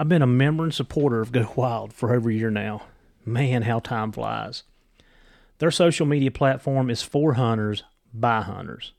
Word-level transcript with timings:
I've 0.00 0.08
been 0.08 0.22
a 0.22 0.26
member 0.26 0.64
and 0.64 0.72
supporter 0.72 1.20
of 1.20 1.30
Go 1.30 1.52
Wild 1.56 1.92
for 1.92 2.14
over 2.14 2.30
a 2.30 2.32
year 2.32 2.50
now. 2.50 2.84
Man, 3.26 3.60
how 3.60 3.80
time 3.80 4.12
flies. 4.12 4.62
Their 5.58 5.70
social 5.70 6.06
media 6.06 6.30
platform 6.30 6.88
is 6.88 7.02
for 7.02 7.34
hunters 7.34 7.84
by 8.14 8.40
hunters. 8.40 8.94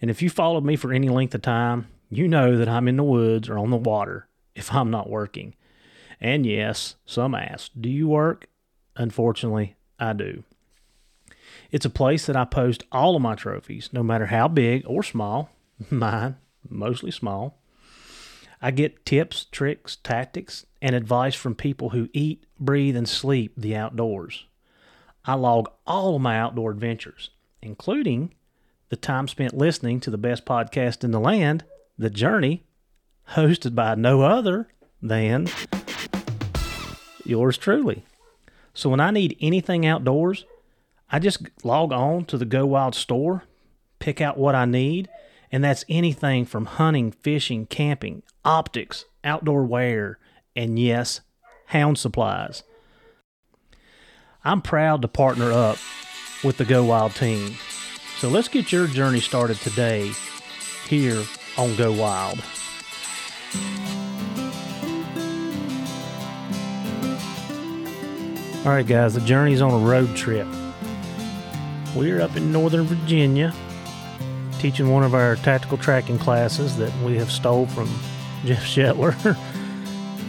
And 0.00 0.12
if 0.12 0.22
you 0.22 0.30
followed 0.30 0.64
me 0.64 0.76
for 0.76 0.92
any 0.92 1.08
length 1.08 1.34
of 1.34 1.42
time, 1.42 1.88
you 2.08 2.28
know 2.28 2.56
that 2.56 2.68
I'm 2.68 2.86
in 2.86 2.98
the 2.98 3.02
woods 3.02 3.48
or 3.48 3.58
on 3.58 3.70
the 3.70 3.76
water 3.76 4.28
if 4.54 4.72
I'm 4.72 4.92
not 4.92 5.10
working. 5.10 5.56
And 6.20 6.46
yes, 6.46 6.94
some 7.04 7.34
ask, 7.34 7.72
Do 7.80 7.90
you 7.90 8.06
work? 8.06 8.46
Unfortunately, 8.94 9.74
I 9.98 10.12
do. 10.12 10.44
It's 11.72 11.84
a 11.84 11.90
place 11.90 12.26
that 12.26 12.36
I 12.36 12.44
post 12.44 12.84
all 12.92 13.16
of 13.16 13.22
my 13.22 13.34
trophies, 13.34 13.90
no 13.92 14.04
matter 14.04 14.26
how 14.26 14.46
big 14.46 14.84
or 14.86 15.02
small. 15.02 15.50
Mine, 15.90 16.36
mostly 16.70 17.10
small. 17.10 17.58
I 18.64 18.70
get 18.70 19.04
tips, 19.04 19.46
tricks, 19.50 19.96
tactics, 19.96 20.64
and 20.80 20.94
advice 20.94 21.34
from 21.34 21.56
people 21.56 21.90
who 21.90 22.08
eat, 22.12 22.44
breathe, 22.60 22.96
and 22.96 23.08
sleep 23.08 23.52
the 23.56 23.74
outdoors. 23.74 24.46
I 25.24 25.34
log 25.34 25.68
all 25.84 26.14
of 26.14 26.22
my 26.22 26.38
outdoor 26.38 26.70
adventures, 26.70 27.30
including 27.60 28.34
the 28.88 28.96
time 28.96 29.26
spent 29.26 29.58
listening 29.58 29.98
to 30.00 30.10
the 30.10 30.18
best 30.18 30.44
podcast 30.44 31.02
in 31.02 31.10
the 31.10 31.18
land, 31.18 31.64
The 31.98 32.10
Journey, 32.10 32.62
hosted 33.30 33.74
by 33.74 33.96
no 33.96 34.22
other 34.22 34.68
than 35.00 35.48
yours 37.24 37.58
truly. 37.58 38.04
So 38.74 38.90
when 38.90 39.00
I 39.00 39.10
need 39.10 39.36
anything 39.40 39.84
outdoors, 39.84 40.44
I 41.10 41.18
just 41.18 41.42
log 41.64 41.92
on 41.92 42.26
to 42.26 42.38
the 42.38 42.44
Go 42.44 42.64
Wild 42.64 42.94
store, 42.94 43.42
pick 43.98 44.20
out 44.20 44.38
what 44.38 44.54
I 44.54 44.66
need, 44.66 45.08
and 45.52 45.62
that's 45.62 45.84
anything 45.88 46.46
from 46.46 46.64
hunting, 46.64 47.12
fishing, 47.12 47.66
camping, 47.66 48.22
optics, 48.42 49.04
outdoor 49.22 49.64
wear, 49.64 50.18
and 50.56 50.78
yes, 50.78 51.20
hound 51.66 51.98
supplies. 51.98 52.62
I'm 54.44 54.62
proud 54.62 55.02
to 55.02 55.08
partner 55.08 55.52
up 55.52 55.76
with 56.42 56.56
the 56.56 56.64
Go 56.64 56.84
Wild 56.84 57.14
team. 57.14 57.54
So 58.18 58.28
let's 58.28 58.48
get 58.48 58.72
your 58.72 58.86
journey 58.86 59.20
started 59.20 59.58
today 59.58 60.10
here 60.88 61.22
on 61.58 61.76
Go 61.76 61.92
Wild. 61.92 62.42
All 68.64 68.72
right, 68.72 68.86
guys, 68.86 69.14
the 69.14 69.20
journey's 69.20 69.60
on 69.60 69.72
a 69.72 69.84
road 69.84 70.16
trip. 70.16 70.46
We're 71.94 72.22
up 72.22 72.36
in 72.36 72.50
Northern 72.50 72.84
Virginia 72.84 73.52
teaching 74.62 74.90
one 74.90 75.02
of 75.02 75.12
our 75.12 75.34
tactical 75.34 75.76
tracking 75.76 76.16
classes 76.16 76.76
that 76.76 76.96
we 77.02 77.16
have 77.16 77.32
stole 77.32 77.66
from 77.66 77.88
Jeff 78.44 78.62
Schettler, 78.64 79.36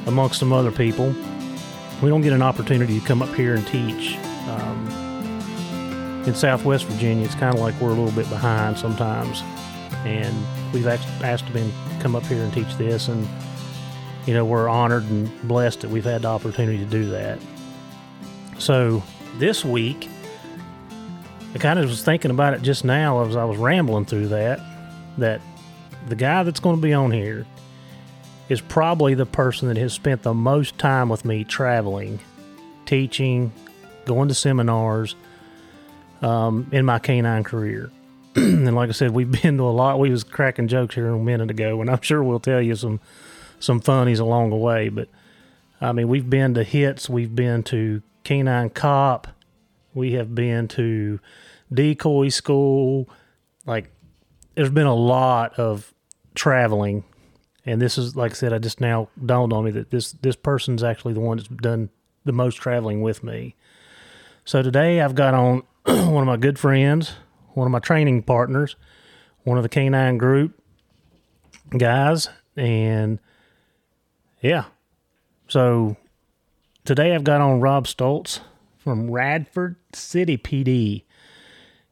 amongst 0.07 0.39
some 0.39 0.51
other 0.51 0.71
people. 0.71 1.13
We 2.01 2.09
don't 2.09 2.21
get 2.21 2.33
an 2.33 2.41
opportunity 2.41 2.99
to 2.99 3.05
come 3.05 3.21
up 3.21 3.33
here 3.35 3.53
and 3.53 3.65
teach. 3.67 4.17
Um, 4.47 6.23
in 6.25 6.33
Southwest 6.33 6.85
Virginia, 6.85 7.25
it's 7.25 7.35
kind 7.35 7.53
of 7.53 7.61
like 7.61 7.79
we're 7.79 7.91
a 7.91 7.93
little 7.93 8.11
bit 8.11 8.27
behind 8.29 8.79
sometimes, 8.79 9.43
and 10.03 10.35
we've 10.73 10.87
asked 10.87 11.47
to 11.47 11.71
come 11.99 12.15
up 12.15 12.23
here 12.23 12.41
and 12.41 12.51
teach 12.51 12.73
this, 12.75 13.09
and 13.09 13.27
you 14.25 14.33
know 14.33 14.45
we're 14.45 14.67
honored 14.67 15.03
and 15.03 15.47
blessed 15.47 15.81
that 15.81 15.91
we've 15.91 16.05
had 16.05 16.23
the 16.23 16.27
opportunity 16.27 16.79
to 16.79 16.85
do 16.85 17.11
that. 17.11 17.39
So 18.57 19.03
this 19.37 19.63
week, 19.63 20.09
I 21.53 21.59
kind 21.59 21.77
of 21.77 21.87
was 21.87 22.03
thinking 22.03 22.31
about 22.31 22.53
it 22.53 22.61
just 22.61 22.83
now 22.83 23.23
as 23.25 23.35
I 23.35 23.43
was 23.43 23.57
rambling 23.57 24.05
through 24.05 24.29
that. 24.29 24.59
That 25.19 25.41
the 26.07 26.15
guy 26.15 26.43
that's 26.43 26.59
going 26.59 26.77
to 26.77 26.81
be 26.81 26.93
on 26.93 27.11
here 27.11 27.45
is 28.49 28.59
probably 28.59 29.13
the 29.13 29.25
person 29.25 29.67
that 29.67 29.77
has 29.77 29.93
spent 29.93 30.23
the 30.23 30.33
most 30.33 30.77
time 30.77 31.09
with 31.09 31.25
me 31.25 31.43
traveling, 31.43 32.19
teaching, 32.85 33.51
going 34.05 34.27
to 34.27 34.33
seminars 34.33 35.15
um, 36.21 36.67
in 36.71 36.85
my 36.85 36.99
canine 36.99 37.43
career. 37.43 37.91
and 38.35 38.75
like 38.75 38.89
I 38.89 38.93
said, 38.93 39.11
we've 39.11 39.31
been 39.31 39.57
to 39.57 39.63
a 39.63 39.69
lot. 39.69 39.99
We 39.99 40.09
was 40.09 40.23
cracking 40.23 40.67
jokes 40.67 40.95
here 40.95 41.07
a 41.07 41.19
minute 41.19 41.51
ago, 41.51 41.81
and 41.81 41.89
I'm 41.89 42.01
sure 42.01 42.23
we'll 42.23 42.39
tell 42.39 42.61
you 42.61 42.75
some 42.75 42.99
some 43.59 43.79
funnies 43.79 44.19
along 44.19 44.49
the 44.49 44.55
way. 44.55 44.89
But 44.89 45.07
I 45.79 45.91
mean, 45.91 46.07
we've 46.07 46.29
been 46.29 46.55
to 46.55 46.63
hits, 46.63 47.09
we've 47.09 47.35
been 47.35 47.63
to 47.63 48.01
canine 48.23 48.71
cop, 48.71 49.27
we 49.93 50.13
have 50.13 50.33
been 50.33 50.67
to 50.69 51.19
decoy 51.73 52.29
school. 52.29 53.09
Like, 53.65 53.91
there's 54.55 54.69
been 54.69 54.87
a 54.87 54.95
lot 54.95 55.57
of 55.59 55.93
traveling, 56.35 57.03
and 57.65 57.81
this 57.81 57.97
is 57.97 58.15
like 58.15 58.31
I 58.31 58.35
said. 58.35 58.53
I 58.53 58.59
just 58.59 58.81
now 58.81 59.09
dawned 59.25 59.53
on 59.53 59.65
me 59.65 59.71
that 59.71 59.91
this 59.91 60.13
this 60.13 60.35
person's 60.35 60.83
actually 60.83 61.13
the 61.13 61.19
one 61.19 61.37
that's 61.37 61.49
done 61.49 61.89
the 62.25 62.31
most 62.31 62.55
traveling 62.55 63.01
with 63.01 63.23
me. 63.23 63.55
So 64.45 64.61
today 64.61 65.01
I've 65.01 65.15
got 65.15 65.33
on 65.33 65.63
one 65.85 66.17
of 66.17 66.25
my 66.25 66.37
good 66.37 66.59
friends, 66.59 67.15
one 67.53 67.67
of 67.67 67.71
my 67.71 67.79
training 67.79 68.23
partners, 68.23 68.75
one 69.43 69.57
of 69.57 69.63
the 69.63 69.69
canine 69.69 70.17
group 70.17 70.59
guys, 71.77 72.29
and 72.55 73.19
yeah. 74.41 74.65
So 75.47 75.97
today 76.85 77.13
I've 77.15 77.23
got 77.23 77.41
on 77.41 77.61
Rob 77.61 77.87
Stultz 77.87 78.41
from 78.83 79.09
Radford 79.09 79.77
City 79.93 80.37
PD. 80.37 81.03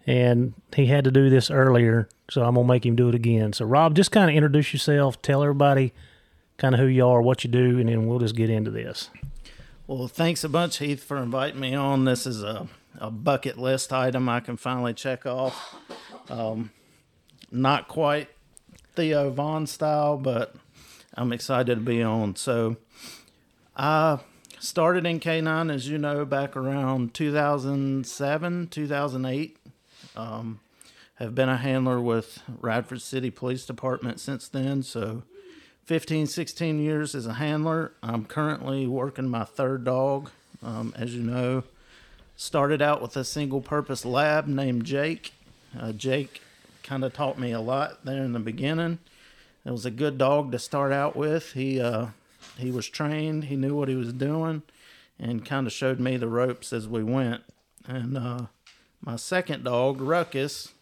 And 0.06 0.54
he 0.76 0.88
had 0.88 1.06
to 1.06 1.12
do 1.12 1.30
this 1.30 1.50
earlier, 1.50 2.10
so 2.30 2.44
I'm 2.44 2.56
going 2.56 2.68
to 2.68 2.74
make 2.74 2.86
him 2.86 2.96
do 2.96 3.08
it 3.10 3.16
again. 3.16 3.54
So, 3.54 3.66
Rob, 3.66 3.96
just 3.96 4.12
kind 4.12 4.30
of 4.30 4.36
introduce 4.36 4.74
yourself, 4.74 5.22
tell 5.22 5.44
everybody 5.44 5.94
kind 6.58 6.76
of 6.76 6.82
who 6.82 6.88
you 6.88 7.06
are, 7.06 7.22
what 7.22 7.44
you 7.44 7.50
do, 7.50 7.80
and 7.80 7.88
then 7.88 8.08
we'll 8.08 8.20
just 8.20 8.36
get 8.36 8.50
into 8.50 8.72
this. 8.72 9.10
Well, 9.88 10.08
thanks 10.08 10.44
a 10.44 10.50
bunch, 10.50 10.80
Heath, 10.80 11.04
for 11.04 11.18
inviting 11.18 11.60
me 11.60 11.76
on. 11.76 12.06
This 12.06 12.26
is 12.26 12.44
a, 12.44 12.68
a 12.98 13.12
bucket 13.12 13.58
list 13.58 13.94
item 13.94 14.28
I 14.28 14.40
can 14.40 14.58
finally 14.58 14.94
check 14.94 15.26
off. 15.26 15.76
Um, 16.30 16.72
not 17.52 17.88
quite 17.88 18.30
Theo 18.96 19.30
Von 19.30 19.68
style, 19.68 20.18
but 20.18 20.56
I'm 21.14 21.32
excited 21.32 21.76
to 21.76 21.82
be 21.82 22.02
on. 22.02 22.36
So, 22.36 22.78
I 23.76 24.20
started 24.62 25.06
in 25.06 25.20
K9, 25.20 25.74
as 25.74 25.90
you 25.90 25.98
know, 25.98 26.24
back 26.24 26.56
around 26.56 27.14
2007, 27.14 28.68
2008. 28.68 29.58
Um, 30.16 30.60
have 31.16 31.36
been 31.36 31.50
a 31.50 31.58
handler 31.58 32.00
with 32.00 32.42
Radford 32.60 33.02
City 33.02 33.30
Police 33.30 33.66
Department 33.66 34.20
since 34.20 34.48
then. 34.48 34.84
So 34.84 35.24
15, 35.86 36.28
16 36.28 36.80
years 36.80 37.16
as 37.16 37.26
a 37.26 37.34
handler. 37.34 37.94
I'm 38.02 38.26
currently 38.26 38.88
working 38.88 39.30
my 39.30 39.44
third 39.44 39.84
dog 39.84 40.30
Um, 40.64 40.94
as 40.96 41.16
you 41.16 41.24
know, 41.24 41.64
started 42.36 42.84
out 42.84 43.02
with 43.02 43.18
a 43.18 43.24
single 43.24 43.62
purpose 43.62 44.06
lab 44.06 44.46
named 44.46 44.86
Jake. 44.86 45.34
Uh, 45.80 45.92
Jake 45.92 46.42
kind 46.84 47.04
of 47.04 47.14
taught 47.14 47.40
me 47.40 47.52
a 47.52 47.60
lot 47.60 48.06
there 48.06 48.24
in 48.24 48.34
the 48.34 48.40
beginning. 48.40 49.00
It 49.66 49.72
was 49.72 49.86
a 49.86 49.92
good 49.92 50.20
dog 50.20 50.52
to 50.52 50.60
start 50.60 50.92
out 50.92 51.16
with. 51.16 51.54
He 51.54 51.82
uh, 51.82 52.08
he 52.58 52.72
was 52.72 52.88
trained. 52.88 53.46
He 53.46 53.56
knew 53.56 53.76
what 53.76 53.90
he 53.90 53.96
was 53.96 54.14
doing, 54.14 54.64
and 55.20 55.46
kind 55.46 55.68
of 55.68 55.74
showed 55.74 56.00
me 56.00 56.18
the 56.18 56.28
ropes 56.28 56.74
as 56.74 56.88
we 56.88 57.04
went. 57.04 57.44
And 57.88 58.18
uh, 58.18 58.46
my 59.02 59.16
second 59.16 59.64
dog, 59.64 60.02
Ruckus, 60.02 60.74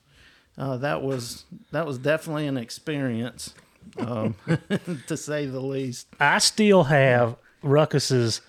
uh, 0.58 0.78
that 0.78 1.02
was 1.02 1.46
that 1.72 1.86
was 1.86 1.98
definitely 1.98 2.48
an 2.48 2.58
experience, 2.58 3.54
um, 3.98 4.36
to 5.08 5.16
say 5.16 5.46
the 5.46 5.62
least. 5.62 6.08
I 6.20 6.40
still 6.40 6.84
have 6.86 7.38
Ruckus's 7.64 8.42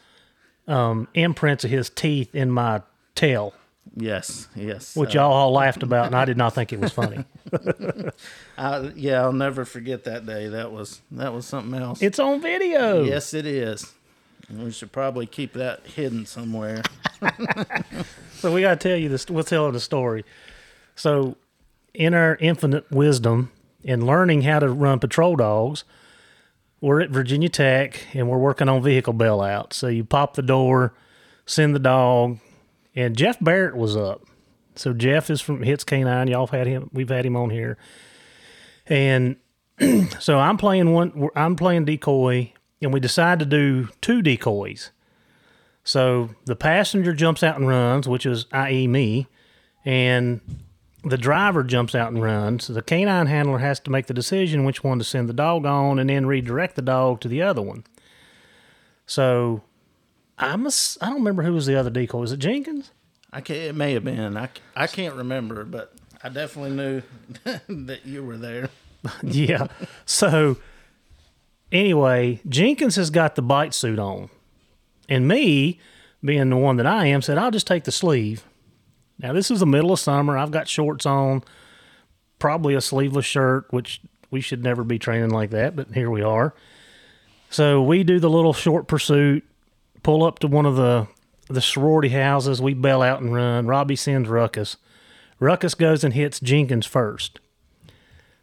um, 0.66 1.08
imprints 1.14 1.64
of 1.64 1.70
his 1.70 1.90
teeth 1.90 2.34
in 2.34 2.50
my 2.50 2.82
tail, 3.14 3.54
Yes, 3.96 4.48
yes. 4.54 4.94
which 4.96 5.16
uh, 5.16 5.20
y'all 5.20 5.32
all 5.32 5.52
laughed 5.52 5.82
about, 5.82 6.06
and 6.06 6.14
I 6.14 6.24
did 6.24 6.36
not 6.36 6.54
think 6.54 6.72
it 6.72 6.78
was 6.80 6.92
funny. 6.92 7.24
I, 8.58 8.92
yeah, 8.94 9.22
I'll 9.22 9.32
never 9.32 9.64
forget 9.64 10.04
that 10.04 10.26
day. 10.26 10.48
That 10.48 10.70
was 10.70 11.00
that 11.10 11.32
was 11.32 11.46
something 11.46 11.80
else. 11.80 12.00
it's 12.00 12.18
on 12.18 12.40
video. 12.40 13.02
Yes, 13.02 13.34
it 13.34 13.46
is. 13.46 13.92
We 14.48 14.70
should 14.70 14.92
probably 14.92 15.26
keep 15.26 15.52
that 15.54 15.86
hidden 15.86 16.26
somewhere. 16.26 16.82
So 18.40 18.50
we 18.50 18.62
got 18.62 18.80
to 18.80 18.88
tell 18.88 18.96
you 18.96 19.10
this. 19.10 19.28
We'll 19.28 19.44
tell 19.44 19.70
the 19.70 19.78
story. 19.78 20.24
So, 20.96 21.36
in 21.92 22.14
our 22.14 22.38
infinite 22.40 22.90
wisdom 22.90 23.52
in 23.84 24.06
learning 24.06 24.42
how 24.42 24.60
to 24.60 24.70
run 24.70 24.98
patrol 24.98 25.36
dogs, 25.36 25.84
we're 26.80 27.02
at 27.02 27.10
Virginia 27.10 27.50
Tech 27.50 28.06
and 28.14 28.30
we're 28.30 28.38
working 28.38 28.66
on 28.66 28.82
vehicle 28.82 29.12
bailouts. 29.12 29.74
So 29.74 29.88
you 29.88 30.04
pop 30.04 30.36
the 30.36 30.42
door, 30.42 30.94
send 31.44 31.74
the 31.74 31.78
dog, 31.78 32.38
and 32.94 33.16
Jeff 33.16 33.38
Barrett 33.40 33.76
was 33.76 33.96
up. 33.96 34.22
So 34.74 34.92
Jeff 34.92 35.30
is 35.30 35.40
from 35.40 35.62
Hits 35.62 35.84
Canine. 35.84 36.28
Y'all 36.28 36.46
have 36.46 36.56
had 36.56 36.66
him. 36.66 36.90
We've 36.92 37.08
had 37.08 37.26
him 37.26 37.36
on 37.36 37.50
here, 37.50 37.76
and 38.86 39.36
so 40.20 40.38
I'm 40.38 40.56
playing 40.56 40.92
one. 40.92 41.28
I'm 41.34 41.56
playing 41.56 41.84
decoy, 41.84 42.52
and 42.80 42.92
we 42.92 43.00
decide 43.00 43.38
to 43.40 43.46
do 43.46 43.88
two 44.00 44.22
decoys. 44.22 44.90
So 45.82 46.30
the 46.44 46.56
passenger 46.56 47.12
jumps 47.12 47.42
out 47.42 47.56
and 47.56 47.66
runs, 47.66 48.08
which 48.08 48.26
is 48.26 48.46
i.e. 48.52 48.86
me, 48.86 49.26
and 49.84 50.40
the 51.04 51.18
driver 51.18 51.64
jumps 51.64 51.94
out 51.94 52.12
and 52.12 52.22
runs. 52.22 52.66
The 52.66 52.82
canine 52.82 53.26
handler 53.26 53.58
has 53.58 53.80
to 53.80 53.90
make 53.90 54.06
the 54.06 54.14
decision 54.14 54.64
which 54.64 54.84
one 54.84 54.98
to 54.98 55.04
send 55.04 55.28
the 55.28 55.34
dog 55.34 55.64
on 55.64 55.98
and 55.98 56.10
then 56.10 56.26
redirect 56.26 56.76
the 56.76 56.82
dog 56.82 57.20
to 57.20 57.28
the 57.28 57.42
other 57.42 57.62
one. 57.62 57.84
So 59.06 59.62
I'm 60.40 60.66
a, 60.66 60.70
I 61.00 61.06
don't 61.06 61.16
remember 61.16 61.42
who 61.42 61.52
was 61.52 61.66
the 61.66 61.78
other 61.78 61.90
decoy. 61.90 62.18
Was 62.18 62.32
it 62.32 62.38
Jenkins? 62.38 62.90
I 63.32 63.40
can 63.42 63.56
It 63.56 63.74
may 63.74 63.92
have 63.92 64.04
been. 64.04 64.36
I, 64.36 64.48
I 64.74 64.86
can't 64.86 65.14
remember, 65.14 65.64
but 65.64 65.92
I 66.22 66.30
definitely 66.30 66.70
knew 66.72 67.02
that 67.86 68.04
you 68.04 68.24
were 68.24 68.36
there. 68.36 68.70
yeah. 69.22 69.68
So 70.06 70.56
anyway, 71.70 72.40
Jenkins 72.48 72.96
has 72.96 73.10
got 73.10 73.34
the 73.34 73.42
bite 73.42 73.74
suit 73.74 73.98
on. 73.98 74.30
And 75.08 75.28
me, 75.28 75.78
being 76.24 76.50
the 76.50 76.56
one 76.56 76.76
that 76.76 76.86
I 76.86 77.06
am, 77.06 77.22
said, 77.22 77.38
I'll 77.38 77.50
just 77.50 77.66
take 77.66 77.84
the 77.84 77.92
sleeve. 77.92 78.44
Now, 79.18 79.32
this 79.32 79.50
is 79.50 79.60
the 79.60 79.66
middle 79.66 79.92
of 79.92 80.00
summer. 80.00 80.38
I've 80.38 80.50
got 80.50 80.68
shorts 80.68 81.04
on, 81.04 81.42
probably 82.38 82.74
a 82.74 82.80
sleeveless 82.80 83.26
shirt, 83.26 83.66
which 83.70 84.00
we 84.30 84.40
should 84.40 84.62
never 84.62 84.84
be 84.84 84.98
training 84.98 85.30
like 85.30 85.50
that, 85.50 85.76
but 85.76 85.92
here 85.92 86.10
we 86.10 86.22
are. 86.22 86.54
So 87.50 87.82
we 87.82 88.04
do 88.04 88.20
the 88.20 88.30
little 88.30 88.52
short 88.52 88.86
pursuit, 88.86 89.44
pull 90.10 90.24
up 90.24 90.40
to 90.40 90.48
one 90.48 90.66
of 90.66 90.74
the 90.74 91.06
the 91.46 91.60
sorority 91.60 92.08
houses. 92.08 92.60
We 92.60 92.74
bail 92.74 93.00
out 93.00 93.20
and 93.20 93.32
run. 93.32 93.68
Robbie 93.68 93.94
sends 93.94 94.28
Ruckus. 94.28 94.76
Ruckus 95.38 95.76
goes 95.76 96.02
and 96.02 96.14
hits 96.14 96.40
Jenkins 96.40 96.84
first. 96.84 97.38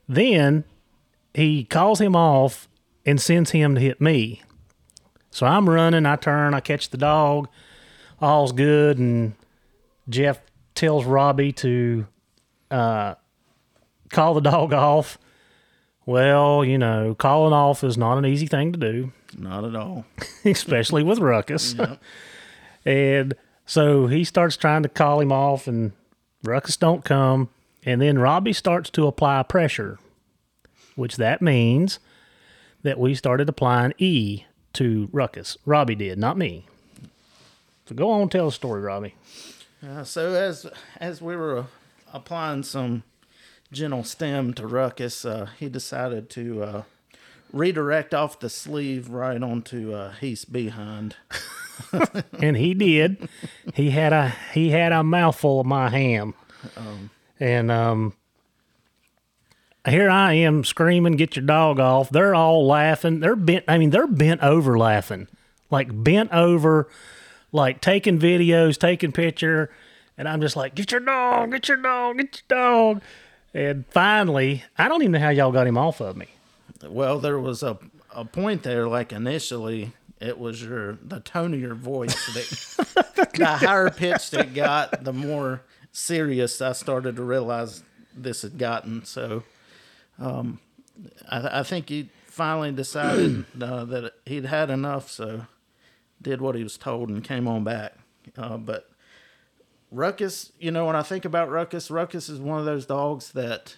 Then 0.08 0.64
he 1.34 1.66
calls 1.66 2.00
him 2.00 2.16
off 2.16 2.70
and 3.06 3.20
sends 3.20 3.52
him 3.52 3.76
to 3.76 3.82
hit 3.82 4.00
me. 4.00 4.44
So 5.30 5.46
I'm 5.46 5.70
running, 5.70 6.06
I 6.06 6.16
turn, 6.16 6.54
I 6.54 6.62
catch 6.62 6.90
the 6.90 6.98
dog, 6.98 7.50
all's 8.22 8.54
good, 8.54 8.98
and 8.98 9.34
Jeff 10.08 10.40
tells 10.74 11.04
Robbie 11.04 11.52
to 11.52 12.08
uh, 12.72 13.16
call 14.10 14.36
the 14.36 14.42
dog 14.42 14.72
off. 14.90 15.18
Well, 16.06 16.64
you 16.64 16.78
know, 16.78 17.14
calling 17.14 17.52
off 17.52 17.84
is 17.84 17.98
not 17.98 18.18
an 18.18 18.26
easy 18.26 18.48
thing 18.48 18.72
to 18.72 18.80
do, 18.80 19.12
Not 19.38 19.64
at 19.64 19.76
all. 19.76 20.06
especially 20.46 21.04
with 21.04 21.20
Ruckus. 21.20 21.76
and 22.86 23.36
so 23.66 24.08
he 24.08 24.24
starts 24.24 24.58
trying 24.58 24.84
to 24.84 24.90
call 24.90 25.20
him 25.20 25.32
off, 25.32 25.68
and 25.68 25.92
Ruckus 26.44 26.78
don't 26.78 27.06
come. 27.06 27.50
And 27.86 28.02
then 28.02 28.20
Robbie 28.20 28.54
starts 28.54 28.90
to 28.92 29.08
apply 29.08 29.44
pressure, 29.44 30.00
which 30.96 31.18
that 31.18 31.42
means 31.42 32.00
that 32.84 33.00
we 33.00 33.16
started 33.16 33.48
applying 33.48 33.94
E 33.98 34.44
to 34.74 35.10
Ruckus. 35.12 35.58
Robbie 35.66 35.96
did, 35.96 36.18
not 36.18 36.38
me. 36.38 36.66
So 37.86 37.96
go 37.96 38.12
on, 38.12 38.30
tell 38.30 38.48
the 38.48 38.52
story, 38.52 38.82
Robbie. 38.82 39.16
Uh, 39.86 40.04
so 40.04 40.34
as 40.34 40.66
as 41.00 41.22
we 41.22 41.36
were 41.36 41.60
uh, 41.60 41.64
applying 42.12 42.64
some 42.64 43.04
gentle 43.72 44.04
stim 44.04 44.54
to 44.56 44.68
Ruckus, 44.68 45.24
uh, 45.24 45.50
he 45.58 45.70
decided 45.70 46.30
to 46.32 46.64
uh, 46.64 46.84
redirect 47.52 48.14
off 48.14 48.40
the 48.40 48.50
sleeve 48.50 49.10
right 49.10 49.42
onto 49.42 49.94
uh, 49.94 50.12
Heath's 50.14 50.46
behind. 50.46 51.16
and 52.40 52.58
he 52.58 52.74
did. 52.74 53.30
He 53.74 53.92
had 53.92 54.14
a 54.14 54.34
he 54.54 54.70
had 54.70 54.92
a 54.92 55.04
mouthful 55.04 55.60
of 55.60 55.68
my 55.68 55.90
ham, 55.90 56.34
um, 56.76 57.10
and 57.40 57.72
um, 57.72 58.14
here 59.88 60.10
I 60.10 60.34
am 60.34 60.64
screaming, 60.64 61.14
"Get 61.14 61.36
your 61.36 61.46
dog 61.46 61.80
off!" 61.80 62.10
They're 62.10 62.36
all 62.36 62.66
laughing. 62.66 63.20
They're 63.20 63.36
bent. 63.36 63.66
I 63.68 63.78
mean, 63.78 63.92
they're 63.92 64.08
bent 64.08 64.42
over 64.42 64.78
laughing, 64.78 65.28
like 65.70 65.90
bent 65.92 66.32
over, 66.32 66.88
like 67.52 67.80
taking 67.82 68.20
videos, 68.20 68.78
taking 68.78 69.12
picture, 69.12 69.70
and 70.18 70.28
I'm 70.28 70.42
just 70.42 70.56
like, 70.56 70.76
"Get 70.76 70.92
your 70.92 71.02
dog! 71.02 71.52
Get 71.52 71.68
your 71.68 71.78
dog! 71.78 72.18
Get 72.18 72.42
your 72.50 72.58
dog!" 72.60 73.02
And 73.54 73.86
finally, 73.88 74.64
I 74.78 74.88
don't 74.88 75.02
even 75.02 75.14
know 75.14 75.20
how 75.20 75.30
y'all 75.30 75.52
got 75.52 75.68
him 75.68 75.78
off 75.78 76.02
of 76.02 76.18
me. 76.18 76.28
Well, 76.84 77.20
there 77.20 77.40
was 77.40 77.64
a 77.64 77.78
a 78.12 78.26
point 78.26 78.64
there. 78.64 78.88
Like 78.88 79.12
initially, 79.14 79.94
it 80.20 80.38
was 80.40 80.62
your 80.62 80.98
the 81.02 81.20
tone 81.20 81.54
of 81.54 81.60
your 81.60 81.76
voice 81.76 82.26
that 82.34 83.32
the 83.36 83.46
higher 83.46 83.90
pitched 83.90 84.34
it 84.34 84.54
got, 84.54 85.04
the 85.04 85.14
more 85.14 85.62
serious 85.92 86.62
I 86.62 86.74
started 86.74 87.16
to 87.16 87.24
realize 87.24 87.84
this 88.16 88.42
had 88.42 88.58
gotten. 88.58 89.06
So, 89.06 89.44
um, 90.20 90.60
I, 91.30 91.60
I 91.60 91.64
think 91.64 91.90
he 91.90 92.10
finally 92.26 92.72
decided 92.72 93.46
uh, 93.62 93.86
that 93.86 94.14
he'd 94.26 94.46
had 94.46 94.70
enough. 94.70 95.10
So, 95.10 95.46
did 96.22 96.42
what 96.42 96.56
he 96.56 96.64
was 96.64 96.78
told 96.78 97.10
and 97.10 97.24
came 97.24 97.48
on 97.48 97.64
back. 97.64 97.94
Uh, 98.38 98.58
but 98.58 98.90
Ruckus, 99.92 100.52
you 100.60 100.72
know, 100.72 100.86
when 100.86 100.96
I 100.96 101.04
think 101.04 101.26
about 101.26 101.50
Ruckus, 101.50 101.90
Ruckus 101.90 102.30
is 102.30 102.40
one 102.40 102.60
of 102.60 102.66
those 102.66 102.86
dogs 102.86 103.32
that, 103.34 103.76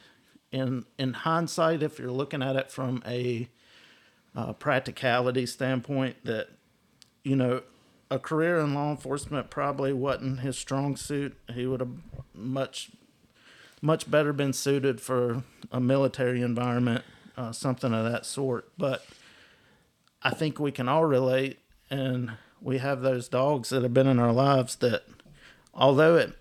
in 0.51 0.85
in 0.97 1.13
hindsight, 1.13 1.83
if 1.83 1.99
you're 1.99 2.11
looking 2.11 2.41
at 2.41 2.55
it 2.55 2.71
from 2.71 3.03
a 3.05 3.49
uh, 4.35 4.53
practicality 4.53 5.45
standpoint, 5.45 6.17
that 6.23 6.49
you 7.23 7.35
know, 7.35 7.61
a 8.09 8.19
career 8.19 8.59
in 8.59 8.73
law 8.73 8.91
enforcement 8.91 9.49
probably 9.49 9.93
wasn't 9.93 10.39
his 10.39 10.57
strong 10.57 10.95
suit. 10.95 11.37
He 11.53 11.65
would 11.65 11.79
have 11.79 11.93
much 12.33 12.91
much 13.81 14.09
better 14.09 14.33
been 14.33 14.53
suited 14.53 14.99
for 14.99 15.43
a 15.71 15.79
military 15.79 16.41
environment, 16.41 17.03
uh, 17.37 17.51
something 17.51 17.93
of 17.93 18.11
that 18.11 18.25
sort. 18.25 18.69
But 18.77 19.05
I 20.21 20.31
think 20.31 20.59
we 20.59 20.71
can 20.71 20.89
all 20.89 21.05
relate, 21.05 21.59
and 21.89 22.33
we 22.61 22.79
have 22.79 23.01
those 23.01 23.29
dogs 23.29 23.69
that 23.69 23.83
have 23.83 23.93
been 23.93 24.07
in 24.07 24.19
our 24.19 24.33
lives 24.33 24.75
that, 24.77 25.03
although 25.73 26.15
it 26.17 26.33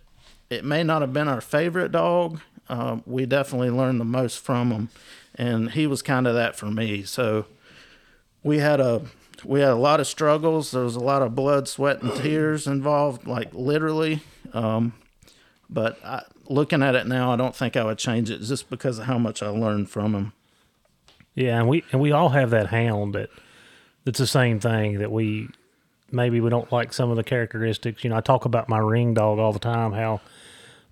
it 0.51 0.65
may 0.65 0.83
not 0.83 1.03
have 1.03 1.13
been 1.13 1.29
our 1.29 1.43
favorite 1.43 1.93
dog, 1.93 2.41
uh, 2.69 2.99
we 3.07 3.27
definitely 3.27 3.71
learned 3.71 4.01
the 4.01 4.05
most 4.05 4.39
from 4.39 4.71
him, 4.71 4.89
and 5.35 5.73
he 5.73 5.87
was 5.87 6.03
kind 6.03 6.27
of 6.27 6.35
that 6.35 6.57
for 6.57 6.67
me. 6.67 7.03
So 7.03 7.47
we 8.43 8.59
had 8.59 8.81
a 8.81 9.03
we 9.45 9.61
had 9.61 9.71
a 9.71 9.77
lot 9.77 10.01
of 10.01 10.07
struggles. 10.07 10.71
There 10.73 10.83
was 10.83 10.97
a 10.97 11.01
lot 11.01 11.23
of 11.23 11.35
blood, 11.35 11.69
sweat, 11.69 12.03
and 12.03 12.15
tears 12.15 12.67
involved, 12.67 13.27
like 13.27 13.53
literally. 13.53 14.21
Um, 14.53 14.95
but 15.71 15.99
I, 16.05 16.23
looking 16.49 16.83
at 16.83 16.95
it 16.95 17.07
now, 17.07 17.33
I 17.33 17.37
don't 17.37 17.55
think 17.55 17.77
I 17.77 17.85
would 17.85 17.99
change 17.99 18.31
it 18.31 18.41
just 18.41 18.71
because 18.71 18.99
of 18.99 19.07
how 19.07 19.19
much 19.19 19.43
I 19.43 19.49
learned 19.49 19.91
from 19.91 20.15
him. 20.15 20.33
Yeah, 21.35 21.59
and 21.59 21.69
we 21.69 21.85
and 21.93 22.01
we 22.01 22.13
all 22.13 22.31
have 22.31 22.51
that 22.51 22.69
hound 22.69 23.15
that 23.15 23.31
that's 24.05 24.19
the 24.19 24.27
same 24.27 24.61
thing 24.61 24.99
that 24.99 25.13
we 25.13 25.49
maybe 26.11 26.41
we 26.41 26.51
don't 26.51 26.71
like 26.73 26.93
some 26.93 27.11
of 27.11 27.17
the 27.17 27.25
characteristics. 27.25 28.03
You 28.03 28.11
know, 28.11 28.17
I 28.17 28.21
talk 28.21 28.45
about 28.45 28.69
my 28.69 28.79
ring 28.79 29.15
dog 29.15 29.39
all 29.39 29.53
the 29.53 29.59
time. 29.59 29.93
How 29.93 30.21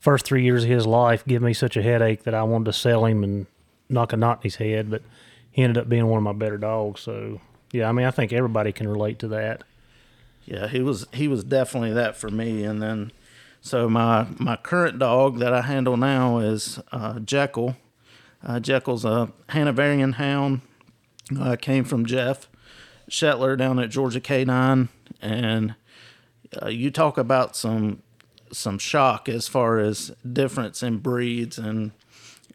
first 0.06 0.24
three 0.24 0.44
years 0.44 0.62
of 0.62 0.70
his 0.70 0.86
life 0.86 1.24
give 1.26 1.42
me 1.42 1.52
such 1.52 1.76
a 1.76 1.82
headache 1.82 2.22
that 2.22 2.32
I 2.32 2.44
wanted 2.44 2.66
to 2.66 2.72
sell 2.72 3.06
him 3.06 3.24
and 3.24 3.44
knock 3.88 4.12
a 4.12 4.16
knot 4.16 4.38
in 4.38 4.42
his 4.42 4.54
head, 4.54 4.88
but 4.88 5.02
he 5.50 5.64
ended 5.64 5.82
up 5.82 5.88
being 5.88 6.06
one 6.06 6.18
of 6.18 6.22
my 6.22 6.32
better 6.32 6.58
dogs. 6.58 7.00
So 7.00 7.40
yeah, 7.72 7.88
I 7.88 7.92
mean, 7.92 8.06
I 8.06 8.12
think 8.12 8.32
everybody 8.32 8.70
can 8.70 8.86
relate 8.86 9.18
to 9.18 9.28
that. 9.28 9.64
Yeah, 10.44 10.68
he 10.68 10.80
was 10.80 11.08
he 11.12 11.26
was 11.26 11.42
definitely 11.42 11.92
that 11.94 12.16
for 12.16 12.30
me. 12.30 12.62
And 12.62 12.80
then, 12.80 13.10
so 13.60 13.88
my 13.88 14.28
my 14.38 14.54
current 14.54 15.00
dog 15.00 15.40
that 15.40 15.52
I 15.52 15.62
handle 15.62 15.96
now 15.96 16.38
is 16.38 16.78
uh, 16.92 17.18
Jekyll. 17.18 17.76
Uh, 18.46 18.60
Jekyll's 18.60 19.04
a 19.04 19.32
Hanoverian 19.48 20.12
hound. 20.12 20.60
Uh, 21.36 21.56
came 21.56 21.82
from 21.82 22.06
Jeff 22.06 22.48
Schettler 23.10 23.58
down 23.58 23.80
at 23.80 23.90
Georgia 23.90 24.20
K9, 24.20 24.86
and 25.20 25.74
uh, 26.62 26.68
you 26.68 26.92
talk 26.92 27.18
about 27.18 27.56
some 27.56 28.04
some 28.52 28.78
shock 28.78 29.28
as 29.28 29.48
far 29.48 29.78
as 29.78 30.12
difference 30.30 30.82
in 30.82 30.98
breeds 30.98 31.58
and 31.58 31.92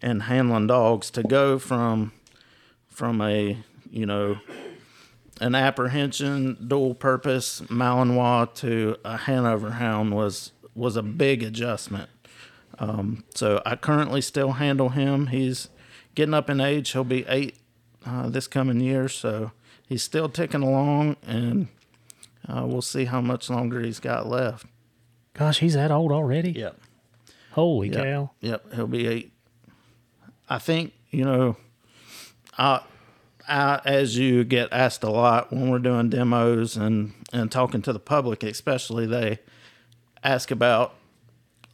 and 0.02 0.24
handling 0.24 0.68
dogs 0.68 1.12
to 1.12 1.24
go 1.24 1.60
from 1.60 2.12
from 2.88 3.22
a 3.22 3.58
you 3.90 4.06
know 4.06 4.38
an 5.40 5.56
apprehension 5.56 6.58
dual 6.68 6.94
purpose 6.94 7.62
Malinois 7.62 8.54
to 8.56 8.98
a 9.04 9.18
Hanover 9.18 9.72
hound 9.72 10.14
was 10.14 10.52
was 10.76 10.96
a 10.96 11.04
big 11.04 11.44
adjustment. 11.44 12.10
Um, 12.80 13.24
so 13.36 13.62
I 13.66 13.76
currently 13.76 14.22
still 14.22 14.54
handle 14.54 14.90
him. 14.90 15.28
He's 15.28 15.70
getting 16.16 16.34
up 16.34 16.50
in 16.50 16.62
age. 16.62 16.92
He'll 16.92 17.04
be 17.04 17.26
eight 17.28 17.58
uh, 18.06 18.30
this 18.30 18.48
coming 18.48 18.80
year, 18.80 19.08
so 19.10 19.52
he's 19.88 20.04
still 20.04 20.30
ticking 20.30 20.64
along, 20.64 21.18
and 21.26 21.68
uh, 22.48 22.66
we'll 22.66 22.82
see 22.82 23.06
how 23.06 23.22
much 23.22 23.50
longer 23.50 23.82
he's 23.82 24.00
got 24.00 24.28
left. 24.28 24.66
Gosh, 25.34 25.60
he's 25.60 25.74
that 25.74 25.92
old 25.92 26.12
already. 26.12 26.52
Yep. 26.52 26.80
Holy 27.52 27.90
Yep. 27.90 28.04
cow! 28.04 28.32
Yep, 28.42 28.74
he'll 28.74 28.88
be 28.88 29.08
eight. 29.08 29.34
I 30.50 30.58
think 30.58 30.94
you 31.10 31.26
know, 31.26 31.58
I, 32.58 32.82
I 33.48 33.82
as 33.86 34.18
you 34.18 34.44
get 34.44 34.70
asked 34.72 35.04
a 35.04 35.10
lot 35.10 35.52
when 35.52 35.70
we're 35.70 35.80
doing 35.80 36.10
demos 36.10 36.78
and 36.78 37.14
and 37.34 37.52
talking 37.52 37.82
to 37.84 37.94
the 37.94 38.00
public, 38.00 38.44
especially 38.44 39.06
they 39.06 39.40
ask 40.24 40.52
about 40.52 40.96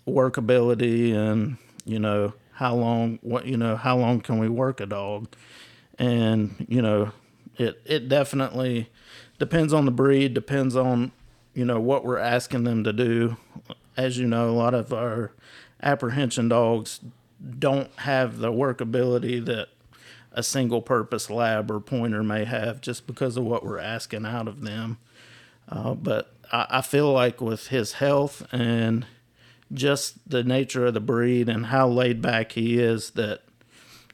workability 0.08 1.14
and 1.14 1.58
you 1.86 2.00
know 2.00 2.34
how 2.54 2.74
long 2.74 3.20
what 3.22 3.46
you 3.46 3.58
know 3.58 3.76
how 3.76 3.98
long 3.98 4.22
can 4.22 4.40
we 4.40 4.50
work 4.50 4.80
a 4.80 4.86
dog, 4.86 5.28
and 6.00 6.66
you 6.68 6.82
know 6.82 7.12
it 7.58 7.80
it 7.86 8.10
definitely 8.10 8.90
depends 9.38 9.74
on 9.74 9.86
the 9.86 9.92
breed, 9.92 10.34
depends 10.34 10.76
on 10.76 11.12
you 11.54 11.66
know 11.66 11.80
what 11.80 12.04
we're 12.04 12.18
asking 12.18 12.64
them 12.64 12.84
to 12.84 12.94
do. 12.94 13.38
As 13.98 14.18
you 14.18 14.28
know, 14.28 14.50
a 14.50 14.52
lot 14.52 14.74
of 14.74 14.94
our 14.94 15.32
apprehension 15.82 16.48
dogs 16.48 17.02
don't 17.60 17.92
have 18.00 18.38
the 18.38 18.52
workability 18.52 19.44
that 19.46 19.70
a 20.32 20.44
single 20.44 20.82
purpose 20.82 21.30
lab 21.30 21.72
or 21.72 21.80
pointer 21.80 22.24
may 22.24 22.46
have 22.46 22.80
just 22.80 23.08
because 23.08 23.38
of 23.38 23.44
what 23.44 23.66
we're 23.66 23.80
asking 23.80 24.26
out 24.26 24.48
of 24.48 24.62
them. 24.62 24.98
Uh, 25.68 25.96
but 25.96 26.34
I, 26.52 26.68
I 26.70 26.82
feel 26.82 27.12
like 27.12 27.42
with 27.42 27.68
his 27.68 27.94
health 27.94 28.46
and 28.52 29.06
just 29.74 30.30
the 30.30 30.44
nature 30.44 30.86
of 30.86 30.94
the 30.94 31.00
breed 31.00 31.50
and 31.50 31.68
how 31.68 31.88
laid 31.88 32.22
back 32.22 32.54
he 32.54 32.80
is 32.80 33.12
that 33.12 33.42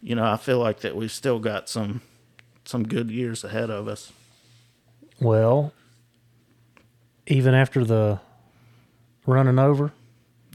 you 0.02 0.16
know 0.16 0.26
I 0.26 0.38
feel 0.38 0.60
like 0.60 0.80
that 0.80 0.96
we've 0.96 1.12
still 1.12 1.40
got 1.40 1.70
some 1.70 2.02
some 2.66 2.88
good 2.88 3.12
years 3.12 3.44
ahead 3.44 3.70
of 3.70 3.88
us. 3.88 4.12
Well, 5.20 5.74
even 7.28 7.54
after 7.54 7.84
the 7.84 8.20
running 9.26 9.60
over, 9.60 9.92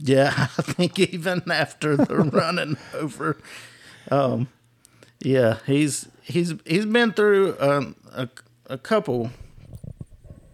Yeah, 0.01 0.33
I 0.57 0.61
think 0.61 0.99
even 0.99 1.49
after 1.51 1.97
the 1.97 2.15
running 2.33 2.77
over, 2.93 3.37
um, 4.11 4.47
yeah, 5.19 5.57
he's 5.65 6.07
he's 6.21 6.53
he's 6.65 6.85
been 6.85 7.13
through 7.13 7.55
um, 7.59 7.95
a 8.11 8.29
a 8.67 8.77
couple 8.77 9.31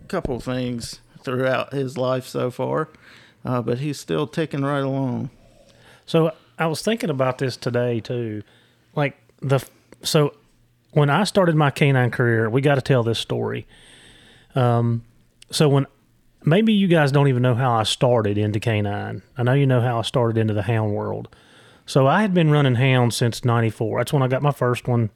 couple 0.08 0.40
things 0.40 1.00
throughout 1.24 1.74
his 1.74 1.98
life 1.98 2.26
so 2.28 2.52
far, 2.52 2.90
uh, 3.44 3.62
but 3.62 3.80
he's 3.80 4.00
still 4.00 4.28
ticking 4.28 4.64
right 4.64 4.84
along. 4.84 5.30
So 6.06 6.32
I 6.58 6.68
was 6.68 6.82
thinking 6.82 7.10
about 7.10 7.40
this 7.40 7.58
today 7.58 8.00
too. 8.00 8.44
Like 8.96 9.18
the 9.42 9.64
so 10.04 10.34
when 10.92 11.10
I 11.10 11.26
started 11.26 11.56
my 11.56 11.72
canine 11.72 12.12
career, 12.12 12.50
we 12.50 12.62
got 12.62 12.76
to 12.76 12.82
tell 12.82 13.04
this 13.04 13.20
story. 13.20 13.68
Um, 14.56 15.04
so 15.52 15.68
when 15.68 15.86
maybe 16.46 16.74
you 16.74 16.88
guys 16.88 17.12
don't 17.12 17.28
even 17.28 17.42
know 17.42 17.56
how 17.56 17.74
I 17.74 17.84
started 17.84 18.38
into 18.38 18.60
canine. 18.60 19.22
I 19.38 19.44
know 19.44 19.54
you 19.54 19.68
know 19.68 19.82
how 19.82 20.00
I 20.00 20.02
started 20.04 20.40
into 20.40 20.54
the 20.54 20.64
hound 20.64 20.94
world. 20.94 21.28
So 21.86 22.08
I 22.08 22.22
had 22.22 22.34
been 22.34 22.52
running 22.52 22.76
hounds 22.76 23.16
since 23.16 23.46
'94. 23.46 24.00
That's 24.00 24.14
when 24.14 24.24
I 24.24 24.28
got 24.28 24.42
my 24.42 24.52
first 24.52 24.88
one, 24.88 25.10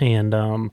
and 0.00 0.34
um, 0.34 0.72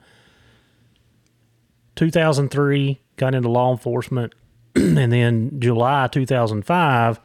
2003 1.95 3.01
got 3.17 3.35
into 3.35 3.49
law 3.49 3.71
enforcement, 3.71 4.33
and 4.75 5.11
then 5.11 5.59
July 5.59 6.07
2005 6.07 7.19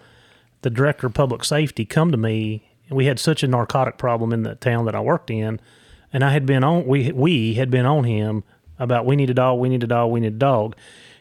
the 0.65 0.71
director 0.71 1.07
of 1.07 1.13
public 1.13 1.45
safety 1.45 1.85
come 1.85 2.11
to 2.11 2.17
me. 2.17 2.71
We 2.91 3.05
had 3.05 3.21
such 3.21 3.43
a 3.43 3.47
narcotic 3.47 3.99
problem 3.99 4.33
in 4.33 4.45
the 4.45 4.55
town 4.55 4.87
that 4.87 4.95
I 4.95 5.01
worked 5.01 5.31
in, 5.31 5.61
and 6.11 6.25
I 6.25 6.31
had 6.31 6.47
been 6.47 6.65
on 6.65 6.87
we 6.87 7.13
we 7.13 7.55
had 7.55 7.71
been 7.71 7.87
on 7.87 8.05
him 8.05 8.45
about 8.79 9.05
we 9.05 9.15
need 9.15 9.31
a 9.31 9.35
dog, 9.35 9.61
we 9.61 9.69
need 9.69 9.83
a 9.85 9.87
dog, 9.87 10.11
we 10.11 10.21
need 10.21 10.33
a 10.33 10.37
dog. 10.37 10.75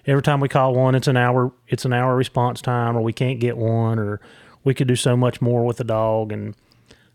Every 0.05 0.21
time 0.21 0.39
we 0.39 0.49
call 0.49 0.73
one, 0.73 0.95
it's 0.95 1.07
an 1.07 1.17
hour 1.17 1.53
it's 1.67 1.85
an 1.85 1.93
hour 1.93 2.15
response 2.15 2.61
time, 2.61 2.97
or 2.97 3.01
we 3.01 3.13
can't 3.13 3.39
get 3.39 3.57
one, 3.57 3.99
or 3.99 4.19
we 4.63 4.73
could 4.73 4.87
do 4.87 4.95
so 4.95 5.15
much 5.15 5.41
more 5.41 5.65
with 5.65 5.77
the 5.77 5.83
dog. 5.83 6.31
And 6.31 6.55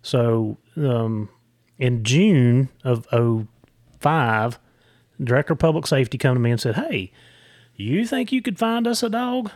so 0.03 0.57
um, 0.77 1.29
in 1.79 2.03
June 2.03 2.71
of 2.85 3.07
05, 4.01 4.59
director 5.23 5.53
of 5.53 5.59
public 5.59 5.87
safety 5.87 6.17
come 6.17 6.35
to 6.35 6.41
me 6.41 6.51
and 6.51 6.61
said, 6.61 6.77
"Hey, 6.77 7.13
you 7.77 8.07
think 8.07 8.33
you 8.33 8.41
could 8.41 8.59
find 8.59 8.87
us 8.87 9.03
a 9.03 9.11
dog?" 9.11 9.51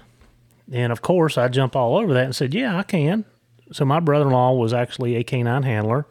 And 0.71 0.93
of 0.93 1.01
course, 1.03 1.39
I 1.39 1.49
jump 1.49 1.75
all 1.75 1.97
over 1.97 2.13
that 2.13 2.25
and 2.25 2.37
said, 2.37 2.53
"Yeah, 2.53 2.79
I 2.79 2.83
can." 2.83 3.25
So 3.73 3.87
my 3.87 4.01
brother-in-law 4.01 4.53
was 4.55 4.75
actually 4.75 5.17
a 5.17 5.25
canine 5.25 5.63
handler. 5.63 6.07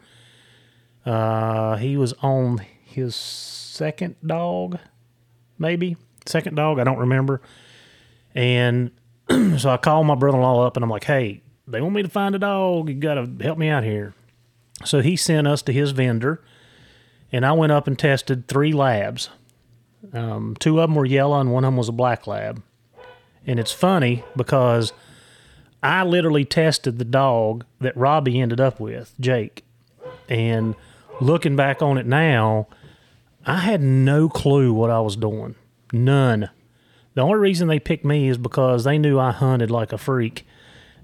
Uh, 1.06 1.78
he 1.78 1.98
was 1.98 2.13
on 2.22 2.60
his 2.84 3.16
second 3.16 4.16
dog, 4.25 4.80
maybe 5.60 5.98
second 6.25 6.56
dog. 6.56 6.80
I 6.80 6.84
don't 6.84 7.00
remember. 7.00 7.42
And 8.36 8.92
so 9.58 9.70
I 9.70 9.78
called 9.78 10.08
my 10.08 10.16
brother-in-law 10.16 10.66
up 10.66 10.78
and 10.78 10.84
I'm 10.84 10.90
like, 10.90 11.04
"Hey, 11.04 11.42
they 11.68 11.82
want 11.82 11.96
me 11.96 12.04
to 12.04 12.10
find 12.10 12.36
a 12.36 12.40
dog. 12.40 12.90
You 12.90 12.96
got 12.96 13.16
to 13.16 13.30
help 13.44 13.58
me 13.58 13.70
out 13.70 13.84
here." 13.84 14.13
So 14.86 15.01
he 15.01 15.16
sent 15.16 15.48
us 15.48 15.62
to 15.63 15.74
his 15.74 15.92
vendor, 15.92 16.42
and 17.32 17.46
I 17.46 17.51
went 17.51 17.72
up 17.72 17.88
and 17.88 17.98
tested 17.98 18.48
three 18.48 18.74
labs. 18.74 19.30
Um, 20.13 20.56
two 20.60 20.80
of 20.80 20.90
them 20.90 20.96
were 20.96 21.06
yellow, 21.06 21.40
and 21.40 21.51
one 21.51 21.63
of 21.63 21.68
them 21.68 21.78
was 21.78 21.90
a 21.90 21.94
black 21.94 22.25
lab. 22.25 22.63
And 23.46 23.60
it's 23.60 23.72
funny 23.72 24.24
because 24.36 24.94
I 25.84 26.04
literally 26.04 26.46
tested 26.46 27.00
the 27.00 27.06
dog 27.06 27.66
that 27.80 27.96
Robbie 27.98 28.40
ended 28.40 28.60
up 28.60 28.80
with, 28.80 29.13
Jake. 29.20 29.63
And 30.30 30.75
looking 31.20 31.56
back 31.56 31.82
on 31.82 31.98
it 31.98 32.06
now, 32.06 32.68
I 33.46 33.58
had 33.58 33.82
no 33.82 34.30
clue 34.30 34.74
what 34.74 34.90
I 34.90 35.00
was 35.00 35.16
doing. 35.16 35.56
None. 35.92 36.50
The 37.14 37.22
only 37.22 37.40
reason 37.40 37.68
they 37.68 37.80
picked 37.80 38.06
me 38.06 38.30
is 38.30 38.38
because 38.38 38.84
they 38.84 38.98
knew 38.98 39.20
I 39.20 39.32
hunted 39.32 39.70
like 39.70 39.92
a 39.92 39.98
freak 39.98 40.46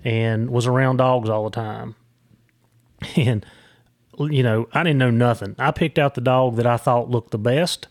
and 0.04 0.50
was 0.50 0.66
around 0.66 0.98
dogs 0.98 1.30
all 1.30 1.44
the 1.44 1.56
time. 1.56 1.96
And, 3.16 3.46
you 4.18 4.42
know, 4.42 4.68
I 4.74 4.82
didn't 4.82 4.98
know 4.98 5.12
nothing. 5.12 5.56
I 5.60 5.70
picked 5.70 6.00
out 6.00 6.16
the 6.16 6.22
dog 6.22 6.56
that 6.56 6.66
I 6.66 6.78
thought 6.78 7.12
looked 7.12 7.30
the 7.30 7.38
best, 7.38 7.88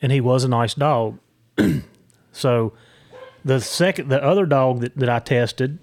and 0.00 0.10
he 0.10 0.20
was 0.20 0.42
a 0.42 0.48
nice 0.48 0.74
dog. 0.74 1.20
so, 2.32 2.72
the 3.44 3.60
second, 3.60 4.08
the 4.08 4.20
other 4.20 4.44
dog 4.44 4.80
that, 4.80 4.96
that 4.96 5.08
I 5.08 5.20
tested 5.20 5.78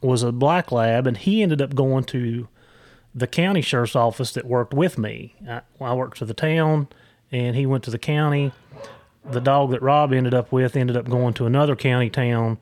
was 0.00 0.22
a 0.22 0.30
black 0.30 0.70
lab, 0.70 1.08
and 1.08 1.16
he 1.16 1.42
ended 1.42 1.60
up 1.60 1.74
going 1.74 2.04
to 2.04 2.46
the 3.12 3.26
county 3.26 3.62
sheriff's 3.62 3.96
office 3.96 4.32
that 4.32 4.44
worked 4.44 4.72
with 4.72 4.96
me. 4.96 5.34
I, 5.48 5.62
I 5.80 5.94
worked 5.94 6.18
for 6.18 6.24
the 6.26 6.34
town, 6.34 6.86
and 7.32 7.56
he 7.56 7.66
went 7.66 7.82
to 7.84 7.90
the 7.90 7.98
county. 7.98 8.52
The 9.30 9.40
dog 9.40 9.70
that 9.70 9.80
Rob 9.82 10.12
ended 10.12 10.34
up 10.34 10.52
with 10.52 10.76
ended 10.76 10.96
up 10.96 11.08
going 11.08 11.34
to 11.34 11.46
another 11.46 11.74
county 11.76 12.10
town, 12.10 12.58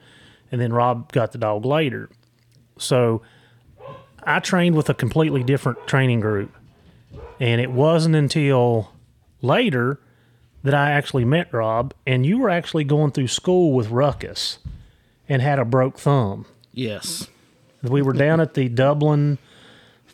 and 0.51 0.61
then 0.61 0.73
Rob 0.73 1.11
got 1.13 1.33
the 1.33 1.39
dog 1.39 1.65
later. 1.65 2.09
So 2.79 3.23
I 4.23 4.39
trained 4.39 4.77
with 4.77 4.89
a 4.89 4.95
completely 4.95 5.43
different 5.43 5.87
training 5.87 6.21
group, 6.21 6.55
and 7.41 7.61
it 7.61 7.71
wasn't 7.73 8.15
until 8.15 8.93
later 9.41 9.99
that 10.63 10.75
I 10.75 10.91
actually 10.93 11.25
met 11.25 11.53
Rob, 11.53 11.93
and 12.07 12.25
you 12.25 12.39
were 12.39 12.49
actually 12.51 12.85
going 12.85 13.11
through 13.11 13.27
school 13.29 13.73
with 13.73 13.89
Ruckus 13.91 14.59
and 15.29 15.43
had 15.43 15.59
a 15.59 15.65
broke 15.65 15.99
thumb. 15.99 16.47
Yes. 16.73 17.27
We 17.83 18.01
were 18.03 18.13
down 18.13 18.41
at 18.41 18.55
the 18.55 18.69
Dublin 18.69 19.39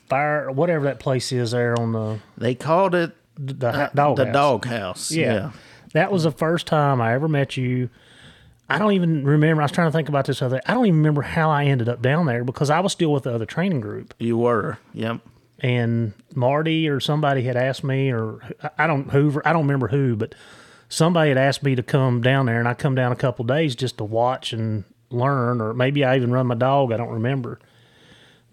fire, 0.09 0.51
whatever 0.51 0.87
that 0.87 0.99
place 1.01 1.31
is 1.33 1.51
there 1.51 1.79
on 1.79 1.93
the 1.93 2.19
They 2.39 2.55
called 2.55 2.95
it 2.95 3.13
the 3.37 3.71
ha- 3.73 3.91
dog 3.95 4.17
the 4.17 4.25
house. 4.25 4.33
dog 4.33 4.65
house. 4.65 5.11
Yeah. 5.13 5.35
Yeah. 5.35 5.51
That 5.99 6.13
was 6.13 6.23
the 6.23 6.31
first 6.31 6.69
time 6.69 7.01
I 7.01 7.13
ever 7.15 7.27
met 7.27 7.57
you. 7.57 7.91
I 8.69 8.79
don't 8.79 8.93
even 8.93 9.25
remember. 9.25 9.63
I 9.63 9.65
was 9.65 9.73
trying 9.73 9.89
to 9.89 9.93
think 9.93 10.09
about 10.09 10.27
this 10.27 10.41
other. 10.41 10.61
I 10.65 10.73
don't 10.75 10.87
even 10.87 10.99
remember 10.99 11.23
how 11.23 11.51
I 11.51 11.65
ended 11.65 11.89
up 11.89 12.01
down 12.01 12.27
there 12.27 12.45
because 12.45 12.71
I 12.71 12.79
was 12.79 12.93
still 12.93 13.13
with 13.13 13.25
the 13.25 13.35
other 13.35 13.47
training 13.47 13.81
group. 13.81 14.15
You 14.21 14.39
were. 14.39 14.79
Yep. 14.95 15.21
and 15.61 16.13
Marty 16.37 16.89
or 16.89 17.01
somebody 17.01 17.43
had 17.43 17.57
asked 17.57 17.83
me, 17.83 18.13
or 18.13 18.41
I 18.79 18.87
don't 18.87 19.11
Hoover, 19.11 19.43
I 19.45 19.53
don't 19.53 19.63
remember 19.63 19.89
who, 19.89 20.15
but 20.15 20.37
somebody 20.89 21.31
had 21.31 21.39
asked 21.39 21.65
me 21.65 21.75
to 21.75 21.83
come 21.83 22.21
down 22.21 22.47
there, 22.47 22.61
and 22.61 22.69
I 22.69 22.75
come 22.75 22.95
down 22.95 23.11
a 23.11 23.17
couple 23.17 23.45
days 23.45 23.75
just 23.75 23.99
to 23.99 24.05
watch 24.05 24.53
and 24.53 24.85
learn, 25.11 25.61
or 25.61 25.75
maybe 25.75 26.05
I 26.05 26.15
even 26.15 26.31
run 26.31 26.47
my 26.47 26.55
dog. 26.55 26.93
I 26.93 26.97
don't 26.97 27.09
remember. 27.09 27.59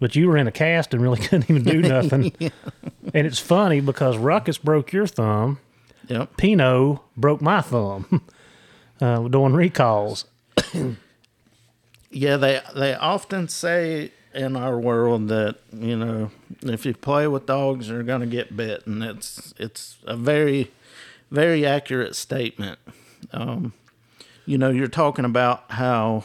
But 0.00 0.16
you 0.16 0.26
were 0.28 0.36
in 0.36 0.48
a 0.48 0.52
cast 0.52 0.94
and 0.94 1.02
really 1.02 1.18
couldn't 1.26 1.48
even 1.48 1.62
do 1.62 1.80
nothing. 1.88 2.32
And 2.40 3.24
it's 3.26 3.38
funny 3.38 3.80
because 3.80 4.16
Ruckus 4.18 4.58
broke 4.58 4.92
your 4.92 5.06
thumb, 5.06 5.60
Yep. 6.08 6.36
Pino 6.36 7.02
broke 7.16 7.40
my 7.40 7.60
thumb 7.60 8.22
uh, 9.00 9.26
doing 9.28 9.54
recalls. 9.54 10.24
Yeah, 12.10 12.36
they 12.36 12.60
they 12.74 12.94
often 12.94 13.48
say 13.48 14.12
in 14.34 14.56
our 14.56 14.78
world 14.78 15.28
that 15.28 15.56
you 15.72 15.96
know 15.96 16.30
if 16.62 16.86
you 16.86 16.94
play 16.94 17.26
with 17.26 17.46
dogs, 17.46 17.88
you're 17.88 18.02
going 18.02 18.20
to 18.20 18.26
get 18.26 18.56
bit, 18.56 18.86
and 18.86 19.02
it's 19.02 19.52
it's 19.58 19.98
a 20.04 20.16
very 20.16 20.70
very 21.30 21.66
accurate 21.66 22.14
statement. 22.14 22.78
Um, 23.32 23.72
you 24.44 24.58
know, 24.58 24.70
you're 24.70 24.88
talking 24.88 25.24
about 25.24 25.64
how 25.72 26.24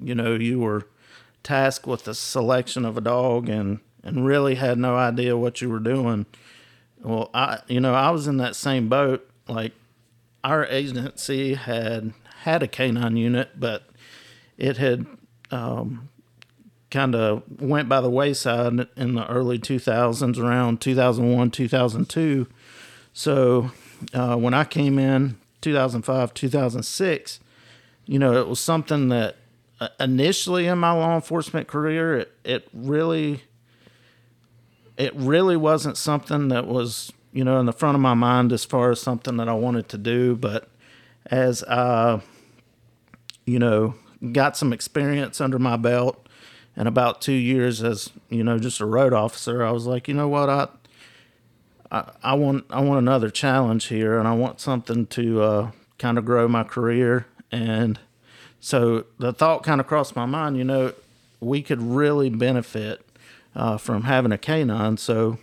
you 0.00 0.14
know 0.14 0.34
you 0.34 0.60
were 0.60 0.86
tasked 1.42 1.86
with 1.86 2.04
the 2.04 2.14
selection 2.14 2.84
of 2.84 2.96
a 2.96 3.00
dog 3.00 3.48
and 3.48 3.80
and 4.02 4.24
really 4.24 4.54
had 4.54 4.78
no 4.78 4.96
idea 4.96 5.36
what 5.36 5.60
you 5.60 5.68
were 5.68 5.80
doing. 5.80 6.26
Well, 7.02 7.30
I 7.32 7.60
you 7.68 7.80
know 7.80 7.94
I 7.94 8.10
was 8.10 8.26
in 8.26 8.36
that 8.38 8.56
same 8.56 8.88
boat. 8.88 9.28
Like 9.48 9.72
our 10.44 10.66
agency 10.66 11.54
had 11.54 12.12
had 12.42 12.62
a 12.62 12.68
canine 12.68 13.16
unit, 13.16 13.58
but 13.58 13.84
it 14.56 14.76
had 14.76 15.06
um, 15.50 16.08
kind 16.90 17.14
of 17.14 17.42
went 17.60 17.88
by 17.88 18.00
the 18.00 18.10
wayside 18.10 18.86
in 18.96 19.14
the 19.14 19.26
early 19.28 19.58
2000s, 19.58 20.38
around 20.38 20.80
2001, 20.80 21.50
2002. 21.50 22.46
So 23.12 23.70
uh, 24.12 24.36
when 24.36 24.54
I 24.54 24.64
came 24.64 24.98
in 24.98 25.38
2005, 25.60 26.34
2006, 26.34 27.40
you 28.06 28.18
know, 28.18 28.32
it 28.40 28.48
was 28.48 28.60
something 28.60 29.08
that 29.08 29.36
uh, 29.80 29.88
initially 29.98 30.66
in 30.66 30.78
my 30.78 30.92
law 30.92 31.14
enforcement 31.14 31.68
career, 31.68 32.18
it, 32.18 32.32
it 32.44 32.68
really, 32.72 33.44
it 35.00 35.14
really 35.16 35.56
wasn't 35.56 35.96
something 35.96 36.48
that 36.48 36.66
was, 36.66 37.10
you 37.32 37.42
know, 37.42 37.58
in 37.58 37.64
the 37.64 37.72
front 37.72 37.94
of 37.94 38.02
my 38.02 38.12
mind 38.12 38.52
as 38.52 38.66
far 38.66 38.90
as 38.90 39.00
something 39.00 39.38
that 39.38 39.48
I 39.48 39.54
wanted 39.54 39.88
to 39.88 39.98
do. 39.98 40.36
But 40.36 40.68
as 41.26 41.64
I, 41.64 42.20
you 43.46 43.58
know, 43.58 43.94
got 44.32 44.58
some 44.58 44.74
experience 44.74 45.40
under 45.40 45.58
my 45.58 45.78
belt 45.78 46.28
and 46.76 46.86
about 46.86 47.22
two 47.22 47.32
years 47.32 47.82
as, 47.82 48.10
you 48.28 48.44
know, 48.44 48.58
just 48.58 48.78
a 48.78 48.84
road 48.84 49.14
officer, 49.14 49.64
I 49.64 49.70
was 49.70 49.86
like, 49.86 50.06
you 50.06 50.12
know 50.12 50.28
what, 50.28 50.50
I, 50.50 50.68
I, 51.90 52.12
I 52.22 52.34
want 52.34 52.66
I 52.68 52.80
want 52.80 52.98
another 52.98 53.30
challenge 53.30 53.86
here, 53.86 54.18
and 54.18 54.28
I 54.28 54.34
want 54.34 54.60
something 54.60 55.06
to 55.06 55.42
uh, 55.42 55.70
kind 55.98 56.18
of 56.18 56.26
grow 56.26 56.46
my 56.46 56.62
career. 56.62 57.26
And 57.50 57.98
so 58.60 59.06
the 59.18 59.32
thought 59.32 59.62
kind 59.64 59.80
of 59.80 59.86
crossed 59.86 60.14
my 60.14 60.26
mind, 60.26 60.58
you 60.58 60.64
know, 60.64 60.92
we 61.40 61.62
could 61.62 61.80
really 61.80 62.28
benefit 62.28 63.04
uh, 63.54 63.76
from 63.76 64.02
having 64.02 64.32
a 64.32 64.38
canine. 64.38 64.96
So 64.96 65.38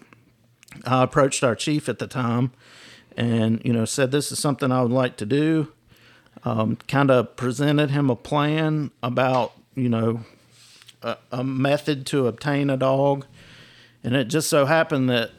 I 0.86 1.04
approached 1.04 1.44
our 1.44 1.56
chief 1.56 1.90
at 1.90 2.00
the 2.00 2.08
time, 2.08 2.52
and 3.16 3.62
you 3.64 3.74
know, 3.74 3.86
said 3.86 4.12
this 4.12 4.32
is 4.32 4.40
something 4.40 4.72
I 4.72 4.82
would 4.82 4.92
like 4.92 5.18
to 5.18 5.26
do. 5.26 5.72
Um, 6.44 6.78
kind 6.88 7.10
of 7.10 7.36
presented 7.36 7.90
him 7.90 8.10
a 8.10 8.16
plan 8.16 8.92
about 9.02 9.54
you 9.76 9.90
know 9.90 10.22
a, 11.02 11.18
a 11.32 11.44
method 11.44 12.06
to 12.08 12.28
obtain 12.28 12.70
a 12.70 12.78
dog, 12.78 13.26
and 14.04 14.16
it 14.16 14.26
just 14.26 14.50
so 14.50 14.66
happened 14.66 15.10
that 15.10 15.32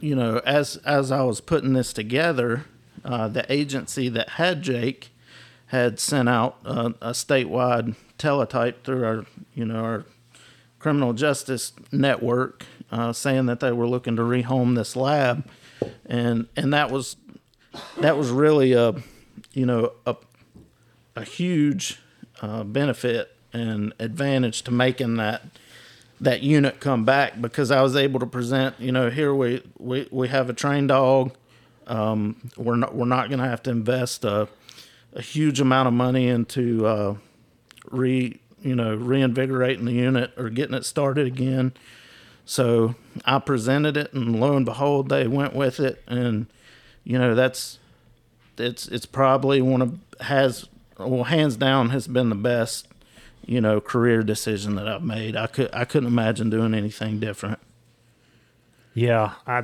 you 0.00 0.14
know, 0.14 0.40
as 0.44 0.76
as 0.78 1.10
I 1.10 1.22
was 1.22 1.40
putting 1.40 1.72
this 1.72 1.92
together, 1.92 2.64
uh, 3.04 3.28
the 3.28 3.50
agency 3.52 4.08
that 4.10 4.30
had 4.30 4.62
Jake 4.62 5.10
had 5.66 5.98
sent 5.98 6.28
out 6.28 6.58
a, 6.64 6.86
a 7.00 7.10
statewide 7.10 7.96
teletype 8.18 8.84
through 8.84 9.04
our, 9.04 9.26
you 9.54 9.64
know, 9.64 9.82
our 9.82 10.04
criminal 10.86 11.12
justice 11.12 11.72
network, 11.90 12.64
uh, 12.92 13.12
saying 13.12 13.46
that 13.46 13.58
they 13.58 13.72
were 13.72 13.88
looking 13.88 14.14
to 14.14 14.22
rehome 14.22 14.76
this 14.76 14.94
lab, 14.94 15.44
and 16.04 16.46
and 16.54 16.72
that 16.72 16.92
was 16.92 17.16
that 17.98 18.16
was 18.16 18.30
really 18.30 18.72
a, 18.72 18.94
you 19.52 19.66
know, 19.66 19.94
a 20.06 20.14
a 21.16 21.24
huge 21.24 21.98
uh, 22.40 22.62
benefit 22.62 23.34
and 23.52 23.94
advantage 23.98 24.62
to 24.62 24.70
making 24.70 25.16
that 25.16 25.42
that 26.20 26.44
unit 26.44 26.78
come 26.78 27.04
back 27.04 27.40
because 27.40 27.72
I 27.72 27.82
was 27.82 27.96
able 27.96 28.20
to 28.20 28.26
present, 28.26 28.78
you 28.78 28.92
know, 28.92 29.10
here 29.10 29.34
we 29.34 29.64
we, 29.80 30.06
we 30.12 30.28
have 30.28 30.48
a 30.48 30.52
trained 30.52 30.90
dog. 30.90 31.32
Um, 31.88 32.36
we're 32.56 32.76
not 32.76 32.94
we're 32.94 33.06
not 33.06 33.28
going 33.28 33.40
to 33.40 33.48
have 33.48 33.64
to 33.64 33.70
invest 33.70 34.24
a, 34.24 34.46
a 35.14 35.20
huge 35.20 35.60
amount 35.60 35.88
of 35.88 35.94
money 35.94 36.28
into 36.28 36.86
uh, 36.86 37.16
re 37.90 38.38
you 38.66 38.74
know 38.74 38.94
reinvigorating 38.94 39.84
the 39.84 39.92
unit 39.92 40.32
or 40.36 40.50
getting 40.50 40.74
it 40.74 40.84
started 40.84 41.26
again. 41.26 41.72
So 42.44 42.96
I 43.24 43.38
presented 43.38 43.96
it, 43.96 44.12
and 44.12 44.40
lo 44.40 44.56
and 44.56 44.66
behold, 44.66 45.08
they 45.08 45.26
went 45.26 45.54
with 45.54 45.78
it, 45.78 46.02
and 46.06 46.46
you 47.04 47.18
know 47.18 47.34
that's 47.34 47.78
it's 48.58 48.88
it's 48.88 49.06
probably 49.06 49.62
one 49.62 49.82
of 49.82 49.98
has 50.20 50.68
well 50.98 51.24
hands 51.24 51.56
down 51.56 51.90
has 51.90 52.08
been 52.08 52.28
the 52.28 52.34
best 52.34 52.88
you 53.44 53.60
know 53.60 53.80
career 53.80 54.22
decision 54.22 54.74
that 54.74 54.88
I've 54.88 55.02
made. 55.02 55.36
I 55.36 55.46
could 55.46 55.70
I 55.72 55.84
couldn't 55.84 56.08
imagine 56.08 56.50
doing 56.50 56.74
anything 56.74 57.20
different. 57.20 57.60
Yeah, 58.94 59.34
I 59.46 59.62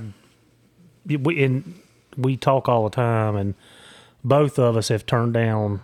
we 1.07 1.43
and 1.43 1.81
we 2.17 2.37
talk 2.37 2.69
all 2.69 2.85
the 2.85 2.95
time, 2.95 3.35
and 3.35 3.55
both 4.23 4.59
of 4.61 4.77
us 4.77 4.89
have 4.89 5.07
turned 5.07 5.35
down 5.35 5.81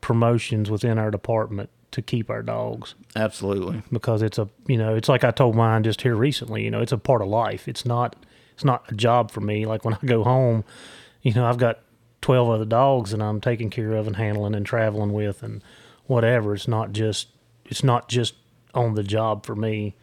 promotions 0.00 0.70
within 0.70 0.98
our 0.98 1.10
department 1.10 1.70
to 1.92 2.02
keep 2.02 2.30
our 2.30 2.42
dogs 2.42 2.94
Absolutely. 3.14 3.82
because 3.92 4.22
it's 4.22 4.38
a 4.38 4.48
you 4.66 4.76
know 4.76 4.94
it's 4.94 5.08
like 5.08 5.24
I 5.24 5.30
told 5.30 5.54
mine 5.54 5.84
just 5.84 6.02
here 6.02 6.16
recently. 6.16 6.64
You 6.64 6.70
know, 6.70 6.80
it's 6.80 6.92
a 6.92 6.98
part 6.98 7.22
of 7.22 7.28
life. 7.28 7.68
It's 7.68 7.86
not 7.86 8.16
it's 8.54 8.64
not 8.64 8.90
a 8.90 8.94
job 8.94 9.30
for 9.30 9.40
me. 9.40 9.64
Like 9.66 9.84
when 9.84 9.94
I 9.94 9.98
go 10.04 10.24
home, 10.24 10.64
you 11.22 11.32
know, 11.32 11.46
I've 11.46 11.58
got 11.58 11.78
twelve 12.20 12.48
other 12.48 12.64
dogs 12.64 13.12
that 13.12 13.20
I'm 13.22 13.40
taking 13.40 13.70
care 13.70 13.92
of 13.92 14.06
and 14.06 14.16
handling 14.16 14.54
and 14.54 14.66
traveling 14.66 15.12
with 15.12 15.42
and 15.42 15.62
whatever. 16.06 16.54
It's 16.54 16.68
not 16.68 16.92
just 16.92 17.28
it's 17.66 17.84
not 17.84 18.08
just 18.08 18.34
on 18.74 18.94
the 18.94 19.02
job 19.02 19.46
for 19.46 19.54
me. 19.54 19.94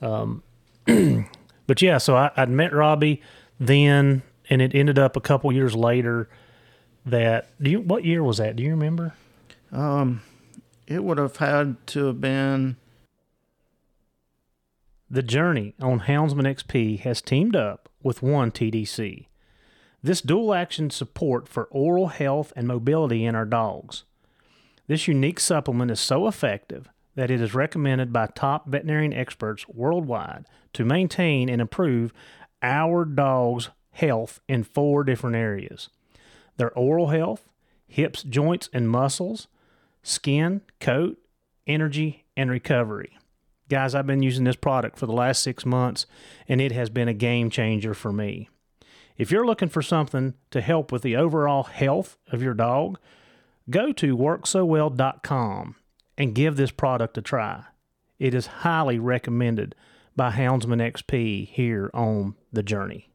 Um, 0.00 0.42
but 1.66 1.82
yeah, 1.82 1.98
so 1.98 2.16
I, 2.16 2.30
I'd 2.36 2.50
met 2.50 2.72
Robbie 2.72 3.20
then, 3.58 4.22
and 4.48 4.62
it 4.62 4.74
ended 4.74 4.98
up 4.98 5.16
a 5.16 5.20
couple 5.20 5.50
years 5.52 5.74
later 5.74 6.28
that 7.06 7.48
do 7.62 7.70
you 7.70 7.80
what 7.80 8.04
year 8.04 8.22
was 8.22 8.38
that? 8.38 8.56
Do 8.56 8.62
you 8.62 8.70
remember? 8.70 9.14
Um, 9.72 10.22
it 10.88 11.04
would 11.04 11.18
have 11.18 11.36
had 11.36 11.86
to 11.86 12.06
have 12.06 12.20
been 12.20 12.76
The 15.10 15.22
journey 15.22 15.74
on 15.80 16.00
Houndsman 16.00 16.46
XP 16.46 17.00
has 17.00 17.20
teamed 17.20 17.54
up 17.54 17.88
with 18.02 18.22
One 18.22 18.50
TDC. 18.50 19.26
This 20.02 20.20
dual 20.22 20.54
action 20.54 20.90
support 20.90 21.48
for 21.48 21.64
oral 21.64 22.08
health 22.08 22.52
and 22.56 22.66
mobility 22.66 23.24
in 23.24 23.34
our 23.34 23.44
dogs. 23.44 24.04
This 24.86 25.06
unique 25.06 25.40
supplement 25.40 25.90
is 25.90 26.00
so 26.00 26.26
effective 26.26 26.88
that 27.14 27.30
it 27.30 27.40
is 27.40 27.54
recommended 27.54 28.12
by 28.12 28.26
top 28.26 28.68
veterinarian 28.68 29.12
experts 29.12 29.68
worldwide 29.68 30.46
to 30.72 30.84
maintain 30.84 31.48
and 31.48 31.60
improve 31.60 32.12
our 32.62 33.04
dog's 33.04 33.70
health 33.90 34.40
in 34.48 34.62
four 34.64 35.04
different 35.04 35.36
areas 35.36 35.90
their 36.56 36.72
oral 36.72 37.08
health, 37.08 37.48
hips, 37.86 38.22
joints, 38.22 38.68
and 38.72 38.90
muscles, 38.90 39.46
skin, 40.08 40.62
coat, 40.80 41.18
energy, 41.66 42.24
and 42.36 42.50
recovery. 42.50 43.18
Guys, 43.68 43.94
I've 43.94 44.06
been 44.06 44.22
using 44.22 44.44
this 44.44 44.56
product 44.56 44.98
for 44.98 45.06
the 45.06 45.12
last 45.12 45.42
six 45.42 45.66
months, 45.66 46.06
and 46.48 46.60
it 46.60 46.72
has 46.72 46.88
been 46.88 47.08
a 47.08 47.14
game 47.14 47.50
changer 47.50 47.92
for 47.92 48.12
me. 48.12 48.48
If 49.18 49.30
you're 49.30 49.46
looking 49.46 49.68
for 49.68 49.82
something 49.82 50.34
to 50.50 50.60
help 50.60 50.90
with 50.90 51.02
the 51.02 51.16
overall 51.16 51.64
health 51.64 52.16
of 52.32 52.42
your 52.42 52.54
dog, 52.54 52.98
go 53.68 53.92
to 53.92 54.16
worksowell.com 54.16 55.74
and 56.16 56.34
give 56.34 56.56
this 56.56 56.70
product 56.70 57.18
a 57.18 57.22
try. 57.22 57.64
It 58.18 58.32
is 58.32 58.46
highly 58.46 58.98
recommended 58.98 59.74
by 60.16 60.30
Houndsman 60.30 60.80
XP 60.80 61.48
here 61.48 61.90
on 61.92 62.34
The 62.52 62.62
Journey. 62.62 63.10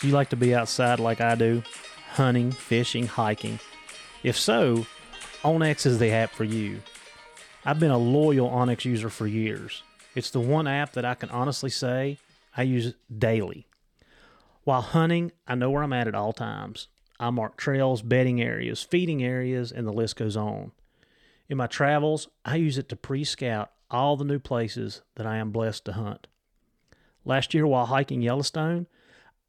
Do 0.00 0.08
you 0.08 0.12
like 0.12 0.30
to 0.30 0.36
be 0.36 0.54
outside 0.54 0.98
like 0.98 1.20
I 1.20 1.36
do? 1.36 1.62
Hunting, 2.14 2.52
fishing, 2.52 3.08
hiking? 3.08 3.58
If 4.22 4.38
so, 4.38 4.86
OnX 5.42 5.84
is 5.84 5.98
the 5.98 6.12
app 6.12 6.30
for 6.30 6.44
you. 6.44 6.80
I've 7.64 7.80
been 7.80 7.90
a 7.90 7.98
loyal 7.98 8.48
OnX 8.48 8.84
user 8.84 9.10
for 9.10 9.26
years. 9.26 9.82
It's 10.14 10.30
the 10.30 10.38
one 10.38 10.68
app 10.68 10.92
that 10.92 11.04
I 11.04 11.16
can 11.16 11.28
honestly 11.30 11.70
say 11.70 12.18
I 12.56 12.62
use 12.62 12.94
daily. 13.18 13.66
While 14.62 14.82
hunting, 14.82 15.32
I 15.48 15.56
know 15.56 15.72
where 15.72 15.82
I'm 15.82 15.92
at 15.92 16.06
at 16.06 16.14
all 16.14 16.32
times. 16.32 16.86
I 17.18 17.30
mark 17.30 17.56
trails, 17.56 18.00
bedding 18.00 18.40
areas, 18.40 18.80
feeding 18.80 19.24
areas, 19.24 19.72
and 19.72 19.84
the 19.84 19.92
list 19.92 20.14
goes 20.14 20.36
on. 20.36 20.70
In 21.48 21.56
my 21.56 21.66
travels, 21.66 22.28
I 22.44 22.54
use 22.54 22.78
it 22.78 22.88
to 22.90 22.96
pre 22.96 23.24
scout 23.24 23.72
all 23.90 24.16
the 24.16 24.24
new 24.24 24.38
places 24.38 25.02
that 25.16 25.26
I 25.26 25.38
am 25.38 25.50
blessed 25.50 25.84
to 25.86 25.94
hunt. 25.94 26.28
Last 27.24 27.54
year, 27.54 27.66
while 27.66 27.86
hiking 27.86 28.22
Yellowstone, 28.22 28.86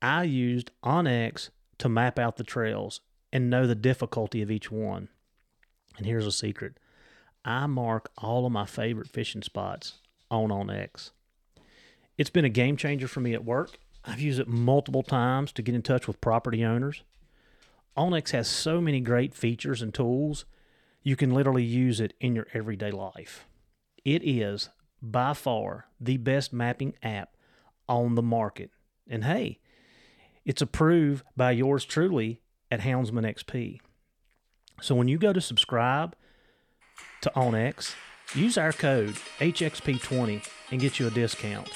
I 0.01 0.23
used 0.23 0.71
OnX 0.83 1.51
to 1.79 1.89
map 1.89 2.17
out 2.19 2.37
the 2.37 2.43
trails 2.43 3.01
and 3.31 3.49
know 3.49 3.67
the 3.67 3.75
difficulty 3.75 4.41
of 4.41 4.51
each 4.51 4.71
one. 4.71 5.09
And 5.97 6.05
here's 6.05 6.27
a 6.27 6.31
secret 6.31 6.77
I 7.43 7.67
mark 7.67 8.11
all 8.17 8.45
of 8.45 8.51
my 8.51 8.65
favorite 8.65 9.07
fishing 9.07 9.41
spots 9.41 9.93
on 10.31 10.49
OnX. 10.49 11.11
It's 12.17 12.29
been 12.29 12.45
a 12.45 12.49
game 12.49 12.77
changer 12.77 13.07
for 13.07 13.19
me 13.19 13.33
at 13.33 13.45
work. 13.45 13.77
I've 14.03 14.21
used 14.21 14.39
it 14.39 14.47
multiple 14.47 15.03
times 15.03 15.51
to 15.53 15.61
get 15.61 15.75
in 15.75 15.81
touch 15.81 16.07
with 16.07 16.21
property 16.21 16.63
owners. 16.63 17.03
OnX 17.97 18.31
has 18.31 18.47
so 18.47 18.81
many 18.81 18.99
great 18.99 19.33
features 19.33 19.81
and 19.81 19.93
tools, 19.93 20.45
you 21.01 21.15
can 21.15 21.33
literally 21.33 21.63
use 21.63 21.99
it 21.99 22.13
in 22.19 22.35
your 22.35 22.47
everyday 22.53 22.91
life. 22.91 23.45
It 24.03 24.27
is 24.27 24.69
by 25.01 25.33
far 25.33 25.85
the 25.99 26.17
best 26.17 26.51
mapping 26.51 26.95
app 27.03 27.37
on 27.87 28.15
the 28.15 28.23
market. 28.23 28.71
And 29.07 29.23
hey, 29.23 29.59
it's 30.45 30.61
approved 30.61 31.23
by 31.35 31.51
yours 31.51 31.85
truly 31.85 32.41
at 32.71 32.81
Houndsman 32.81 33.25
XP. 33.25 33.79
So 34.81 34.93
when 34.95 35.07
you 35.07 35.17
go 35.17 35.33
to 35.33 35.41
subscribe 35.41 36.15
to 37.21 37.31
OnX, 37.35 37.95
use 38.33 38.57
our 38.57 38.71
code 38.73 39.15
HXP20 39.39 40.47
and 40.71 40.81
get 40.81 40.99
you 40.99 41.07
a 41.07 41.11
discount. 41.11 41.69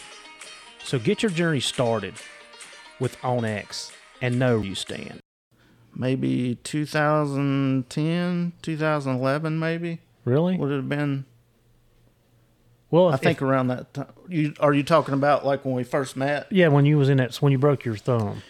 So 0.84 1.00
get 1.00 1.22
your 1.24 1.32
journey 1.32 1.60
started 1.60 2.16
with 3.00 3.18
OnX 3.22 3.92
and 4.22 4.38
know 4.40 4.58
where 4.58 4.66
you 4.68 4.76
stand. 4.76 5.20
Maybe 5.96 6.56
2010, 6.64 8.54
2011, 8.62 9.60
maybe 9.60 10.00
Really? 10.26 10.58
would 10.58 10.72
it 10.72 10.76
have 10.76 10.90
been? 10.90 11.26
Well, 12.92 13.10
I 13.10 13.16
if- 13.16 13.22
think 13.22 13.42
around 13.42 13.68
that 13.68 13.94
time. 13.94 14.08
You 14.28 14.54
are 14.60 14.74
you 14.74 14.84
talking 14.84 15.14
about 15.14 15.46
like 15.46 15.64
when 15.66 15.76
we 15.76 15.84
first 15.84 16.16
met? 16.18 16.48
yeah, 16.52 16.68
when 16.68 16.86
you 16.86 16.98
was 16.98 17.10
in 17.10 17.18
that, 17.18 17.36
when 17.38 17.52
you 17.52 17.58
broke 17.58 17.86
your 17.86 17.96
thumb. 17.96 18.42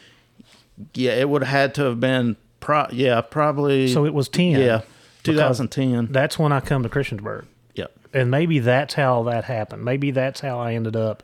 Yeah, 0.94 1.12
it 1.12 1.30
would 1.30 1.44
have 1.44 1.52
had 1.52 1.76
to 1.76 1.84
have 1.84 2.00
been. 2.00 2.38
Pro, 2.60 2.88
yeah, 2.92 3.22
probably. 3.22 3.88
So 3.88 4.06
it 4.06 4.14
was 4.14 4.28
10. 4.28 4.60
yeah, 4.60 4.82
2010. 5.24 6.12
That's 6.12 6.38
when 6.38 6.52
I 6.52 6.60
come 6.60 6.84
to 6.84 6.90
Christiansburg. 6.90 7.46
Yep. 7.76 7.92
And 8.14 8.30
maybe 8.30 8.60
that's 8.60 8.96
how 8.96 9.24
that 9.24 9.46
happened. 9.46 9.86
Maybe 9.86 10.12
that's 10.12 10.42
how 10.42 10.60
I 10.60 10.74
ended 10.74 10.96
up 10.96 11.24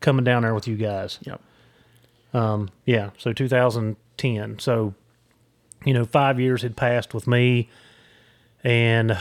coming 0.00 0.24
down 0.24 0.42
there 0.42 0.54
with 0.54 0.68
you 0.68 0.76
guys. 0.76 1.18
Yep. 1.22 1.40
Um, 2.32 2.70
yeah, 2.84 3.10
so 3.18 3.32
2010. 3.32 4.58
So, 4.60 4.94
you 5.84 5.94
know, 5.94 6.04
five 6.04 6.38
years 6.38 6.62
had 6.62 6.76
passed 6.76 7.14
with 7.14 7.26
me. 7.26 7.68
And 8.62 9.18